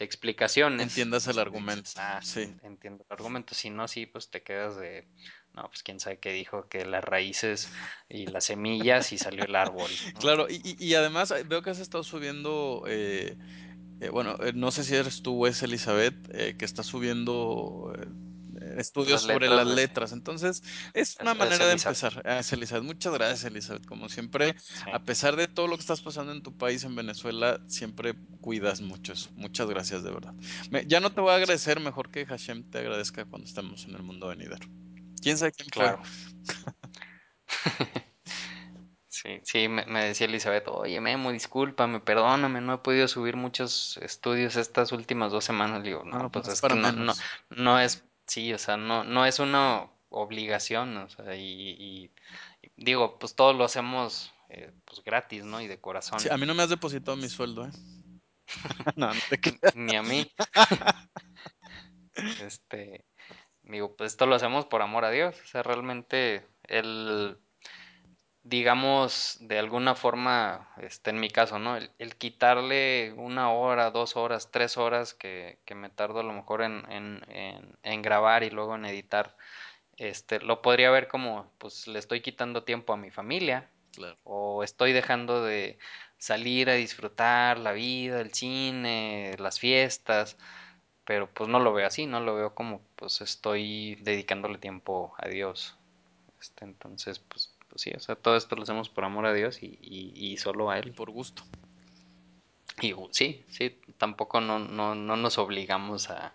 explicaciones. 0.00 0.82
Entiendas 0.82 1.26
el 1.26 1.38
argumento. 1.38 1.90
Ah, 1.96 2.20
sí. 2.22 2.54
Entiendo 2.62 3.04
el 3.08 3.12
argumento. 3.12 3.54
Si 3.54 3.70
no, 3.70 3.88
sí, 3.88 4.06
pues 4.06 4.30
te 4.30 4.42
quedas 4.42 4.76
de. 4.76 5.06
No, 5.54 5.68
pues 5.68 5.82
quién 5.82 5.98
sabe 5.98 6.18
qué 6.18 6.32
dijo, 6.32 6.68
que 6.68 6.86
las 6.86 7.02
raíces 7.02 7.72
y 8.08 8.26
las 8.26 8.44
semillas 8.44 9.12
y 9.12 9.18
salió 9.18 9.44
el 9.44 9.56
árbol. 9.56 9.90
Claro, 10.20 10.46
y, 10.48 10.76
y, 10.78 10.94
además 10.94 11.32
eh, 11.32 11.42
veo 11.44 11.62
que 11.62 11.70
has 11.70 11.80
estado 11.80 12.04
subiendo. 12.04 12.84
Eh, 12.86 13.36
eh, 14.00 14.08
bueno, 14.10 14.36
no 14.54 14.70
sé 14.70 14.84
si 14.84 14.94
eres 14.94 15.22
tú 15.22 15.44
o 15.44 15.46
es 15.48 15.62
Elizabeth, 15.62 16.56
que 16.56 16.64
está 16.64 16.82
subiendo 16.82 17.92
estudios 18.78 19.22
sobre 19.22 19.48
las 19.48 19.66
letras. 19.66 20.12
Entonces, 20.12 20.62
es 20.94 21.16
una 21.20 21.34
manera 21.34 21.66
de 21.66 21.72
empezar. 21.72 22.22
Ah, 22.24 22.40
Elizabeth. 22.50 22.84
Muchas 22.84 23.12
gracias, 23.12 23.44
Elizabeth. 23.44 23.86
Como 23.86 24.08
siempre, 24.08 24.54
a 24.92 25.02
pesar 25.02 25.36
de 25.36 25.48
todo 25.48 25.66
lo 25.66 25.76
que 25.76 25.82
estás 25.82 26.00
pasando 26.00 26.32
en 26.32 26.42
tu 26.42 26.56
país, 26.56 26.84
en 26.84 26.94
Venezuela, 26.94 27.60
siempre 27.68 28.14
cuidas 28.40 28.80
mucho 28.80 29.12
eso. 29.12 29.30
Muchas 29.36 29.68
gracias, 29.68 30.02
de 30.02 30.10
verdad. 30.10 30.34
ya 30.86 31.00
no 31.00 31.12
te 31.12 31.20
voy 31.20 31.32
a 31.32 31.36
agradecer, 31.36 31.80
mejor 31.80 32.10
que 32.10 32.26
Hashem 32.26 32.70
te 32.70 32.78
agradezca 32.78 33.24
cuando 33.24 33.46
estemos 33.46 33.84
en 33.84 33.94
el 33.94 34.02
mundo 34.02 34.28
venidero. 34.28 34.66
¿Quién 35.22 35.38
sabe 35.38 35.52
quién 35.52 35.68
claro. 35.68 36.02
Sí, 39.22 39.40
sí, 39.42 39.68
me, 39.68 39.84
decía 40.04 40.28
Elizabeth, 40.28 40.66
oye 40.68 40.98
Memo, 40.98 41.30
discúlpame, 41.30 42.00
perdóname, 42.00 42.62
no 42.62 42.74
he 42.74 42.78
podido 42.78 43.06
subir 43.06 43.36
muchos 43.36 43.98
estudios 43.98 44.56
estas 44.56 44.92
últimas 44.92 45.30
dos 45.30 45.44
semanas. 45.44 45.82
digo, 45.82 46.04
no, 46.04 46.30
pues, 46.30 46.46
pues 46.46 46.54
es 46.54 46.60
que 46.62 46.74
no, 46.74 46.92
no, 46.92 47.12
no, 47.50 47.78
es, 47.78 48.02
sí, 48.30 48.54
o 48.54 48.58
sea, 48.58 48.76
no, 48.76 49.02
no 49.02 49.26
es 49.26 49.40
una 49.40 49.90
obligación, 50.08 50.96
o 50.96 51.08
sea, 51.08 51.34
y, 51.36 52.12
digo, 52.76 53.18
pues 53.18 53.34
todos 53.34 53.56
lo 53.56 53.64
hacemos 53.64 54.32
eh, 54.48 54.72
pues 54.84 55.02
gratis, 55.02 55.44
¿no? 55.44 55.60
Y 55.60 55.66
de 55.66 55.80
corazón. 55.80 56.20
Sí, 56.20 56.28
a 56.30 56.36
mí 56.36 56.46
no 56.46 56.54
me 56.54 56.62
has 56.62 56.70
depositado 56.70 57.16
mi 57.16 57.28
sueldo, 57.28 57.66
¿eh? 57.66 57.70
no, 58.96 59.12
no 59.12 59.20
te 59.28 59.40
Ni 59.74 59.96
a 59.96 60.02
mí. 60.02 60.30
este, 62.42 63.04
digo, 63.62 63.96
pues 63.96 64.12
esto 64.12 64.26
lo 64.26 64.36
hacemos 64.36 64.66
por 64.66 64.82
amor 64.82 65.04
a 65.04 65.10
Dios, 65.10 65.36
o 65.42 65.46
sea, 65.46 65.64
realmente 65.64 66.46
el 66.64 67.36
digamos, 68.42 69.38
de 69.40 69.58
alguna 69.58 69.94
forma, 69.94 70.68
este, 70.78 71.10
en 71.10 71.20
mi 71.20 71.30
caso, 71.30 71.58
¿no? 71.58 71.76
El, 71.76 72.16
quitarle 72.16 73.12
una 73.16 73.52
hora, 73.52 73.90
dos 73.90 74.16
horas, 74.16 74.50
tres 74.50 74.76
horas 74.76 75.14
que, 75.14 75.58
que 75.64 75.74
me 75.74 75.90
tardo 75.90 76.20
a 76.20 76.22
lo 76.24 76.32
mejor 76.32 76.62
en, 76.62 76.84
en, 76.90 77.22
en, 77.82 78.02
grabar 78.02 78.42
y 78.42 78.50
luego 78.50 78.74
en 78.76 78.86
editar, 78.86 79.36
este, 79.96 80.40
lo 80.40 80.62
podría 80.62 80.90
ver 80.90 81.08
como, 81.08 81.50
pues 81.58 81.86
le 81.88 81.98
estoy 81.98 82.22
quitando 82.22 82.64
tiempo 82.64 82.92
a 82.92 82.96
mi 82.96 83.10
familia, 83.10 83.70
o 84.24 84.62
estoy 84.64 84.92
dejando 84.92 85.44
de 85.44 85.78
salir 86.18 86.70
a 86.70 86.74
disfrutar 86.74 87.58
la 87.58 87.72
vida, 87.72 88.20
el 88.20 88.32
cine, 88.32 89.36
las 89.38 89.58
fiestas, 89.60 90.38
pero 91.04 91.28
pues 91.32 91.48
no 91.48 91.60
lo 91.60 91.72
veo 91.72 91.86
así, 91.86 92.06
no 92.06 92.20
lo 92.20 92.34
veo 92.36 92.54
como, 92.54 92.82
pues 92.96 93.20
estoy 93.20 93.96
dedicándole 93.96 94.58
tiempo 94.58 95.14
a 95.18 95.28
Dios. 95.28 95.76
Este, 96.40 96.64
entonces, 96.64 97.18
pues 97.18 97.54
pues 97.70 97.82
sí, 97.82 97.92
o 97.96 98.00
sea, 98.00 98.16
todo 98.16 98.36
esto 98.36 98.56
lo 98.56 98.64
hacemos 98.64 98.88
por 98.88 99.04
amor 99.04 99.26
a 99.26 99.32
Dios 99.32 99.62
y, 99.62 99.78
y, 99.80 100.36
solo 100.36 100.70
a 100.70 100.78
Él. 100.78 100.92
por 100.92 101.10
gusto. 101.10 101.42
Y 102.80 102.94
sí, 103.10 103.44
sí, 103.48 103.78
tampoco 103.98 104.40
no, 104.40 104.58
no, 104.58 104.94
no 104.94 105.16
nos 105.16 105.38
obligamos 105.38 106.10
a, 106.10 106.34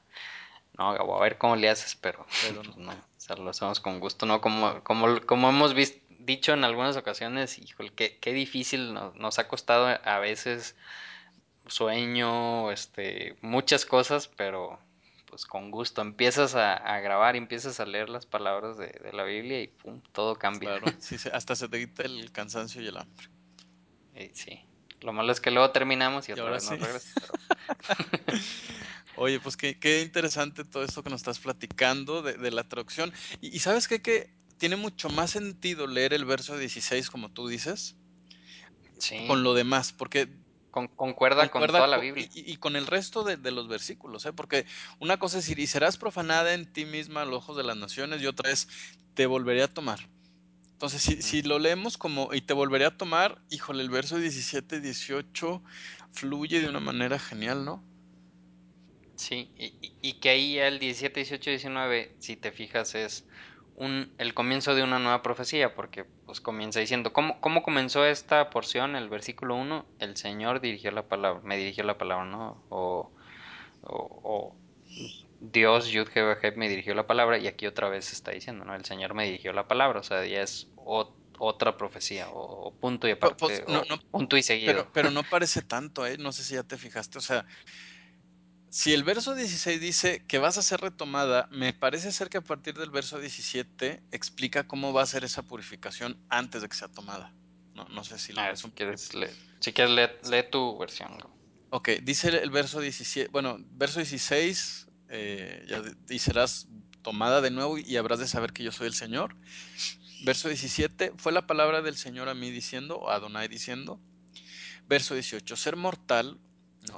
no, 0.78 0.92
a 0.92 1.20
ver 1.22 1.38
cómo 1.38 1.56
le 1.56 1.70
haces, 1.70 1.96
pero, 1.96 2.26
pues 2.26 2.78
no. 2.78 2.92
o 2.92 2.96
sea, 3.18 3.36
lo 3.36 3.50
hacemos 3.50 3.80
con 3.80 4.00
gusto, 4.00 4.26
¿no? 4.26 4.42
Como, 4.42 4.84
como, 4.84 5.22
como 5.26 5.50
hemos 5.50 5.74
visto, 5.74 6.00
dicho 6.20 6.54
en 6.54 6.64
algunas 6.64 6.98
ocasiones, 6.98 7.60
híjole, 7.60 7.92
qué, 7.94 8.18
qué 8.20 8.34
difícil 8.34 8.94
nos, 8.94 9.16
nos 9.16 9.40
ha 9.40 9.48
costado 9.48 9.88
a 10.04 10.20
veces 10.20 10.76
sueño, 11.68 12.72
este, 12.72 13.36
muchas 13.42 13.86
cosas, 13.86 14.28
pero 14.28 14.80
pues 15.36 15.46
con 15.46 15.70
gusto 15.70 16.02
empiezas 16.02 16.56
a, 16.56 16.98
grabar 17.02 17.36
y 17.36 17.40
empiezas 17.40 17.82
a 17.82 17.86
leer 17.86 18.08
las 18.08 18.26
palabras 18.26 18.78
de, 18.78 19.12
la 19.12 19.26
Biblia 19.26 19.62
y 19.62 19.68
pum, 19.68 20.00
todo 20.14 20.38
cambia. 20.38 20.80
Claro, 20.80 20.86
sí, 21.02 21.18
hasta 21.34 21.58
se 21.58 21.68
te 21.68 21.78
quita 21.78 22.04
el 22.04 22.32
cansancio 22.32 22.82
y 22.82 22.88
el 22.88 22.96
hambre. 22.96 23.28
sí, 24.32 24.62
lo 25.02 25.12
malo 25.12 25.34
es 25.34 25.42
que 25.42 25.52
luego 25.52 25.72
terminamos 25.72 26.30
y, 26.30 26.32
otra 26.32 26.52
vez 26.52 26.72
nos 26.72 26.80
regresamos. 26.80 27.22
Oye, 29.18 29.42
pues 29.42 29.58
qué, 29.58 29.78
qué, 29.78 30.04
interesante 30.04 30.64
todo 30.64 30.86
esto 30.86 31.04
que 31.04 31.10
nos 31.10 31.20
estás 31.20 31.40
platicando 31.40 32.22
de, 32.22 32.52
la 32.52 32.64
traducción. 32.70 33.12
Y, 33.42 33.60
sabes 33.60 33.90
qué? 33.90 34.02
que 34.02 34.34
tiene 34.58 34.78
mucho 34.78 35.10
más 35.10 35.32
sentido 35.32 35.86
leer 35.86 36.14
el 36.14 36.24
verso 36.24 36.58
16, 36.58 37.10
como 37.10 37.30
tú 37.30 37.50
dices, 37.50 37.98
sí. 39.00 39.28
con 39.28 39.44
lo 39.44 39.54
demás, 39.54 39.92
porque 39.92 40.30
concuerda, 40.96 41.50
con 41.50 41.66
toda 41.66 41.88
la 41.88 41.98
Biblia. 41.98 42.28
Y, 42.34 42.58
con 42.58 42.76
el 42.76 42.86
resto 42.88 43.24
de, 43.24 43.52
los 43.52 43.68
versículos, 43.68 44.26
¿eh? 44.26 44.34
porque 44.34 44.66
una 45.00 45.18
cosa 45.18 45.38
es 45.38 45.46
decir, 45.46 45.60
y 45.60 45.68
serás 45.68 45.98
profanada 45.98 46.54
en 46.54 46.72
ti 46.72 46.86
misma 46.86 47.22
a 47.22 47.26
los 47.26 47.38
ojos 47.38 47.58
de 47.58 47.64
las 47.64 47.78
naciones, 47.78 48.22
y 48.22 48.28
otra 48.28 48.52
es, 48.52 48.68
te 49.14 49.26
volveré 49.26 49.64
a 49.64 49.74
tomar. 49.74 50.00
Entonces, 50.74 51.02
si, 51.02 51.22
si 51.22 51.42
lo 51.42 51.60
leemos 51.60 51.98
como, 51.98 52.34
y 52.34 52.42
te 52.42 52.54
volveré 52.54 52.86
a 52.86 52.98
tomar, 52.98 53.42
híjole, 53.50 53.82
el 53.82 53.90
verso 53.90 54.18
17, 54.18 54.82
18 54.82 55.64
fluye 56.12 56.60
de 56.60 56.70
una 56.70 56.82
manera 56.82 57.18
genial, 57.18 57.64
¿no? 57.64 57.84
Sí, 59.16 59.50
y, 59.58 59.94
y 60.02 60.14
que 60.20 60.30
ahí 60.30 60.58
el 60.60 60.80
17, 60.80 61.22
18, 61.22 61.50
19, 61.52 62.16
si 62.20 62.36
te 62.36 62.52
fijas, 62.52 62.96
es 62.96 63.26
un, 63.76 64.14
el 64.18 64.34
comienzo 64.34 64.76
de 64.76 64.84
una 64.84 65.00
nueva 65.00 65.22
profecía, 65.22 65.76
porque 65.76 66.06
pues 66.26 66.42
comienza 66.42 66.80
diciendo, 66.80 67.14
¿cómo, 67.14 67.40
cómo 67.40 67.64
comenzó 67.64 68.06
esta 68.06 68.50
porción? 68.50 68.96
El 68.96 69.10
versículo 69.10 69.56
1, 69.56 69.86
el 70.00 70.18
Señor 70.18 70.60
dirigió 70.60 70.92
la 70.92 71.04
palabra, 71.04 71.42
me 71.44 71.58
dirigió 71.58 71.84
la 71.84 71.98
palabra, 71.98 72.26
¿no? 72.26 72.64
O, 72.70 73.12
o, 73.84 74.56
Dios, 75.40 75.88
Yud 75.88 76.08
me 76.56 76.70
dirigió 76.70 76.96
la 76.96 77.06
palabra, 77.06 77.38
y 77.38 77.48
aquí 77.48 77.68
otra 77.68 77.90
vez 77.90 78.12
está 78.12 78.32
diciendo, 78.32 78.66
¿no? 78.66 78.74
El 78.74 78.86
Señor 78.86 79.14
me 79.14 79.26
dirigió 79.26 79.54
la 79.54 79.68
palabra, 79.68 80.00
o 80.00 80.04
sea, 80.04 80.26
ya 80.26 80.42
es 80.42 80.68
otra 81.38 81.78
profecía, 81.78 82.30
o, 82.32 82.74
punto 82.74 83.08
y 83.08 83.12
aparte, 83.12 83.36
pues, 83.38 83.64
punto 84.10 84.38
y 84.38 84.44
seguido. 84.44 84.74
Pero, 84.74 84.90
pero 84.92 85.12
no 85.12 85.22
parece 85.24 85.62
tanto, 85.62 86.08
¿eh? 86.08 86.18
No 86.18 86.32
sé 86.32 86.44
si 86.44 86.56
ya 86.56 86.64
te 86.64 86.78
fijaste, 86.78 87.20
o 87.20 87.22
sea, 87.22 87.46
si 88.76 88.92
el 88.92 89.06
verso 89.06 89.36
16 89.36 89.80
dice 89.80 90.26
que 90.28 90.38
vas 90.38 90.58
a 90.58 90.62
ser 90.62 90.82
retomada, 90.82 91.48
me 91.50 91.72
parece 91.72 92.12
ser 92.12 92.30
que 92.30 92.40
a 92.40 92.42
partir 92.42 92.74
del 92.78 92.90
verso 92.90 93.18
17 93.20 94.04
explica 94.12 94.68
cómo 94.68 94.92
va 94.92 95.02
a 95.02 95.06
ser 95.06 95.24
esa 95.24 95.44
purificación 95.44 96.18
antes 96.28 96.62
de 96.62 96.68
que 96.68 96.76
sea 96.76 96.90
tomada. 96.90 97.34
No, 97.74 97.86
no 97.86 98.04
sé 98.04 98.20
si 98.20 98.34
lo 98.34 98.42
ah, 98.42 98.54
Si 98.54 98.70
quieres, 98.72 99.12
si 99.62 99.72
quieres 99.72 100.28
lee, 100.30 100.44
tu 100.52 100.78
versión. 100.78 101.18
Ok, 101.70 101.88
dice 102.04 102.28
el 102.28 102.50
verso 102.50 102.82
17, 102.82 103.30
bueno, 103.32 103.60
verso 103.72 104.00
16, 104.00 104.88
eh, 105.08 105.66
ya, 105.70 105.82
y 106.10 106.20
serás 106.20 106.68
tomada 107.02 107.40
de 107.40 107.52
nuevo 107.52 107.78
y 107.78 107.96
habrás 107.96 108.20
de 108.20 108.28
saber 108.28 108.52
que 108.52 108.62
yo 108.66 108.74
soy 108.74 108.88
el 108.88 108.94
Señor. 108.94 109.38
Verso 110.26 110.50
17, 110.50 111.14
fue 111.16 111.32
la 111.32 111.48
palabra 111.48 111.82
del 111.82 111.96
Señor 111.96 112.28
a 112.28 112.34
mí 112.34 112.52
diciendo, 112.52 112.98
o 112.98 113.10
a 113.10 113.16
Adonai 113.16 113.48
diciendo. 113.48 114.02
Verso 114.86 115.14
18, 115.14 115.56
ser 115.56 115.78
mortal 115.78 116.42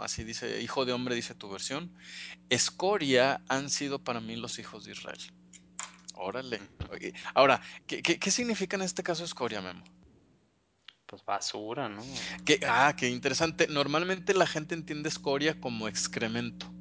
Así 0.01 0.23
dice, 0.23 0.61
hijo 0.61 0.85
de 0.85 0.93
hombre, 0.93 1.15
dice 1.15 1.35
tu 1.35 1.49
versión. 1.49 1.93
Escoria 2.49 3.41
han 3.47 3.69
sido 3.69 4.03
para 4.03 4.19
mí 4.19 4.35
los 4.35 4.59
hijos 4.59 4.85
de 4.85 4.91
Israel. 4.91 5.19
Órale. 6.15 6.59
Ahora, 7.33 7.61
¿qué, 7.85 8.31
significa 8.31 8.75
en 8.75 8.81
este 8.81 9.03
caso 9.03 9.23
escoria, 9.23 9.61
Memo? 9.61 9.83
Pues 11.05 11.23
basura, 11.23 11.87
¿no? 11.87 12.03
ah, 12.67 12.93
qué 12.97 13.09
interesante. 13.09 13.67
Normalmente 13.67 14.33
la 14.33 14.47
gente 14.47 14.75
entiende 14.75 15.09
escoria 15.09 15.59
como 15.59 15.87
excremento. 15.87 16.71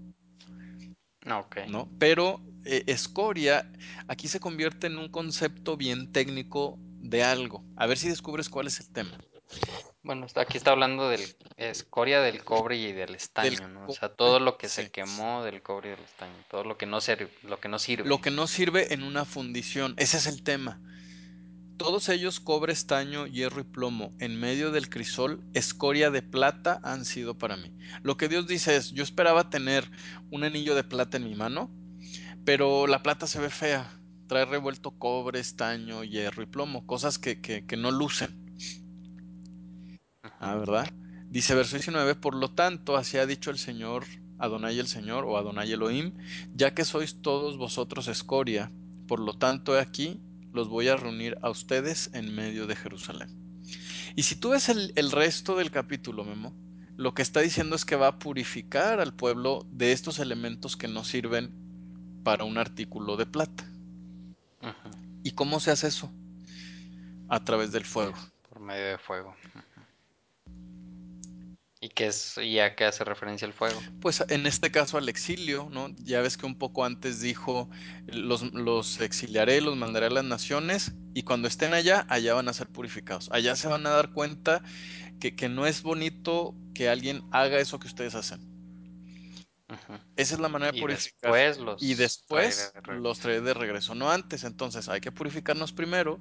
Ah, 1.26 1.38
ok. 1.38 1.58
¿No? 1.68 1.88
Pero 1.98 2.40
eh, 2.64 2.84
escoria 2.86 3.70
aquí 4.08 4.26
se 4.26 4.40
convierte 4.40 4.86
en 4.86 4.98
un 4.98 5.08
concepto 5.10 5.76
bien 5.76 6.10
técnico 6.12 6.78
de 6.80 7.22
algo. 7.22 7.64
A 7.76 7.86
ver 7.86 7.98
si 7.98 8.08
descubres 8.08 8.48
cuál 8.48 8.66
es 8.66 8.80
el 8.80 8.90
tema. 8.92 9.18
Bueno, 10.06 10.24
aquí 10.36 10.56
está 10.56 10.70
hablando 10.70 11.08
del 11.08 11.20
escoria 11.56 12.20
del 12.20 12.44
cobre 12.44 12.76
y 12.76 12.92
del 12.92 13.16
estaño, 13.16 13.66
¿no? 13.66 13.86
O 13.88 13.92
sea, 13.92 14.08
todo 14.08 14.38
lo 14.38 14.56
que 14.56 14.68
se 14.68 14.88
quemó 14.88 15.42
del 15.42 15.62
cobre 15.62 15.88
y 15.88 15.90
del 15.96 16.04
estaño, 16.04 16.32
todo 16.48 16.62
lo 16.62 16.78
que 16.78 16.86
no 16.86 17.00
sirve, 17.00 17.28
lo 17.42 17.58
que 17.58 17.68
no 17.68 17.80
sirve. 17.80 18.08
Lo 18.08 18.20
que 18.20 18.30
no 18.30 18.46
sirve 18.46 18.94
en 18.94 19.02
una 19.02 19.24
fundición, 19.24 19.94
ese 19.96 20.18
es 20.18 20.28
el 20.28 20.44
tema. 20.44 20.80
Todos 21.76 22.08
ellos, 22.08 22.38
cobre, 22.38 22.72
estaño, 22.72 23.26
hierro 23.26 23.62
y 23.62 23.64
plomo, 23.64 24.12
en 24.20 24.38
medio 24.38 24.70
del 24.70 24.88
crisol, 24.90 25.42
escoria 25.54 26.12
de 26.12 26.22
plata 26.22 26.80
han 26.84 27.04
sido 27.04 27.36
para 27.36 27.56
mí. 27.56 27.76
Lo 28.04 28.16
que 28.16 28.28
Dios 28.28 28.46
dice 28.46 28.76
es, 28.76 28.92
yo 28.92 29.02
esperaba 29.02 29.50
tener 29.50 29.90
un 30.30 30.44
anillo 30.44 30.76
de 30.76 30.84
plata 30.84 31.16
en 31.16 31.24
mi 31.24 31.34
mano, 31.34 31.68
pero 32.44 32.86
la 32.86 33.02
plata 33.02 33.26
se 33.26 33.40
ve 33.40 33.50
fea, 33.50 33.90
trae 34.28 34.44
revuelto 34.44 34.92
cobre, 34.92 35.40
estaño, 35.40 36.04
hierro 36.04 36.44
y 36.44 36.46
plomo, 36.46 36.86
cosas 36.86 37.18
que, 37.18 37.40
que 37.40 37.76
no 37.76 37.90
lucen. 37.90 38.45
Ah, 40.40 40.54
¿verdad? 40.56 40.92
Dice 41.30 41.54
verso 41.54 41.76
19, 41.76 42.14
por 42.14 42.34
lo 42.34 42.50
tanto, 42.50 42.96
así 42.96 43.18
ha 43.18 43.26
dicho 43.26 43.50
el 43.50 43.58
Señor, 43.58 44.04
Adonai 44.38 44.78
el 44.78 44.86
Señor 44.86 45.24
o 45.24 45.36
Adonai 45.36 45.72
Elohim, 45.72 46.14
ya 46.54 46.74
que 46.74 46.84
sois 46.84 47.20
todos 47.20 47.56
vosotros 47.56 48.08
escoria, 48.08 48.70
por 49.06 49.20
lo 49.20 49.34
tanto, 49.34 49.78
aquí 49.78 50.20
los 50.52 50.68
voy 50.68 50.88
a 50.88 50.96
reunir 50.96 51.36
a 51.42 51.50
ustedes 51.50 52.10
en 52.14 52.34
medio 52.34 52.66
de 52.66 52.76
Jerusalén. 52.76 53.28
Y 54.16 54.22
si 54.22 54.36
tú 54.36 54.50
ves 54.50 54.68
el, 54.68 55.12
resto 55.12 55.56
del 55.56 55.70
capítulo, 55.70 56.24
Memo, 56.24 56.54
lo 56.96 57.14
que 57.14 57.22
está 57.22 57.40
diciendo 57.40 57.76
es 57.76 57.84
que 57.84 57.96
va 57.96 58.08
a 58.08 58.18
purificar 58.18 59.00
al 59.00 59.14
pueblo 59.14 59.66
de 59.70 59.92
estos 59.92 60.18
elementos 60.18 60.76
que 60.76 60.88
no 60.88 61.04
sirven 61.04 61.52
para 62.24 62.44
un 62.44 62.56
artículo 62.56 63.16
de 63.16 63.26
plata. 63.26 63.70
¿Y 65.22 65.32
cómo 65.32 65.60
se 65.60 65.70
hace 65.70 65.88
eso? 65.88 66.10
A 67.28 67.44
través 67.44 67.72
del 67.72 67.84
fuego. 67.84 68.14
Por 68.48 68.60
medio 68.60 68.86
de 68.86 68.98
fuego. 68.98 69.36
¿Y, 71.86 71.88
qué 71.88 72.06
es, 72.08 72.36
y 72.38 72.58
a 72.58 72.74
qué 72.74 72.84
hace 72.84 73.04
referencia 73.04 73.46
el 73.46 73.52
fuego? 73.52 73.80
Pues 74.00 74.24
en 74.28 74.44
este 74.46 74.72
caso 74.72 74.98
al 74.98 75.08
exilio, 75.08 75.68
¿no? 75.70 75.94
Ya 75.98 76.20
ves 76.20 76.36
que 76.36 76.44
un 76.44 76.56
poco 76.56 76.84
antes 76.84 77.20
dijo, 77.20 77.70
los, 78.08 78.52
los 78.54 79.00
exiliaré, 79.00 79.60
los 79.60 79.76
mandaré 79.76 80.06
a 80.06 80.10
las 80.10 80.24
naciones 80.24 80.96
y 81.14 81.22
cuando 81.22 81.46
estén 81.46 81.74
allá, 81.74 82.04
allá 82.08 82.34
van 82.34 82.48
a 82.48 82.52
ser 82.54 82.66
purificados. 82.66 83.28
Allá 83.30 83.54
se 83.54 83.68
van 83.68 83.86
a 83.86 83.90
dar 83.90 84.10
cuenta 84.10 84.64
que, 85.20 85.36
que 85.36 85.48
no 85.48 85.64
es 85.64 85.82
bonito 85.82 86.56
que 86.74 86.88
alguien 86.88 87.22
haga 87.30 87.60
eso 87.60 87.78
que 87.78 87.86
ustedes 87.86 88.16
hacen. 88.16 88.55
Esa 90.16 90.34
es 90.34 90.40
la 90.40 90.48
manera 90.48 90.72
de 90.72 90.80
purificar. 90.80 91.32
Después 91.32 91.58
los 91.58 91.82
y 91.82 91.94
después 91.94 92.72
los 93.00 93.18
traeré 93.18 93.40
de 93.40 93.54
regreso, 93.54 93.94
no 93.94 94.10
antes. 94.10 94.44
Entonces 94.44 94.88
hay 94.88 95.00
que 95.00 95.10
purificarnos 95.10 95.72
primero. 95.72 96.20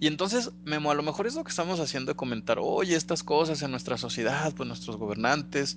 Y 0.00 0.08
entonces, 0.08 0.50
Memo, 0.64 0.90
a 0.90 0.94
lo 0.94 1.02
mejor 1.02 1.26
es 1.26 1.34
lo 1.34 1.44
que 1.44 1.50
estamos 1.50 1.78
haciendo 1.78 2.12
de 2.12 2.16
comentar, 2.16 2.58
oye, 2.60 2.96
estas 2.96 3.22
cosas 3.22 3.62
en 3.62 3.70
nuestra 3.70 3.96
sociedad, 3.98 4.52
pues 4.54 4.66
nuestros 4.66 4.96
gobernantes, 4.96 5.76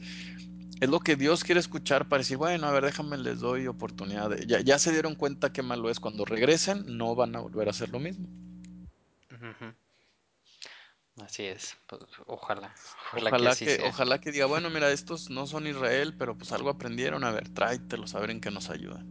es 0.82 0.90
lo 0.90 0.99
que 0.99 1.15
Dios 1.15 1.44
quiere 1.44 1.60
escuchar 1.60 2.10
para 2.10 2.22
decir, 2.22 2.38
bueno, 2.38 2.68
a 2.68 2.72
ver, 2.72 2.86
déjame, 2.86 3.18
les 3.18 3.40
doy 3.40 3.68
oportunidad. 3.68 4.36
ya, 4.48 4.60
ya, 4.61 4.80
se 4.80 4.91
dieron 4.91 5.15
cuenta 5.15 5.53
qué 5.53 5.61
malo 5.61 5.90
es. 5.90 5.99
Cuando 5.99 6.26
regresen, 6.26 6.98
no 6.98 7.15
van 7.15 7.36
a 7.36 7.40
volver 7.40 7.68
a 7.68 7.72
hacer 7.72 7.90
lo 7.90 7.99
mismo. 7.99 8.27
Así 11.24 11.46
es, 11.46 11.78
pues, 11.88 12.02
ojalá. 12.26 12.76
Ojalá, 13.14 13.56
que, 13.56 13.82
ojalá 13.86 14.20
que 14.20 14.34
diga, 14.34 14.48
bueno, 14.48 14.70
mira, 14.70 14.92
estos 14.92 15.30
no 15.30 15.48
son 15.48 15.66
Israel, 15.66 16.14
pero 16.18 16.38
pues 16.38 16.52
algo 16.52 16.70
aprendieron, 16.70 17.24
a 17.24 17.32
ver, 17.32 17.48
tráetelos 17.50 18.16
a 18.16 18.20
ver 18.20 18.32
en 18.32 18.42
qué 18.42 18.52
nos 18.52 18.70
ayudan. 18.70 19.08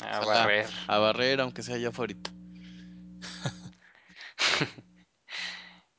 A 0.00 0.20
barrer. 0.24 0.66
A, 0.86 0.98
barrer, 0.98 1.42
aunque 1.42 1.62
sea 1.62 1.74
allá 1.74 1.90
afuera. 1.90 2.14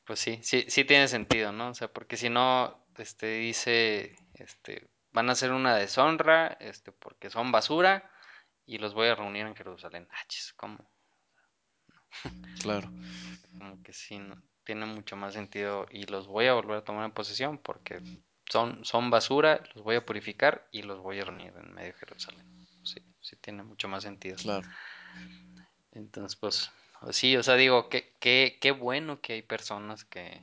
pues 0.05 0.19
sí, 0.19 0.39
sí, 0.41 0.65
sí 0.67 0.83
tiene 0.85 1.07
sentido, 1.07 1.51
¿no? 1.51 1.69
O 1.69 1.73
sea, 1.75 1.87
porque 1.93 2.17
si 2.17 2.29
no, 2.29 2.83
este 2.97 3.27
dice, 3.27 4.15
este, 4.33 4.89
van 5.11 5.29
a 5.29 5.33
hacer 5.33 5.51
una 5.51 5.75
deshonra, 5.75 6.57
este, 6.59 6.91
porque 6.91 7.29
son 7.29 7.51
basura, 7.51 8.11
y 8.65 8.79
los 8.79 8.95
voy 8.95 9.09
a 9.09 9.15
reunir 9.15 9.45
en 9.45 9.55
Jerusalén. 9.55 10.07
Ah, 10.11 10.25
¿cómo? 10.55 10.91
claro. 12.61 12.91
Como 13.51 13.83
que 13.83 13.93
sí, 13.93 14.17
¿no? 14.17 14.41
Tiene 14.63 14.85
mucho 14.85 15.15
más 15.15 15.33
sentido 15.33 15.87
y 15.89 16.05
los 16.05 16.27
voy 16.27 16.47
a 16.47 16.53
volver 16.53 16.77
a 16.77 16.83
tomar 16.83 17.05
en 17.05 17.11
posesión 17.11 17.57
porque 17.57 18.01
son, 18.49 18.83
son 18.85 19.09
basura, 19.09 19.63
los 19.75 19.83
voy 19.83 19.95
a 19.95 20.05
purificar 20.05 20.67
y 20.71 20.83
los 20.83 20.99
voy 20.99 21.19
a 21.19 21.25
reunir 21.25 21.53
en 21.57 21.73
medio 21.73 21.93
de 21.93 21.99
Jerusalén. 21.99 22.45
Sí, 22.83 23.01
sí 23.21 23.35
tiene 23.37 23.63
mucho 23.63 23.87
más 23.87 24.03
sentido. 24.03 24.37
Claro. 24.37 24.67
Entonces, 25.91 26.35
pues, 26.35 26.71
sí, 27.11 27.37
o 27.37 27.43
sea, 27.43 27.55
digo, 27.55 27.89
qué, 27.89 28.13
qué 28.19 28.71
bueno 28.71 29.21
que 29.21 29.33
hay 29.33 29.41
personas 29.41 30.05
que, 30.05 30.41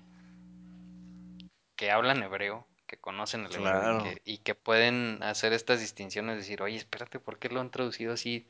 que 1.80 1.90
hablan 1.90 2.22
hebreo, 2.22 2.66
que 2.86 2.98
conocen 2.98 3.46
el 3.46 3.54
hebreo 3.54 4.04
y, 4.24 4.38
que, 4.38 4.54
pueden 4.54 5.22
hacer 5.22 5.52
estas 5.52 5.80
distinciones, 5.80 6.36
decir, 6.36 6.60
oye, 6.60 6.76
espérate, 6.76 7.20
¿por 7.20 7.38
qué 7.38 7.48
lo 7.48 7.60
han 7.60 7.70
traducido 7.70 8.12
así 8.12 8.46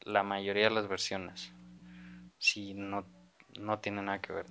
la 0.00 0.22
mayoría 0.22 0.64
de 0.64 0.74
las 0.74 0.88
versiones? 0.88 1.52
Si 2.38 2.74
no, 2.74 3.06
no 3.58 3.78
tiene 3.78 4.02
nada 4.02 4.20
que 4.20 4.32
ver. 4.32 4.46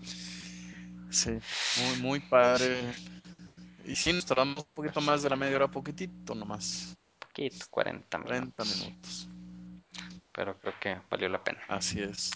Sí, 1.10 1.32
muy, 1.78 1.98
muy 2.02 2.20
padre. 2.20 2.80
Y 3.86 3.96
sí, 3.96 4.14
nos 4.14 4.26
tardamos 4.26 4.60
un 4.60 4.74
poquito 4.74 5.02
más 5.02 5.24
de 5.24 5.30
la 5.30 5.36
media 5.36 5.56
hora, 5.58 5.68
poquitito 5.68 6.36
nomás. 6.36 6.96
Poquito, 7.20 7.66
40 7.70 8.18
minutos. 8.20 8.56
40 8.56 8.64
minutos. 8.64 9.30
Pero 10.32 10.58
creo 10.60 10.74
que 10.80 11.02
valió 11.10 11.28
la 11.30 11.44
pena. 11.44 11.60
Así 11.68 12.02
es. 12.02 12.32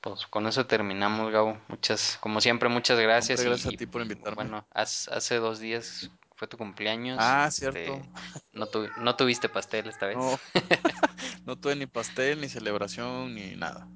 Pues 0.00 0.26
con 0.26 0.46
eso 0.46 0.66
terminamos, 0.66 1.32
Gabo. 1.32 1.60
Muchas, 1.68 2.18
como 2.20 2.40
siempre, 2.40 2.68
muchas 2.68 3.00
gracias. 3.00 3.42
gracias 3.42 3.74
a 3.74 3.76
ti 3.76 3.86
por 3.86 4.02
invitarme. 4.02 4.36
Bueno, 4.36 4.66
hace 4.70 5.36
dos 5.36 5.58
días 5.58 6.10
fue 6.36 6.46
tu 6.46 6.56
cumpleaños. 6.56 7.18
Ah, 7.20 7.50
cierto. 7.50 7.78
Este, 7.78 8.08
no, 8.52 8.68
no 9.02 9.16
tuviste 9.16 9.48
pastel 9.48 9.88
esta 9.88 10.06
vez. 10.06 10.16
No, 10.16 10.38
no 11.46 11.58
tuve 11.58 11.74
ni 11.74 11.86
pastel, 11.86 12.40
ni 12.40 12.48
celebración, 12.48 13.34
ni 13.34 13.56
nada. 13.56 13.88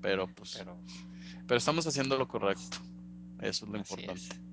Pero 0.00 0.26
pues. 0.26 0.54
Pero, 0.56 0.78
pero 1.46 1.58
estamos 1.58 1.86
haciendo 1.86 2.16
lo 2.16 2.26
correcto. 2.28 2.78
Eso 3.40 3.64
es 3.64 3.70
lo 3.70 3.78
importante. 3.78 4.46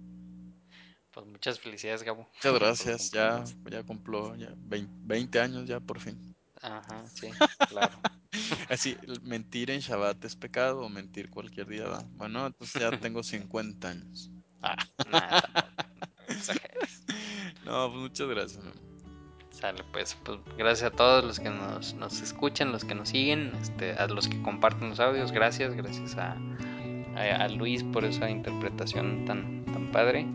Pues 1.11 1.25
muchas 1.27 1.59
felicidades, 1.59 2.01
Gabo. 2.03 2.27
Muchas 2.33 2.53
gracias. 2.53 3.11
Ya, 3.11 3.43
ya 3.69 3.83
cumplió 3.83 4.35
ya 4.35 4.53
20, 4.57 5.39
años 5.39 5.67
ya 5.67 5.79
por 5.79 5.99
fin. 5.99 6.35
Ajá, 6.61 7.05
sí, 7.13 7.29
claro. 7.69 7.99
Así, 8.69 8.97
mentir 9.21 9.69
en 9.69 9.79
Shabbat 9.79 10.25
es 10.25 10.35
pecado 10.35 10.81
o 10.81 10.89
mentir 10.89 11.29
cualquier 11.29 11.67
día. 11.67 11.85
Bueno, 12.15 12.47
entonces 12.47 12.81
ya 12.81 12.89
tengo 12.99 13.21
50 13.21 13.89
años. 13.89 14.31
Ah. 14.61 14.75
no, 17.65 17.91
pues 17.91 18.01
muchas 18.01 18.27
gracias. 18.27 18.63
Sale, 19.51 19.83
pues, 19.91 20.17
pues, 20.25 20.39
gracias 20.57 20.91
a 20.91 20.95
todos 20.95 21.23
los 21.23 21.39
que 21.39 21.51
nos, 21.51 21.93
nos 21.93 22.21
escuchan, 22.21 22.71
los 22.71 22.83
que 22.83 22.95
nos 22.95 23.09
siguen, 23.09 23.51
este, 23.61 23.93
a 23.93 24.07
los 24.07 24.27
que 24.27 24.41
comparten 24.41 24.89
los 24.89 24.99
audios, 24.99 25.31
gracias, 25.31 25.75
gracias 25.75 26.17
a, 26.17 26.35
a, 27.15 27.47
Luis 27.47 27.83
por 27.83 28.05
esa 28.05 28.29
interpretación 28.29 29.25
tan, 29.25 29.65
tan 29.65 29.87
padre. 29.91 30.25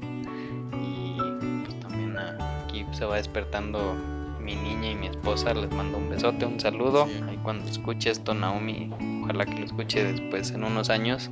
Y 0.81 1.17
pues 1.65 1.81
también 1.81 2.17
aquí 2.19 2.85
se 2.93 3.05
va 3.05 3.17
despertando 3.17 3.95
mi 4.41 4.55
niña 4.55 4.91
y 4.91 4.95
mi 4.95 5.07
esposa. 5.09 5.55
Les 5.55 5.71
mando 5.73 5.99
un 5.99 6.09
besote, 6.09 6.47
un 6.47 6.59
saludo. 6.59 7.05
Ahí 7.29 7.39
cuando 7.43 7.69
escuche 7.69 8.11
esto, 8.11 8.35
Naomi, 8.35 8.91
ojalá 9.23 9.45
que 9.45 9.59
lo 9.59 9.67
escuche 9.67 10.05
después 10.05 10.51
en 10.53 10.65
unos 10.65 10.91
años. 10.91 11.31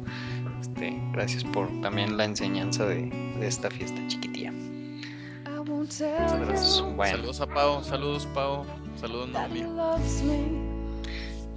Este, 0.61 1.01
gracias 1.13 1.45
por 1.45 1.69
también 1.81 2.17
la 2.17 2.25
enseñanza 2.25 2.87
de, 2.87 3.11
esta 3.41 3.71
fiesta 3.71 4.01
chiquitilla. 4.09 4.53
Saludos 7.11 7.41
a 7.41 7.47
Pau, 7.47 7.85
saludos 7.85 8.27
Pau, 8.35 8.65
saludos 8.97 9.29
Naomi. 9.31 9.65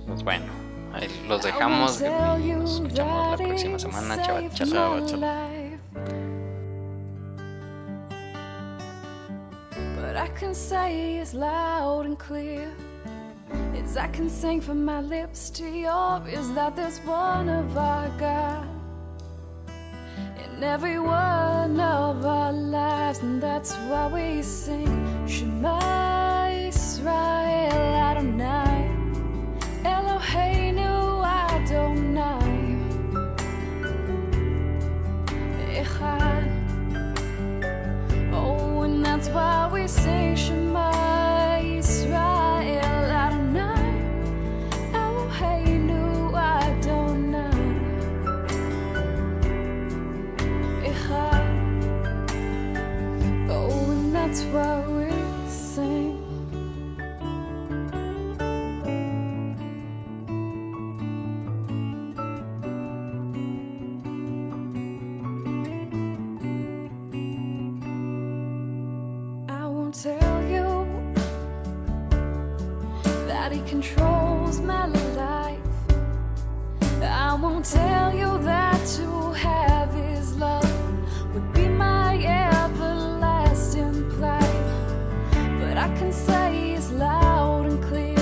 Pues 0.08 0.24
bueno. 0.24 0.69
Ahí 0.94 1.08
los 1.28 1.44
dejamos 1.44 2.02
nos 2.02 2.72
escuchamos 2.72 3.32
la 3.32 3.38
próxima 3.38 3.80
semana. 3.80 4.22
Chava, 4.22 4.50
chava. 4.50 5.80
But 9.96 10.16
I 10.18 10.28
can 10.40 10.56
say 10.56 11.18
is 11.20 11.34
loud 11.34 12.06
and 12.06 12.18
clear. 12.18 12.72
It's 13.74 13.96
I 13.98 14.08
can 14.08 14.30
sing 14.30 14.62
from 14.62 14.84
my 14.84 15.02
lips 15.02 15.52
to 15.52 15.66
yours. 15.66 16.28
Is 16.28 16.54
that 16.54 16.76
there's 16.76 17.00
one 17.02 17.50
of 17.50 17.78
our 17.78 18.10
God 18.20 18.68
in 20.44 20.64
every 20.64 21.00
one 21.00 21.80
of 21.80 22.26
our 22.26 22.52
lives, 22.52 23.20
and 23.20 23.42
that's 23.42 23.76
why 23.76 24.08
we 24.08 24.42
sing 24.42 25.28
Shema 25.28 26.50
Israel 26.50 27.72
Adonai. 28.10 28.89
Oh, 38.32 38.82
and 38.84 39.06
that's 39.06 39.30
why 39.30 39.70
we 39.72 39.88
Shema 40.36 41.60
Israel 41.62 43.12
Adonai. 43.26 43.94
Oh, 44.94 45.28
hey, 45.40 45.78
no, 45.78 46.34
I 46.36 46.78
don't 46.82 47.32
know. 47.32 47.52
Oh, 53.50 53.92
and 53.92 54.14
that's 54.14 54.42
why. 54.44 54.89
Controls 73.68 74.60
my 74.62 74.86
life. 74.86 75.60
I 77.02 77.34
won't 77.36 77.66
tell 77.66 78.14
you 78.14 78.38
that 78.44 78.86
to 78.98 79.32
have 79.34 79.94
his 79.94 80.36
love 80.36 81.34
would 81.34 81.54
be 81.54 81.68
my 81.68 82.16
everlasting 82.16 84.10
plight. 84.12 84.70
But 85.62 85.78
I 85.78 85.88
can 85.98 86.12
say 86.14 86.74
it's 86.74 86.92
loud 86.92 87.66
and 87.66 87.84
clear. 87.84 88.20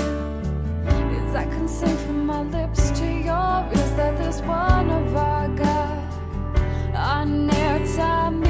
As 1.28 1.34
I 1.34 1.44
can 1.44 1.68
sing 1.68 1.96
from 1.96 2.26
my 2.26 2.42
lips 2.42 2.90
to 2.98 3.06
yours, 3.06 3.90
that 3.96 4.16
there's 4.18 4.40
one 4.42 4.90
of 4.90 5.16
our 5.16 5.48
God. 5.48 6.14
Our 6.94 7.26
near 7.26 7.86
time 7.96 8.47